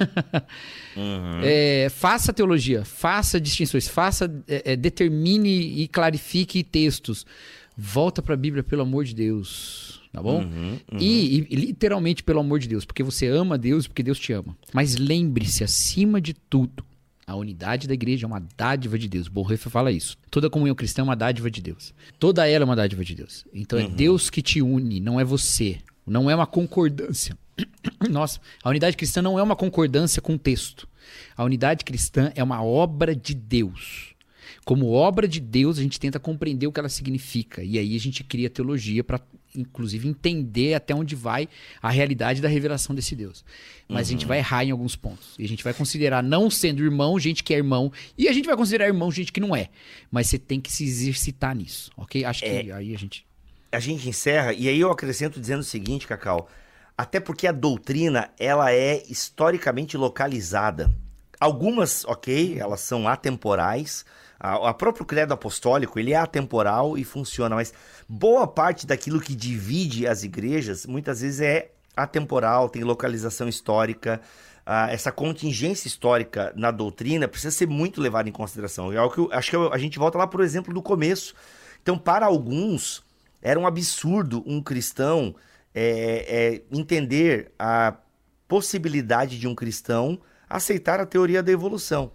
Uhum. 0.95 1.41
É, 1.43 1.87
faça 1.89 2.31
teologia, 2.31 2.85
faça 2.85 3.41
distinções, 3.41 3.89
faça, 3.89 4.33
é, 4.47 4.71
é, 4.71 4.75
determine 4.77 5.81
e 5.81 5.87
clarifique 5.87 6.63
textos. 6.63 7.25
Volta 7.77 8.21
para 8.21 8.35
a 8.35 8.37
Bíblia, 8.37 8.63
pelo 8.63 8.83
amor 8.83 9.03
de 9.03 9.13
Deus. 9.13 9.98
Tá 10.11 10.21
bom? 10.23 10.41
Uhum, 10.41 10.79
E, 10.99 11.45
e 11.49 11.55
literalmente 11.55 12.23
pelo 12.23 12.39
amor 12.39 12.59
de 12.59 12.67
Deus, 12.67 12.83
porque 12.83 13.03
você 13.03 13.27
ama 13.27 13.57
Deus, 13.57 13.87
porque 13.87 14.01
Deus 14.01 14.19
te 14.19 14.33
ama. 14.33 14.57
Mas 14.73 14.95
lembre-se, 14.95 15.63
acima 15.63 16.19
de 16.19 16.33
tudo, 16.33 16.83
a 17.27 17.35
unidade 17.35 17.87
da 17.87 17.93
igreja 17.93 18.25
é 18.25 18.27
uma 18.27 18.43
dádiva 18.57 18.97
de 18.97 19.07
Deus. 19.07 19.27
Bonhoeffer 19.27 19.71
fala 19.71 19.91
isso. 19.91 20.17
Toda 20.31 20.49
comunhão 20.49 20.75
cristã 20.75 21.01
é 21.01 21.03
uma 21.03 21.15
dádiva 21.15 21.51
de 21.51 21.61
Deus. 21.61 21.93
Toda 22.17 22.47
ela 22.47 22.63
é 22.63 22.65
uma 22.65 22.75
dádiva 22.75 23.05
de 23.05 23.13
Deus. 23.13 23.45
Então 23.53 23.77
é 23.77 23.87
Deus 23.87 24.31
que 24.31 24.41
te 24.41 24.61
une, 24.63 24.99
não 24.99 25.19
é 25.19 25.23
você. 25.23 25.77
Não 26.07 26.27
é 26.27 26.33
uma 26.35 26.47
concordância. 26.47 27.37
Nossa, 28.09 28.39
a 28.63 28.69
unidade 28.69 28.97
cristã 28.97 29.21
não 29.21 29.37
é 29.37 29.43
uma 29.43 29.55
concordância 29.55 30.21
com 30.23 30.33
o 30.33 30.39
texto. 30.39 30.87
A 31.37 31.43
unidade 31.43 31.85
cristã 31.85 32.31
é 32.35 32.43
uma 32.43 32.63
obra 32.63 33.15
de 33.15 33.35
Deus. 33.35 34.15
Como 34.65 34.91
obra 34.91 35.27
de 35.27 35.39
Deus, 35.39 35.77
a 35.77 35.81
gente 35.81 35.99
tenta 35.99 36.19
compreender 36.19 36.67
o 36.67 36.71
que 36.71 36.79
ela 36.79 36.89
significa. 36.89 37.63
E 37.63 37.77
aí 37.77 37.95
a 37.95 37.99
gente 37.99 38.23
cria 38.23 38.49
teologia 38.49 39.03
para, 39.03 39.19
inclusive, 39.55 40.07
entender 40.07 40.73
até 40.73 40.93
onde 40.93 41.15
vai 41.15 41.47
a 41.81 41.89
realidade 41.89 42.41
da 42.41 42.47
revelação 42.47 42.95
desse 42.95 43.15
Deus. 43.15 43.43
Mas 43.87 44.07
a 44.07 44.11
gente 44.11 44.25
vai 44.25 44.37
errar 44.37 44.63
em 44.63 44.71
alguns 44.71 44.95
pontos. 44.95 45.35
E 45.39 45.43
a 45.43 45.47
gente 45.47 45.63
vai 45.63 45.73
considerar 45.73 46.21
não 46.21 46.49
sendo 46.49 46.83
irmão, 46.83 47.19
gente 47.19 47.43
que 47.43 47.53
é 47.53 47.57
irmão. 47.57 47.91
E 48.17 48.27
a 48.27 48.33
gente 48.33 48.45
vai 48.45 48.55
considerar 48.55 48.87
irmão, 48.87 49.11
gente 49.11 49.31
que 49.31 49.39
não 49.39 49.55
é. 49.55 49.69
Mas 50.11 50.27
você 50.27 50.37
tem 50.37 50.59
que 50.61 50.71
se 50.71 50.83
exercitar 50.83 51.55
nisso, 51.55 51.91
ok? 51.97 52.23
Acho 52.23 52.41
que 52.41 52.71
aí 52.71 52.93
a 52.93 52.97
gente. 52.97 53.25
a 53.71 53.79
gente 53.79 54.07
encerra, 54.09 54.53
e 54.53 54.67
aí 54.67 54.79
eu 54.79 54.91
acrescento 54.91 55.39
dizendo 55.39 55.61
o 55.61 55.63
seguinte, 55.63 56.07
Cacau. 56.07 56.49
Até 56.97 57.19
porque 57.19 57.47
a 57.47 57.51
doutrina, 57.51 58.29
ela 58.37 58.73
é 58.73 59.03
historicamente 59.09 59.95
localizada. 59.95 60.93
Algumas, 61.39 62.03
ok, 62.03 62.57
elas 62.59 62.81
são 62.81 63.07
atemporais. 63.07 64.05
A 64.39 64.73
próprio 64.73 65.05
credo 65.05 65.33
apostólico, 65.33 65.99
ele 65.99 66.13
é 66.13 66.15
atemporal 66.15 66.97
e 66.97 67.03
funciona, 67.03 67.55
mas 67.55 67.73
boa 68.07 68.47
parte 68.47 68.87
daquilo 68.87 69.19
que 69.19 69.35
divide 69.35 70.07
as 70.07 70.23
igrejas, 70.23 70.85
muitas 70.85 71.19
vezes 71.19 71.41
é 71.41 71.71
atemporal, 71.95 72.69
tem 72.69 72.83
localização 72.83 73.49
histórica. 73.49 74.21
Ah, 74.65 74.89
essa 74.91 75.11
contingência 75.11 75.87
histórica 75.87 76.53
na 76.55 76.71
doutrina 76.71 77.27
precisa 77.27 77.51
ser 77.51 77.67
muito 77.67 77.99
levada 77.99 78.29
em 78.29 78.31
consideração. 78.31 78.93
É 78.93 78.97
algo 78.97 79.13
que 79.13 79.19
eu, 79.19 79.29
acho 79.33 79.49
que 79.49 79.55
eu- 79.55 79.73
a 79.73 79.77
gente 79.77 79.99
volta 79.99 80.17
lá, 80.17 80.27
por 80.27 80.41
exemplo, 80.41 80.73
do 80.73 80.81
começo. 80.81 81.33
Então, 81.81 81.97
para 81.97 82.25
alguns, 82.25 83.03
era 83.41 83.59
um 83.59 83.67
absurdo 83.67 84.43
um 84.45 84.61
cristão 84.61 85.35
é, 85.73 86.61
é, 86.71 86.77
entender 86.77 87.51
a 87.59 87.95
possibilidade 88.47 89.37
de 89.39 89.47
um 89.47 89.53
cristão 89.55 90.19
aceitar 90.49 90.99
a 90.99 91.05
teoria 91.05 91.43
da 91.43 91.51
evolução. 91.51 92.11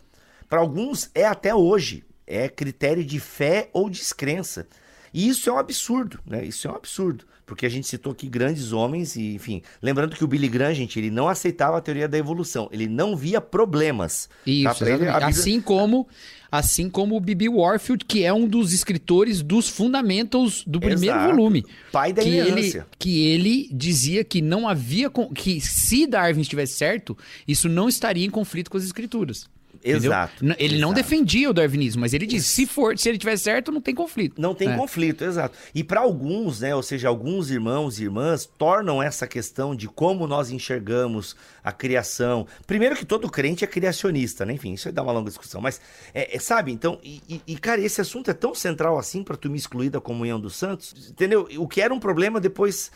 Para 0.48 0.60
alguns, 0.60 1.10
é 1.14 1.24
até 1.24 1.54
hoje. 1.54 2.04
É 2.26 2.48
critério 2.48 3.04
de 3.04 3.20
fé 3.20 3.68
ou 3.72 3.88
descrença. 3.90 4.66
E 5.12 5.28
isso 5.28 5.48
é 5.48 5.52
um 5.52 5.58
absurdo, 5.58 6.18
né? 6.26 6.44
Isso 6.44 6.66
é 6.66 6.70
um 6.70 6.74
absurdo. 6.74 7.24
Porque 7.46 7.66
a 7.66 7.68
gente 7.68 7.86
citou 7.86 8.12
aqui 8.12 8.26
grandes 8.26 8.72
homens 8.72 9.16
e, 9.16 9.34
enfim... 9.34 9.60
Lembrando 9.82 10.16
que 10.16 10.24
o 10.24 10.26
Billy 10.26 10.48
Graham, 10.48 10.72
gente, 10.74 10.98
ele 10.98 11.10
não 11.10 11.28
aceitava 11.28 11.76
a 11.76 11.80
teoria 11.80 12.08
da 12.08 12.16
evolução. 12.16 12.68
Ele 12.72 12.88
não 12.88 13.14
via 13.14 13.38
problemas. 13.38 14.30
Isso, 14.46 14.78
tá? 14.78 14.86
Ele. 14.88 14.92
Bíblia- 15.04 15.16
Assim 15.18 15.60
como 15.60 16.08
assim 16.50 16.88
como 16.88 17.16
o 17.16 17.20
B.B. 17.20 17.48
Warfield, 17.48 18.04
que 18.04 18.22
é 18.22 18.32
um 18.32 18.46
dos 18.46 18.72
escritores 18.72 19.42
dos 19.42 19.68
Fundamentals 19.68 20.62
do 20.64 20.78
primeiro 20.78 21.16
Exato. 21.16 21.34
volume. 21.34 21.64
Pai 21.90 22.12
da 22.12 22.22
que 22.22 22.28
ele, 22.28 22.82
que 22.96 23.26
ele 23.26 23.68
dizia 23.72 24.22
que 24.22 24.40
não 24.40 24.68
havia. 24.68 25.10
que 25.34 25.60
se 25.60 26.06
Darwin 26.06 26.40
estivesse 26.40 26.74
certo, 26.74 27.18
isso 27.46 27.68
não 27.68 27.88
estaria 27.88 28.24
em 28.24 28.30
conflito 28.30 28.70
com 28.70 28.76
as 28.76 28.84
escrituras. 28.84 29.48
Exato. 29.84 30.44
Ele 30.58 30.78
não 30.78 30.88
exato. 30.90 30.94
defendia 30.94 31.50
o 31.50 31.52
darwinismo, 31.52 32.00
mas 32.00 32.14
ele 32.14 32.26
disse: 32.26 32.48
se 32.48 32.66
for, 32.66 32.96
se 32.98 33.08
ele 33.08 33.16
estiver 33.16 33.36
certo, 33.36 33.70
não 33.70 33.80
tem 33.80 33.94
conflito. 33.94 34.40
Não 34.40 34.54
tem 34.54 34.68
É. 34.70 34.76
conflito, 34.76 35.22
exato. 35.24 35.56
E 35.74 35.84
para 35.84 36.00
alguns, 36.00 36.60
né, 36.60 36.74
ou 36.74 36.82
seja, 36.82 37.08
alguns 37.08 37.50
irmãos 37.50 37.98
e 38.00 38.04
irmãs 38.04 38.46
tornam 38.56 39.02
essa 39.02 39.26
questão 39.26 39.74
de 39.76 39.86
como 39.86 40.26
nós 40.26 40.50
enxergamos 40.50 41.36
a 41.62 41.70
criação. 41.72 42.46
Primeiro 42.66 42.96
que 42.96 43.04
todo 43.04 43.30
crente 43.30 43.62
é 43.62 43.66
criacionista, 43.66 44.44
né? 44.46 44.54
Enfim, 44.54 44.72
isso 44.72 44.88
aí 44.88 44.92
dá 44.94 45.02
uma 45.02 45.12
longa 45.12 45.28
discussão. 45.28 45.60
Mas, 45.60 45.80
é, 46.14 46.34
é, 46.36 46.38
sabe, 46.38 46.72
então, 46.72 46.98
e, 47.02 47.20
e- 47.28 47.40
e, 47.46 47.56
cara, 47.58 47.80
esse 47.80 48.00
assunto 48.00 48.30
é 48.30 48.34
tão 48.34 48.54
central 48.54 48.98
assim 48.98 49.22
para 49.22 49.36
tu 49.36 49.50
me 49.50 49.58
excluir 49.58 49.90
da 49.90 50.00
comunhão 50.00 50.40
dos 50.40 50.56
santos, 50.56 50.94
entendeu? 51.10 51.46
O 51.58 51.68
que 51.68 51.80
era 51.80 51.92
um 51.92 52.00
problema 52.00 52.40
depois. 52.40 52.90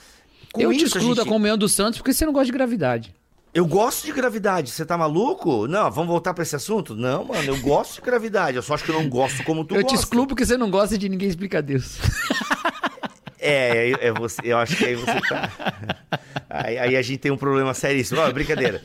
Com 0.52 0.62
eu 0.62 0.72
te 0.72 0.84
excluo 0.84 1.14
da 1.14 1.22
gente- 1.22 1.30
comunhão 1.30 1.58
dos 1.58 1.72
santos 1.72 1.98
porque 1.98 2.12
você 2.14 2.24
não 2.24 2.32
gosta 2.32 2.46
de 2.46 2.52
gravidade. 2.52 3.14
Eu 3.54 3.66
gosto 3.66 4.04
de 4.04 4.12
gravidade, 4.12 4.70
você 4.70 4.84
tá 4.84 4.96
maluco? 4.96 5.66
Não, 5.66 5.90
vamos 5.90 6.08
voltar 6.10 6.34
para 6.34 6.42
esse 6.42 6.54
assunto? 6.54 6.94
Não, 6.94 7.24
mano, 7.24 7.44
eu 7.44 7.60
gosto 7.60 7.96
de 7.96 8.02
gravidade, 8.02 8.56
eu 8.56 8.62
só 8.62 8.74
acho 8.74 8.84
que 8.84 8.90
eu 8.90 9.00
não 9.00 9.08
gosto 9.08 9.42
como 9.42 9.64
tu 9.64 9.74
eu 9.74 9.82
te 9.82 9.90
gosta. 9.90 9.98
excluo 9.98 10.26
porque 10.26 10.44
você 10.44 10.56
não 10.56 10.70
gosta 10.70 10.98
de 10.98 11.08
ninguém 11.08 11.28
explicar 11.28 11.62
Deus. 11.62 11.98
É, 13.40 13.90
é, 13.90 14.08
é 14.08 14.12
você, 14.12 14.42
eu 14.44 14.58
acho 14.58 14.76
que 14.76 14.84
aí 14.84 14.94
você 14.96 15.20
tá. 15.28 15.50
Aí, 16.50 16.78
aí 16.78 16.96
a 16.96 17.02
gente 17.02 17.18
tem 17.18 17.30
um 17.30 17.36
problema 17.36 17.72
seríssimo. 17.72 18.20
Ó, 18.20 18.32
brincadeira. 18.32 18.82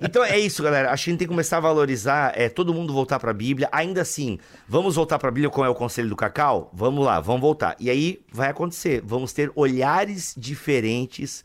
Então 0.00 0.22
é 0.22 0.38
isso, 0.38 0.62
galera. 0.62 0.92
Acho 0.92 1.04
que 1.04 1.10
a 1.10 1.12
gente 1.12 1.18
tem 1.20 1.28
que 1.28 1.32
começar 1.32 1.56
a 1.56 1.60
valorizar, 1.60 2.32
é, 2.36 2.48
todo 2.48 2.74
mundo 2.74 2.92
voltar 2.92 3.18
pra 3.18 3.32
Bíblia. 3.32 3.68
Ainda 3.72 4.02
assim, 4.02 4.38
vamos 4.68 4.96
voltar 4.96 5.18
pra 5.18 5.30
Bíblia 5.30 5.48
como 5.48 5.64
é 5.64 5.68
o 5.68 5.74
conselho 5.74 6.08
do 6.08 6.16
Cacau? 6.16 6.70
Vamos 6.72 7.04
lá, 7.04 7.18
vamos 7.18 7.40
voltar. 7.40 7.76
E 7.80 7.88
aí 7.88 8.20
vai 8.30 8.50
acontecer. 8.50 9.00
Vamos 9.04 9.32
ter 9.32 9.50
olhares 9.54 10.34
diferentes 10.36 11.42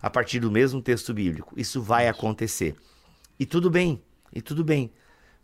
a 0.00 0.08
partir 0.10 0.40
do 0.40 0.50
mesmo 0.50 0.80
texto 0.80 1.12
bíblico. 1.14 1.54
Isso 1.58 1.80
vai 1.82 2.08
acontecer. 2.08 2.74
E 3.38 3.44
tudo 3.46 3.70
bem, 3.70 4.02
e 4.32 4.40
tudo 4.40 4.62
bem. 4.64 4.90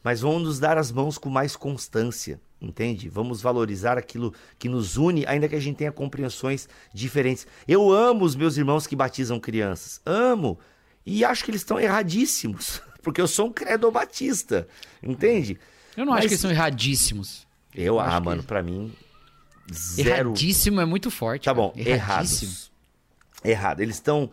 Mas 0.02 0.20
vamos 0.20 0.42
nos 0.42 0.58
dar 0.58 0.78
as 0.78 0.92
mãos 0.92 1.18
com 1.18 1.28
mais 1.28 1.56
constância, 1.56 2.40
entende? 2.60 3.08
Vamos 3.08 3.40
valorizar 3.42 3.98
aquilo 3.98 4.32
que 4.58 4.68
nos 4.68 4.96
une, 4.96 5.26
ainda 5.26 5.48
que 5.48 5.56
a 5.56 5.60
gente 5.60 5.76
tenha 5.78 5.90
compreensões 5.90 6.68
diferentes. 6.94 7.46
Eu 7.66 7.90
amo 7.90 8.24
os 8.24 8.36
meus 8.36 8.56
irmãos 8.56 8.86
que 8.86 8.94
batizam 8.94 9.40
crianças. 9.40 10.00
Amo. 10.06 10.58
E 11.04 11.24
acho 11.24 11.44
que 11.44 11.50
eles 11.50 11.60
estão 11.62 11.80
erradíssimos. 11.80 12.80
Porque 13.02 13.20
eu 13.20 13.26
sou 13.28 13.46
um 13.48 13.52
credo 13.52 13.90
batista, 13.90 14.66
entende? 15.02 15.58
Eu 15.96 16.04
não 16.04 16.12
acho 16.12 16.22
Mas- 16.22 16.28
que 16.28 16.34
eles 16.34 16.40
são 16.40 16.50
erradíssimos. 16.50 17.46
Eu, 17.74 18.00
acho 18.00 18.16
ah, 18.16 18.20
que- 18.20 18.24
mano, 18.24 18.42
pra 18.42 18.62
mim, 18.62 18.92
zero. 19.72 20.28
Erradíssimo 20.30 20.80
é 20.80 20.84
muito 20.84 21.10
forte. 21.10 21.44
Tá 21.44 21.54
cara. 21.54 21.66
bom, 21.68 21.72
Erradíssimo. 21.76 22.50
errados. 22.50 22.72
Errado. 23.44 23.80
Eles 23.80 23.96
estão 23.96 24.30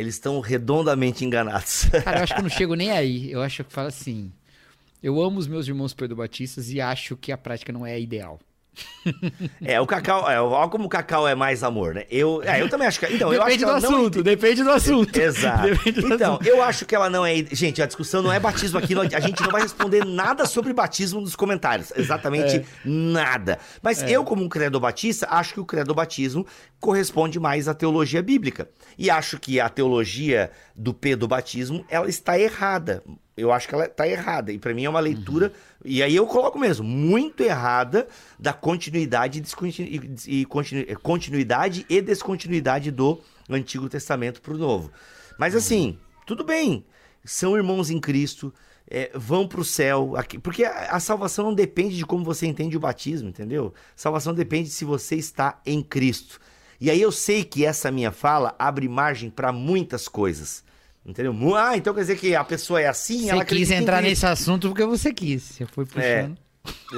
eles 0.00 0.14
estão 0.14 0.40
redondamente 0.40 1.24
enganados. 1.24 1.84
Cara, 2.04 2.20
eu 2.20 2.22
acho 2.24 2.34
que 2.34 2.40
eu 2.40 2.44
não 2.44 2.50
chego 2.50 2.74
nem 2.74 2.90
aí. 2.90 3.30
Eu 3.30 3.42
acho 3.42 3.62
que 3.62 3.72
falo 3.72 3.88
assim. 3.88 4.32
Eu 5.02 5.20
amo 5.20 5.38
os 5.38 5.46
meus 5.46 5.68
irmãos 5.68 5.94
perdobatistas 5.94 6.70
e 6.70 6.80
acho 6.80 7.16
que 7.16 7.30
a 7.32 7.38
prática 7.38 7.72
não 7.72 7.86
é 7.86 7.92
a 7.92 7.98
ideal. 7.98 8.40
É, 9.62 9.80
o 9.80 9.86
Cacau, 9.86 10.30
é, 10.30 10.40
olha 10.40 10.68
como 10.68 10.84
o 10.84 10.88
Cacau 10.88 11.26
é 11.26 11.34
mais 11.34 11.62
amor, 11.62 11.94
né? 11.94 12.04
Eu, 12.10 12.42
é, 12.44 12.60
eu 12.60 12.68
também 12.68 12.86
acho 12.86 13.00
que. 13.00 13.06
Então, 13.06 13.32
eu 13.32 13.40
acho 13.42 13.50
depende 13.50 13.58
que 13.58 13.64
do 13.64 13.70
ela 13.70 13.80
não 13.80 13.98
assunto, 13.98 14.22
depende 14.22 14.62
do 14.62 14.70
assunto. 14.70 15.16
Exato. 15.20 15.62
Depende 15.62 16.00
do 16.00 16.14
Então, 16.14 16.34
assunto. 16.34 16.46
eu 16.46 16.62
acho 16.62 16.86
que 16.86 16.94
ela 16.94 17.10
não 17.10 17.24
é. 17.24 17.34
Gente, 17.50 17.82
a 17.82 17.86
discussão 17.86 18.22
não 18.22 18.32
é 18.32 18.38
batismo 18.38 18.78
aqui. 18.78 18.94
A 19.14 19.20
gente 19.20 19.42
não 19.42 19.50
vai 19.50 19.62
responder 19.62 20.04
nada 20.04 20.46
sobre 20.46 20.72
batismo 20.72 21.20
nos 21.20 21.34
comentários. 21.34 21.92
Exatamente 21.96 22.56
É. 22.56 22.64
nada. 22.84 23.58
Mas 23.82 24.02
eu, 24.02 24.22
como 24.24 24.42
um 24.44 24.48
credo 24.48 24.78
batista, 24.78 25.26
acho 25.30 25.54
que 25.54 25.60
o 25.60 25.64
credo 25.64 25.94
batismo 25.94 26.46
corresponde 26.78 27.38
mais 27.40 27.68
à 27.68 27.74
teologia 27.74 28.22
bíblica. 28.22 28.68
E 28.98 29.10
acho 29.10 29.38
que 29.38 29.58
a 29.60 29.68
teologia 29.68 30.50
do 30.76 30.92
pedobatismo, 30.94 31.84
ela 31.88 32.08
está 32.08 32.38
errada. 32.38 33.02
Eu 33.40 33.52
acho 33.52 33.66
que 33.68 33.74
ela 33.74 33.86
está 33.86 34.06
errada. 34.06 34.52
E 34.52 34.58
para 34.58 34.74
mim 34.74 34.84
é 34.84 34.90
uma 34.90 35.00
leitura. 35.00 35.52
E 35.84 36.02
aí 36.02 36.14
eu 36.14 36.26
coloco 36.26 36.58
mesmo, 36.58 36.84
muito 36.86 37.42
errada 37.42 38.06
da 38.38 38.52
continuidade 38.52 39.38
e, 39.38 39.40
descontinu- 39.40 39.88
e- 40.26 40.40
e 40.40 40.44
continu- 40.44 40.84
continuidade 41.00 41.86
e 41.88 42.00
descontinuidade 42.00 42.90
do 42.90 43.20
Antigo 43.48 43.88
Testamento 43.88 44.40
para 44.40 44.54
o 44.54 44.58
Novo. 44.58 44.90
Mas 45.38 45.54
assim, 45.56 45.98
tudo 46.26 46.44
bem. 46.44 46.84
São 47.24 47.56
irmãos 47.56 47.90
em 47.90 47.98
Cristo. 48.00 48.52
é, 48.92 49.08
vão 49.14 49.46
para 49.46 49.60
o 49.60 49.64
céu. 49.64 50.16
aqui- 50.16 50.36
porque 50.36 50.64
a, 50.64 50.96
a 50.96 50.98
salvação 50.98 51.44
não 51.44 51.54
depende 51.54 51.96
de 51.96 52.04
como 52.04 52.24
você 52.24 52.44
entende 52.48 52.76
o 52.76 52.80
batismo, 52.80 53.28
entendeu? 53.28 53.72
Salvação 53.94 54.34
depende 54.34 54.64
de 54.68 54.74
se 54.74 54.84
você 54.84 55.14
está 55.14 55.60
em 55.64 55.80
Cristo. 55.80 56.40
E 56.80 56.90
aí 56.90 57.00
eu 57.00 57.12
sei 57.12 57.44
que 57.44 57.64
essa 57.64 57.88
minha 57.92 58.10
fala 58.10 58.52
abre 58.58 58.88
margem 58.88 59.30
para 59.30 59.52
muitas 59.52 60.08
coisas. 60.08 60.64
Entendeu? 61.04 61.34
Ah, 61.56 61.76
então 61.76 61.94
quer 61.94 62.00
dizer 62.00 62.16
que 62.18 62.34
a 62.34 62.44
pessoa 62.44 62.80
é 62.80 62.86
assim, 62.86 63.30
ela 63.30 63.40
Você 63.40 63.44
quis 63.46 63.52
acredita 63.52 63.74
em 63.74 63.82
entrar 63.82 64.02
nesse 64.02 64.26
assunto 64.26 64.68
porque 64.68 64.84
você 64.84 65.12
quis. 65.12 65.42
Você 65.42 65.66
foi 65.66 65.86
puxando. 65.86 66.36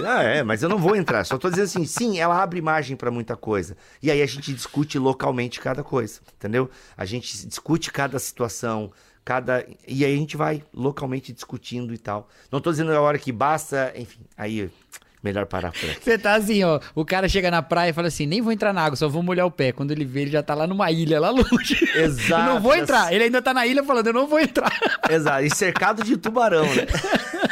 Ah, 0.05 0.23
é, 0.23 0.43
mas 0.43 0.63
eu 0.63 0.69
não 0.69 0.79
vou 0.79 0.97
entrar. 0.97 1.25
Só 1.25 1.39
tô 1.39 1.49
dizendo 1.49 1.67
assim, 1.67 1.87
sim, 1.87 2.19
ela 2.19 2.43
abre 2.43 2.61
margem 2.61 2.97
pra 2.97 3.11
muita 3.11 3.37
coisa. 3.37 3.77
E 4.03 4.11
aí 4.11 4.21
a 4.21 4.27
gente 4.27 4.53
discute 4.53 4.99
localmente 4.99 5.61
cada 5.61 5.85
coisa, 5.85 6.21
entendeu? 6.37 6.69
A 6.97 7.05
gente 7.05 7.47
discute 7.47 7.93
cada 7.93 8.19
situação, 8.19 8.91
cada. 9.25 9.65
E 9.87 10.05
aí 10.05 10.13
a 10.13 10.17
gente 10.17 10.37
vai 10.37 10.65
localmente 10.75 11.33
discutindo 11.33 11.95
e 11.95 11.99
tal. 11.99 12.29
Não 12.51 12.61
tô 12.61 12.71
dizendo 12.71 12.91
a 12.93 13.01
hora 13.01 13.19
que 13.19 13.31
basta, 13.31 13.93
enfim, 13.97 14.21
aí 14.37 14.69
melhor 15.23 15.47
parar 15.47 15.73
por 15.73 15.89
aqui. 15.89 16.03
Você 16.03 16.19
tá 16.19 16.35
assim, 16.35 16.65
ó. 16.65 16.81
O 16.95 17.05
cara 17.05 17.29
chega 17.29 17.51
na 17.51 17.63
praia 17.63 17.91
e 17.91 17.93
fala 17.93 18.09
assim: 18.09 18.27
nem 18.27 18.41
vou 18.41 18.53
entrar 18.53 18.73
na 18.73 18.83
água, 18.83 18.97
só 18.97 19.09
vou 19.09 19.23
molhar 19.23 19.47
o 19.47 19.51
pé. 19.51 19.73
Quando 19.73 19.91
ele 19.93 20.05
vê, 20.05 20.23
ele 20.23 20.31
já 20.31 20.43
tá 20.43 20.55
lá 20.55 20.67
numa 20.67 20.91
ilha, 20.91 21.21
lá 21.21 21.31
longe. 21.31 21.79
Exato. 21.95 22.43
Eu 22.43 22.47
não 22.55 22.61
vou 22.61 22.75
entrar. 22.75 23.13
Ele 23.13 23.25
ainda 23.25 23.41
tá 23.41 23.55
na 23.55 23.67
ilha 23.67 23.83
falando: 23.83 24.07
eu 24.07 24.13
não 24.13 24.27
vou 24.27 24.41
entrar. 24.41 24.73
Exato, 25.09 25.45
e 25.45 25.51
cercado 25.55 26.03
de 26.03 26.17
tubarão, 26.17 26.65
né? 26.65 26.87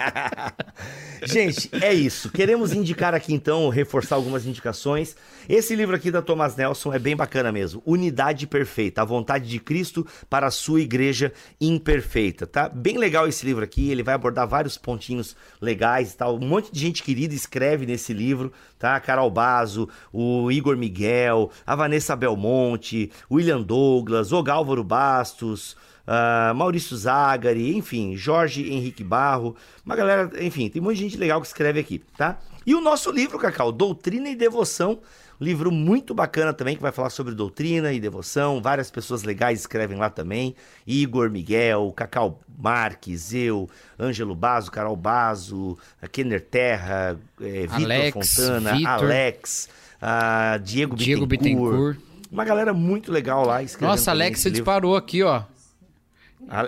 Gente, 1.24 1.68
é 1.72 1.92
isso. 1.92 2.30
Queremos 2.30 2.72
indicar 2.72 3.14
aqui 3.14 3.34
então, 3.34 3.68
reforçar 3.68 4.16
algumas 4.16 4.46
indicações. 4.46 5.16
Esse 5.48 5.74
livro 5.74 5.94
aqui 5.94 6.10
da 6.10 6.22
Thomas 6.22 6.56
Nelson 6.56 6.92
é 6.92 6.98
bem 6.98 7.16
bacana 7.16 7.52
mesmo. 7.52 7.82
Unidade 7.84 8.46
Perfeita, 8.46 9.02
a 9.02 9.04
vontade 9.04 9.48
de 9.48 9.58
Cristo 9.58 10.06
para 10.28 10.46
a 10.46 10.50
sua 10.50 10.80
igreja 10.80 11.32
imperfeita, 11.60 12.46
tá? 12.46 12.68
Bem 12.68 12.98
legal 12.98 13.28
esse 13.28 13.44
livro 13.44 13.64
aqui, 13.64 13.90
ele 13.90 14.02
vai 14.02 14.14
abordar 14.14 14.48
vários 14.48 14.78
pontinhos 14.78 15.36
legais 15.60 16.12
e 16.12 16.16
tal. 16.16 16.36
Um 16.36 16.46
monte 16.46 16.72
de 16.72 16.80
gente 16.80 17.02
querida 17.02 17.34
escreve 17.34 17.86
nesse 17.86 18.12
livro, 18.12 18.52
tá? 18.78 18.98
Carol 19.00 19.30
Bazo, 19.30 19.88
o 20.12 20.50
Igor 20.50 20.76
Miguel, 20.76 21.50
a 21.66 21.76
Vanessa 21.76 22.16
Belmonte, 22.16 23.10
William 23.30 23.62
Douglas, 23.62 24.32
o 24.32 24.42
Gálvaro 24.42 24.84
Bastos, 24.84 25.76
ah, 26.06 26.52
Maurício 26.54 26.96
Zagari, 26.96 27.76
enfim, 27.76 28.16
Jorge 28.16 28.70
Henrique 28.70 29.04
Barro, 29.04 29.56
uma 29.84 29.96
galera, 29.96 30.30
enfim, 30.44 30.68
tem 30.68 30.80
muita 30.80 31.00
gente 31.00 31.16
legal 31.16 31.40
que 31.40 31.46
escreve 31.46 31.80
aqui, 31.80 32.02
tá? 32.16 32.38
E 32.66 32.74
o 32.74 32.80
nosso 32.80 33.10
livro, 33.10 33.38
Cacau, 33.38 33.72
Doutrina 33.72 34.28
e 34.28 34.36
Devoção, 34.36 35.00
livro 35.40 35.72
muito 35.72 36.14
bacana 36.14 36.52
também, 36.52 36.76
que 36.76 36.82
vai 36.82 36.92
falar 36.92 37.10
sobre 37.10 37.34
doutrina 37.34 37.92
e 37.92 37.98
devoção, 37.98 38.60
várias 38.60 38.90
pessoas 38.90 39.22
legais 39.22 39.60
escrevem 39.60 39.96
lá 39.96 40.10
também, 40.10 40.54
Igor 40.86 41.30
Miguel, 41.30 41.92
Cacau 41.96 42.40
Marques, 42.58 43.32
eu, 43.32 43.68
Ângelo 43.98 44.34
Bazo, 44.34 44.70
Carol 44.70 44.96
Bazo, 44.96 45.78
Kenner 46.12 46.40
Terra, 46.42 47.18
eh, 47.40 47.66
Vitor 47.66 48.12
Fontana, 48.12 48.72
Vitor. 48.74 48.90
Alex, 48.90 49.68
ah, 50.02 50.58
Diego, 50.62 50.94
Diego 50.94 51.24
Bittencourt, 51.24 51.96
Bittencourt. 51.96 52.28
uma 52.30 52.44
galera 52.44 52.74
muito 52.74 53.10
legal 53.10 53.46
lá 53.46 53.62
escrevendo 53.62 53.96
Nossa, 53.96 54.10
Alex, 54.10 54.40
você 54.40 54.50
disparou 54.50 54.94
aqui, 54.94 55.22
ó. 55.22 55.42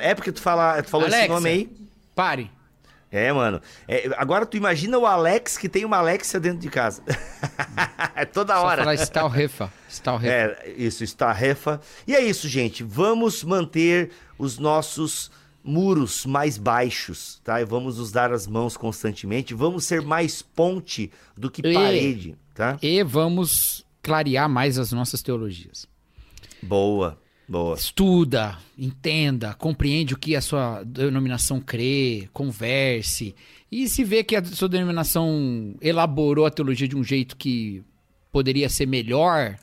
É 0.01 0.15
porque 0.15 0.31
tu, 0.33 0.41
fala, 0.41 0.83
tu 0.83 0.89
falou 0.89 1.07
esse 1.07 1.17
Alexa. 1.17 1.35
nome 1.35 1.49
aí. 1.49 1.71
Pare. 2.15 2.51
É, 3.11 3.31
mano. 3.33 3.61
É, 3.87 4.11
agora 4.17 4.47
tu 4.47 4.57
imagina 4.57 4.97
o 4.99 5.05
Alex 5.05 5.59
que 5.59 5.69
tem 5.69 5.85
uma 5.85 5.99
Alexia 5.99 6.41
dentro 6.41 6.61
de 6.61 6.71
casa. 6.71 7.03
é 8.17 8.25
toda 8.25 8.55
Só 8.55 8.65
hora. 8.65 8.83
falar 8.83 8.95
Stalrefa. 8.95 9.73
Stalrefa. 9.89 10.33
É, 10.33 10.75
isso, 10.79 11.05
está 11.05 11.31
refa. 11.33 11.81
E 12.07 12.15
é 12.15 12.21
isso, 12.23 12.49
gente. 12.49 12.83
Vamos 12.83 13.45
manter 13.45 14.11
os 14.39 14.59
nossos 14.59 15.31
muros 15.63 16.25
mais 16.25 16.57
baixos, 16.57 17.39
tá? 17.45 17.61
E 17.61 17.65
vamos 17.65 17.99
nos 17.99 18.11
dar 18.11 18.33
as 18.33 18.47
mãos 18.47 18.77
constantemente. 18.79 19.53
Vamos 19.53 19.85
ser 19.85 20.01
mais 20.01 20.41
ponte 20.41 21.13
do 21.37 21.51
que 21.51 21.61
E- 21.65 21.75
parede, 21.75 22.37
tá? 22.55 22.79
E 22.83 23.03
vamos 23.03 23.85
clarear 24.03 24.49
mais 24.49 24.79
as 24.79 24.91
nossas 24.91 25.23
teologias. 25.23 25.87
Boa, 26.63 27.19
boa. 27.53 27.77
Estuda, 27.77 28.59
entenda, 28.79 29.55
compreende 29.55 30.15
o 30.15 30.19
que 30.19 30.35
a 30.35 30.41
sua 30.41 30.83
denominação 30.85 31.61
crê, 31.61 32.29
converse. 32.33 33.35
E 33.71 33.89
se 33.89 34.03
vê 34.05 34.25
que 34.25 34.35
a 34.37 34.45
sua 34.45 34.69
denominação 34.69 35.75
elaborou 35.81 36.47
a 36.47 36.51
teologia 36.51 36.89
de 36.89 36.97
um 36.97 37.05
jeito 37.05 37.37
que 37.37 37.83
poderia 38.33 38.69
ser 38.69 38.87
melhor, 38.87 39.57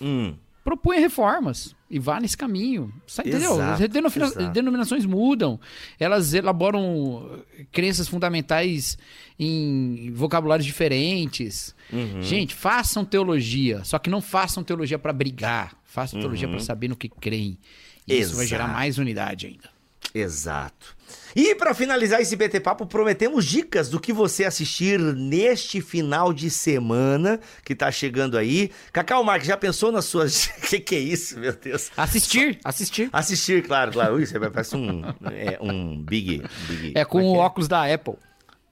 Hum, 0.00 0.34
propunha 0.64 0.98
reformas 1.00 1.74
e 1.88 1.98
vá 1.98 2.18
nesse 2.20 2.36
caminho. 2.36 2.92
Sa- 3.06 3.22
Entendeu? 3.22 3.60
As 3.60 3.78
denomina- 3.80 4.26
exato. 4.26 4.50
denominações 4.52 5.04
mudam, 5.06 5.60
elas 5.98 6.34
elaboram 6.34 7.40
crenças 7.70 8.08
fundamentais 8.08 8.96
em 9.38 10.10
vocabulários 10.12 10.66
diferentes. 10.66 11.74
Uhum. 11.92 12.22
Gente, 12.22 12.54
façam 12.54 13.04
teologia, 13.04 13.84
só 13.84 13.98
que 13.98 14.08
não 14.10 14.20
façam 14.20 14.64
teologia 14.64 14.98
para 14.98 15.12
brigar, 15.12 15.74
façam 15.92 16.18
teologia 16.18 16.48
para 16.48 16.60
saber 16.60 16.88
no 16.88 16.96
que 16.96 17.08
creem. 17.08 17.58
E 18.06 18.18
isso 18.18 18.34
vai 18.36 18.46
gerar 18.46 18.66
Uhum. 18.66 18.72
Mais 18.72 18.98
unidade 18.98 19.46
ainda. 19.46 19.70
Exato. 20.14 20.96
E 21.34 21.54
para 21.54 21.74
finalizar 21.74 22.20
esse 22.20 22.36
BT 22.36 22.60
Papo, 22.60 22.86
prometemos 22.86 23.46
dicas 23.46 23.88
do 23.88 23.98
que 23.98 24.12
você 24.12 24.44
assistir 24.44 24.98
neste 24.98 25.80
final 25.80 26.32
de 26.32 26.50
semana 26.50 27.40
que 27.64 27.74
tá 27.74 27.90
chegando 27.90 28.36
aí. 28.36 28.70
Cacau 28.92 29.24
Marques, 29.24 29.48
já 29.48 29.56
pensou 29.56 29.90
nas 29.90 30.04
suas. 30.04 30.46
que 30.68 30.80
que 30.80 30.94
é 30.94 30.98
isso, 30.98 31.38
meu 31.38 31.52
Deus? 31.52 31.90
Assistir, 31.96 32.58
assistir. 32.64 33.08
Assistir, 33.12 33.62
claro, 33.62 33.92
claro. 33.92 34.20
Isso 34.20 34.38
parece 34.38 34.76
um, 34.76 35.02
é, 35.30 35.58
um 35.60 36.02
big, 36.02 36.42
big. 36.68 36.92
É 36.94 37.04
com 37.04 37.18
como 37.18 37.30
o 37.30 37.34
que 37.34 37.40
óculos 37.40 37.68
da 37.68 37.92
Apple. 37.92 38.14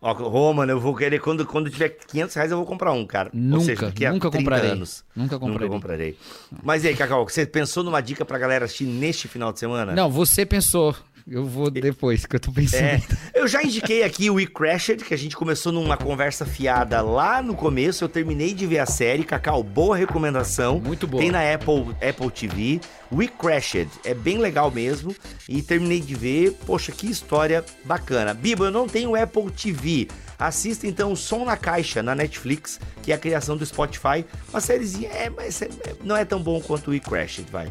Ó, 0.02 0.12
Rô, 0.12 0.52
mano, 0.54 0.72
eu 0.72 0.80
vou 0.80 0.94
querer, 0.96 1.20
quando, 1.20 1.44
quando 1.44 1.68
tiver 1.68 1.90
500 1.90 2.34
reais, 2.34 2.50
eu 2.50 2.56
vou 2.56 2.64
comprar 2.64 2.92
um, 2.92 3.04
cara. 3.06 3.30
Ou 3.34 3.38
Nunca, 3.38 3.64
seja, 3.64 3.86
nunca 3.86 4.30
30 4.30 4.30
comprarei. 4.30 4.70
anos. 4.70 5.04
Nunca 5.14 5.38
comprarei. 5.38 5.68
Nunca 5.68 5.74
comprarei. 5.74 6.18
Mas 6.62 6.84
e 6.84 6.88
aí, 6.88 6.96
Cacau, 6.96 7.28
você 7.28 7.44
pensou 7.44 7.84
numa 7.84 8.00
dica 8.00 8.24
pra 8.24 8.38
galera 8.38 8.64
assistir 8.64 8.84
neste 8.86 9.28
final 9.28 9.52
de 9.52 9.58
semana? 9.58 9.92
Não, 9.94 10.10
você 10.10 10.46
pensou. 10.46 10.96
Eu 11.26 11.44
vou 11.46 11.70
depois, 11.70 12.26
que 12.26 12.36
eu 12.36 12.40
tô 12.40 12.52
pensando. 12.52 12.80
É, 12.82 13.00
eu 13.34 13.46
já 13.48 13.62
indiquei 13.62 14.02
aqui 14.02 14.28
o 14.30 14.34
We 14.34 14.46
Crashed, 14.46 15.04
que 15.04 15.14
a 15.14 15.16
gente 15.18 15.36
começou 15.36 15.72
numa 15.72 15.96
conversa 15.96 16.44
fiada 16.44 17.00
lá 17.02 17.42
no 17.42 17.54
começo. 17.54 18.04
Eu 18.04 18.08
terminei 18.08 18.52
de 18.54 18.66
ver 18.66 18.78
a 18.78 18.86
série. 18.86 19.24
Cacau, 19.24 19.62
boa 19.62 19.96
recomendação. 19.96 20.80
Muito 20.80 21.06
boa. 21.06 21.22
Tem 21.22 21.30
na 21.30 21.40
Apple, 21.54 21.94
Apple 22.06 22.30
TV. 22.30 22.80
We 23.12 23.26
Crashed, 23.26 23.88
é 24.04 24.14
bem 24.14 24.38
legal 24.38 24.70
mesmo. 24.70 25.14
E 25.48 25.62
terminei 25.62 26.00
de 26.00 26.14
ver. 26.14 26.52
Poxa, 26.66 26.92
que 26.92 27.10
história 27.10 27.64
bacana. 27.84 28.32
Biba, 28.34 28.66
eu 28.66 28.70
não 28.70 28.88
tenho 28.88 29.14
Apple 29.20 29.50
TV. 29.50 30.08
Assista 30.38 30.86
então 30.86 31.14
Som 31.14 31.44
na 31.44 31.56
Caixa 31.56 32.02
na 32.02 32.14
Netflix, 32.14 32.80
que 33.02 33.12
é 33.12 33.14
a 33.14 33.18
criação 33.18 33.56
do 33.56 33.66
Spotify. 33.66 34.24
Uma 34.48 34.60
sériezinha, 34.60 35.10
é, 35.10 35.28
mas 35.28 35.60
é- 35.60 35.66
é- 35.66 35.94
não 36.02 36.16
é 36.16 36.24
tão 36.24 36.42
bom 36.42 36.60
quanto 36.60 36.88
o 36.88 36.90
We 36.92 37.00
Crashed, 37.00 37.46
vai. 37.50 37.70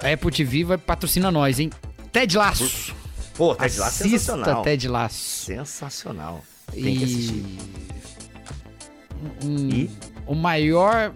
A 0.00 0.12
Apple 0.12 0.30
TV 0.30 0.64
vai 0.64 0.78
patrocinar 0.78 1.32
nós, 1.32 1.58
hein? 1.58 1.70
Ted 2.14 2.36
Laço. 2.38 2.94
Pô, 3.34 3.56
Ted 3.56 3.76
Lasso 3.80 4.04
é 4.04 4.08
sensacional. 4.08 4.62
Ted 4.62 4.88
Laço. 4.88 5.44
Sensacional. 5.46 6.44
Tem 6.70 6.82
que 6.82 6.88
E- 6.90 7.04
assistir. 7.04 7.44
Um- 9.44 9.68
E? 9.68 9.90
O 10.24 10.34
maior. 10.34 11.12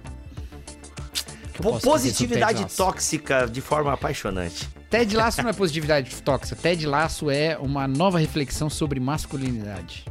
que 1.55 1.63
Positividade 1.81 2.65
tóxica 2.77 3.47
de 3.47 3.61
forma 3.61 3.93
apaixonante. 3.93 4.69
Ted 4.91 5.17
Laço 5.17 5.41
não 5.43 5.51
é 5.51 5.53
positividade 5.53 6.15
tóxica. 6.23 6.57
Ted 6.61 6.85
Laço 6.85 7.31
é 7.31 7.57
uma 7.59 7.87
nova 7.87 8.19
reflexão 8.19 8.69
sobre 8.69 8.99
masculinidade. 8.99 10.05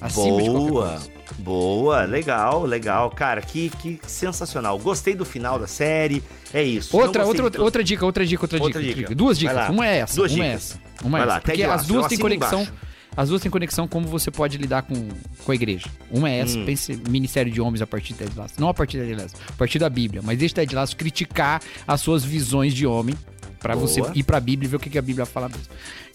Acima 0.00 0.38
boa, 0.38 1.00
boa, 1.38 2.04
legal, 2.04 2.64
legal. 2.64 3.10
Cara, 3.10 3.42
que, 3.42 3.68
que 3.68 4.00
sensacional. 4.06 4.78
Gostei 4.78 5.14
do 5.14 5.24
final 5.24 5.58
da 5.58 5.66
série. 5.66 6.22
É 6.54 6.62
isso. 6.62 6.96
Outra, 6.96 7.26
outra, 7.26 7.62
outra 7.62 7.84
dica, 7.84 8.04
outra 8.04 8.24
dica, 8.24 8.42
outra, 8.42 8.62
Outra 8.62 8.82
dica, 8.82 8.94
dica. 8.94 9.14
Duas 9.14 9.38
dicas. 9.38 9.68
Uma 9.68 9.86
é 9.86 9.98
essa. 9.98 10.16
Duas 10.16 10.32
uma 10.32 10.44
é 10.44 10.48
dicas. 10.48 10.70
essa. 10.70 10.80
Uma 11.02 11.18
Vai 11.18 11.22
é 11.22 11.24
lá, 11.24 11.36
essa. 11.36 11.42
Porque 11.44 11.62
as 11.62 11.86
duas 11.86 12.06
têm 12.06 12.18
conexão. 12.18 12.62
embaixo. 12.62 12.90
As 13.16 13.28
duas 13.28 13.42
têm 13.42 13.50
conexão 13.50 13.88
como 13.88 14.06
você 14.06 14.30
pode 14.30 14.56
lidar 14.56 14.82
com, 14.82 15.08
com 15.44 15.52
a 15.52 15.54
igreja. 15.54 15.86
Uma 16.10 16.30
é 16.30 16.38
essa, 16.40 16.56
Hum. 16.56 16.64
pense 16.64 16.96
Ministério 17.08 17.52
de 17.52 17.60
Homens 17.60 17.82
a 17.82 17.86
partir 17.86 18.12
de 18.12 18.20
Ted 18.20 18.32
Lasso. 18.36 18.54
Não 18.58 18.68
a 18.68 18.74
partir 18.74 18.98
de 18.98 19.06
Ted 19.08 19.20
Lasso, 19.20 19.34
a 19.48 19.52
partir 19.52 19.78
da 19.78 19.90
Bíblia. 19.90 20.22
Mas 20.24 20.38
deixa 20.38 20.54
Ted 20.54 20.74
Lasso 20.74 20.96
criticar 20.96 21.60
as 21.86 22.00
suas 22.00 22.24
visões 22.24 22.72
de 22.72 22.86
homem 22.86 23.14
Pra 23.60 23.74
Boa. 23.76 23.86
você 23.86 24.00
ir 24.14 24.22
pra 24.22 24.40
Bíblia 24.40 24.66
e 24.66 24.70
ver 24.70 24.76
o 24.76 24.80
que, 24.80 24.88
que 24.88 24.98
a 24.98 25.02
Bíblia 25.02 25.26
fala 25.26 25.48
mesmo. 25.48 25.66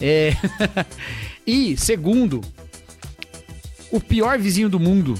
É... 0.01 0.31
e, 1.45 1.77
segundo, 1.77 2.41
o 3.95 4.01
pior 4.01 4.37
vizinho 4.39 4.69
do 4.69 4.79
mundo. 4.79 5.19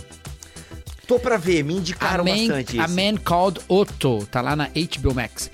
Tô 1.08 1.20
pra 1.20 1.38
ver, 1.38 1.64
me 1.64 1.76
indicaram 1.76 2.24
a 2.24 2.28
man, 2.28 2.48
bastante 2.48 2.80
a. 2.80 2.88
Man 2.88 3.18
Called 3.24 3.60
Otto. 3.68 4.26
Tá 4.32 4.42
lá 4.42 4.56
na 4.56 4.68
HBO 4.70 5.14
Max. 5.14 5.52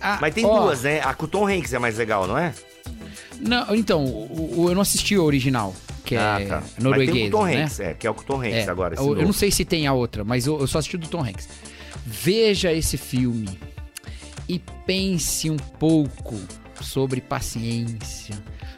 Ah, 0.00 0.18
Mas 0.20 0.34
tem 0.34 0.44
ó, 0.44 0.60
duas, 0.64 0.82
né? 0.82 1.00
A 1.00 1.12
com 1.14 1.24
o 1.26 1.28
Tom 1.28 1.46
Hanks 1.48 1.72
é 1.72 1.78
mais 1.78 1.98
legal, 1.98 2.26
não 2.26 2.38
é? 2.38 2.54
Não, 3.40 3.74
então, 3.74 4.04
o, 4.04 4.62
o- 4.64 4.68
eu 4.70 4.74
não 4.74 4.80
assisti 4.82 5.16
o 5.16 5.22
original, 5.24 5.74
que 6.04 6.14
é 6.14 6.18
ah, 6.18 6.44
tá. 6.48 6.62
Mas 6.74 6.84
norueguês, 6.84 7.16
tem 7.18 7.28
o 7.28 7.30
Tom 7.30 7.44
né? 7.46 7.62
Hanks, 7.64 7.80
é, 7.80 7.94
que 7.94 8.06
é 8.06 8.10
o 8.10 8.14
Tom 8.14 8.38
Hanks 8.40 8.54
É, 8.54 8.70
agora. 8.70 8.94
esse 8.94 9.02
eu, 9.02 9.08
eu 9.08 9.14
novo. 9.14 9.26
não 9.26 9.32
sei 9.32 9.50
se 9.50 9.64
tem 9.64 9.86
a 9.86 9.92
outra, 9.92 10.24
mas 10.24 10.46
eu, 10.46 10.58
eu 10.58 10.66
só 10.66 10.78
assisti 10.78 10.96
o 10.96 10.98
do 10.98 11.08
Tom 11.08 11.22
Hanks. 11.22 11.48
Veja 12.06 12.72
esse 12.72 12.96
filme 12.96 13.58
e 14.48 14.58
pense 14.86 15.50
um 15.50 15.56
pouco 15.56 16.38
sobre 16.80 17.20
paciência, 17.20 18.34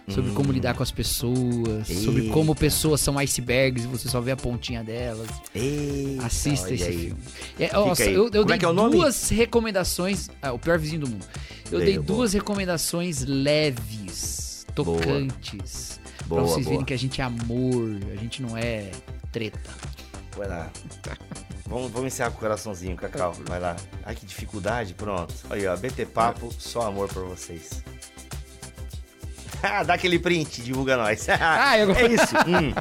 sobre 0.08 0.32
como 0.32 0.52
lidar 0.52 0.74
com 0.74 0.82
as 0.82 0.90
pessoas, 0.90 1.86
sobre 1.88 2.20
Hum. 2.20 2.24
Eita. 2.24 2.32
como 2.32 2.54
pessoas 2.54 3.00
são 3.00 3.18
icebergs 3.18 3.84
e 3.84 3.86
você 3.86 4.08
só 4.08 4.20
vê 4.20 4.30
a 4.32 4.36
pontinha 4.36 4.82
delas. 4.82 5.28
Eita, 5.54 6.26
Assista 6.26 6.72
esse 6.72 6.84
aí. 6.84 6.98
filme. 6.98 7.20
É, 7.58 7.72
nossa, 7.72 8.04
eu, 8.04 8.24
eu 8.24 8.30
Como 8.30 8.44
dei 8.46 8.54
é 8.56 8.70
é 8.70 8.90
duas 8.90 9.28
recomendações. 9.28 10.30
Ah, 10.40 10.52
o 10.52 10.58
pior 10.58 10.78
vizinho 10.78 11.02
do 11.02 11.08
mundo. 11.08 11.26
Eu 11.70 11.80
dei 11.80 11.94
boa. 11.94 12.06
duas 12.06 12.32
recomendações 12.32 13.24
leves, 13.24 14.66
tocantes. 14.74 16.00
Boa, 16.26 16.42
pra 16.42 16.50
vocês 16.50 16.64
boa. 16.64 16.70
verem 16.74 16.84
que 16.84 16.94
a 16.94 16.98
gente 16.98 17.20
é 17.20 17.24
amor, 17.24 17.98
a 18.12 18.16
gente 18.16 18.42
não 18.42 18.56
é 18.56 18.90
treta. 19.32 19.58
Vai 20.36 20.48
lá. 20.48 20.70
Vamos, 21.66 21.90
vamos 21.90 22.06
encerrar 22.06 22.30
com 22.30 22.36
o 22.36 22.40
coraçãozinho, 22.40 22.96
Cacau. 22.96 23.34
Vai 23.46 23.60
lá. 23.60 23.76
Ai, 24.04 24.14
que 24.14 24.24
dificuldade. 24.24 24.94
Pronto. 24.94 25.34
Aí, 25.50 25.66
ó. 25.66 25.76
BT 25.76 26.06
Papo, 26.06 26.50
só 26.58 26.82
amor 26.82 27.08
pra 27.08 27.22
vocês. 27.22 27.82
Dá 29.86 29.94
aquele 29.94 30.18
print, 30.18 30.62
divulga 30.62 30.96
nós. 30.96 31.26
Ah, 31.40 31.78
eu- 31.78 31.90
É 31.94 32.06
isso. 32.06 32.34
Hum. 32.46 32.72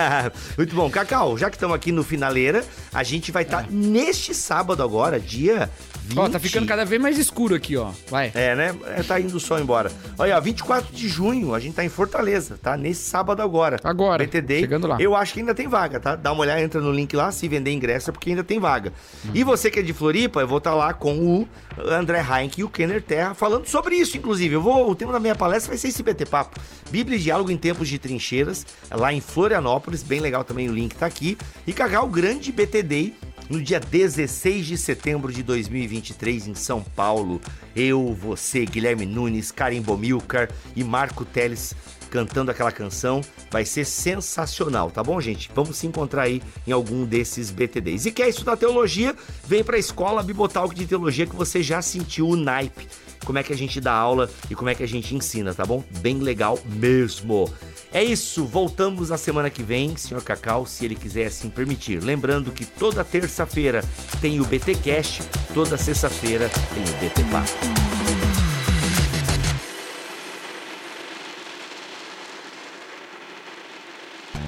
Muito 0.56 0.74
bom. 0.74 0.90
Cacau, 0.90 1.36
já 1.38 1.48
que 1.50 1.56
estamos 1.56 1.74
aqui 1.74 1.90
no 1.92 2.02
Finaleira, 2.04 2.64
a 2.92 3.02
gente 3.02 3.30
vai 3.32 3.42
estar 3.42 3.66
neste 3.70 4.34
sábado 4.34 4.82
agora, 4.82 5.18
dia 5.20 5.70
20. 6.08 6.18
Ó, 6.18 6.28
tá 6.28 6.38
ficando 6.38 6.66
cada 6.66 6.84
vez 6.84 7.00
mais 7.00 7.18
escuro 7.18 7.54
aqui, 7.54 7.76
ó. 7.76 7.90
Vai. 8.08 8.32
É, 8.34 8.54
né? 8.54 8.74
É, 8.96 9.02
tá 9.02 9.20
indo 9.20 9.36
o 9.36 9.40
sol 9.40 9.60
embora. 9.60 9.90
Olha, 10.18 10.36
ó, 10.36 10.40
24 10.40 10.94
de 10.94 11.08
junho, 11.08 11.54
a 11.54 11.60
gente 11.60 11.74
tá 11.74 11.84
em 11.84 11.88
Fortaleza, 11.88 12.58
tá? 12.60 12.76
Nesse 12.76 13.02
sábado 13.02 13.42
agora. 13.42 13.78
Agora, 13.84 14.24
BTD. 14.24 14.60
chegando 14.60 14.86
lá. 14.86 14.96
Eu 15.00 15.14
acho 15.14 15.34
que 15.34 15.40
ainda 15.40 15.54
tem 15.54 15.68
vaga, 15.68 16.00
tá? 16.00 16.16
Dá 16.16 16.32
uma 16.32 16.42
olhada, 16.42 16.60
entra 16.60 16.80
no 16.80 16.92
link 16.92 17.14
lá, 17.14 17.30
se 17.30 17.46
vender 17.48 17.72
ingresso, 17.72 18.10
é 18.10 18.12
porque 18.12 18.30
ainda 18.30 18.44
tem 18.44 18.58
vaga. 18.58 18.92
E 19.32 19.44
você 19.44 19.70
que 19.70 19.78
é 19.78 19.82
de 19.82 19.92
Floripa, 19.92 20.40
eu 20.40 20.48
vou 20.48 20.58
estar 20.58 20.74
lá 20.74 20.92
com 20.92 21.18
o 21.18 21.48
André 21.78 22.20
Heinck 22.20 22.60
e 22.60 22.64
o 22.64 22.68
Kenner 22.68 23.02
Terra 23.02 23.34
falando 23.34 23.66
sobre 23.66 23.96
isso, 23.96 24.16
inclusive. 24.16 24.54
Eu 24.54 24.62
vou, 24.62 24.90
o 24.90 24.94
tema 24.94 25.12
da 25.12 25.20
minha 25.20 25.34
palestra 25.34 25.70
vai 25.70 25.78
ser 25.78 25.88
esse 25.88 26.02
BT 26.02 26.26
Papo. 26.26 26.60
Bíblia 26.90 27.16
e 27.16 27.20
Diálogo 27.20 27.50
em 27.50 27.56
Tempos 27.56 27.88
de 27.88 27.98
Trincheiras, 27.98 28.66
lá 28.90 29.12
em 29.12 29.20
Florianópolis, 29.20 30.02
bem 30.02 30.20
legal 30.20 30.44
também, 30.44 30.68
o 30.68 30.72
link 30.72 30.94
tá 30.94 31.06
aqui. 31.06 31.38
E 31.66 31.72
Cacau, 31.72 32.06
o 32.06 32.08
grande 32.08 32.50
BTD 32.52 33.12
no 33.50 33.60
dia 33.60 33.80
16 33.80 34.64
de 34.64 34.78
setembro 34.78 35.32
de 35.32 35.42
2023 35.42 36.46
em 36.46 36.54
São 36.54 36.80
Paulo. 36.80 37.40
Eu, 37.74 38.14
você, 38.14 38.64
Guilherme 38.64 39.04
Nunes, 39.04 39.50
Karim 39.50 39.82
Bomilcar 39.82 40.48
e 40.76 40.84
Marco 40.84 41.24
Teles 41.24 41.74
cantando 42.10 42.50
aquela 42.50 42.72
canção. 42.72 43.22
Vai 43.50 43.64
ser 43.64 43.84
sensacional, 43.84 44.90
tá 44.90 45.02
bom, 45.02 45.20
gente? 45.20 45.50
Vamos 45.54 45.76
se 45.76 45.86
encontrar 45.86 46.22
aí 46.22 46.42
em 46.66 46.72
algum 46.72 47.04
desses 47.04 47.50
BTDs. 47.50 48.06
E 48.06 48.12
quer 48.12 48.28
estudar 48.28 48.56
teologia? 48.56 49.14
Vem 49.46 49.64
pra 49.64 49.78
escola 49.78 50.22
Bibotalk 50.22 50.74
de 50.74 50.86
Teologia 50.86 51.26
que 51.26 51.36
você 51.36 51.62
já 51.62 51.80
sentiu 51.80 52.28
o 52.28 52.36
naipe. 52.36 52.88
Como 53.24 53.38
é 53.38 53.42
que 53.42 53.52
a 53.52 53.56
gente 53.56 53.80
dá 53.80 53.92
aula 53.92 54.30
e 54.50 54.54
como 54.54 54.70
é 54.70 54.74
que 54.74 54.82
a 54.82 54.88
gente 54.88 55.14
ensina, 55.14 55.54
tá 55.54 55.64
bom? 55.64 55.84
Bem 56.00 56.18
legal 56.18 56.58
mesmo. 56.64 57.50
É 57.92 58.02
isso, 58.02 58.44
voltamos 58.44 59.10
na 59.10 59.18
semana 59.18 59.50
que 59.50 59.62
vem, 59.62 59.96
senhor 59.96 60.22
Cacau, 60.22 60.64
se 60.64 60.84
ele 60.84 60.94
quiser 60.94 61.26
assim 61.26 61.50
permitir. 61.50 62.02
Lembrando 62.02 62.50
que 62.50 62.64
toda 62.64 63.04
terça-feira 63.04 63.84
tem 64.20 64.40
o 64.40 64.44
BT 64.44 64.76
Cast, 64.76 65.22
toda 65.52 65.76
sexta-feira 65.76 66.48
tem 66.72 66.82
o 66.82 66.96
BT 66.98 67.24
Papo. 67.30 68.09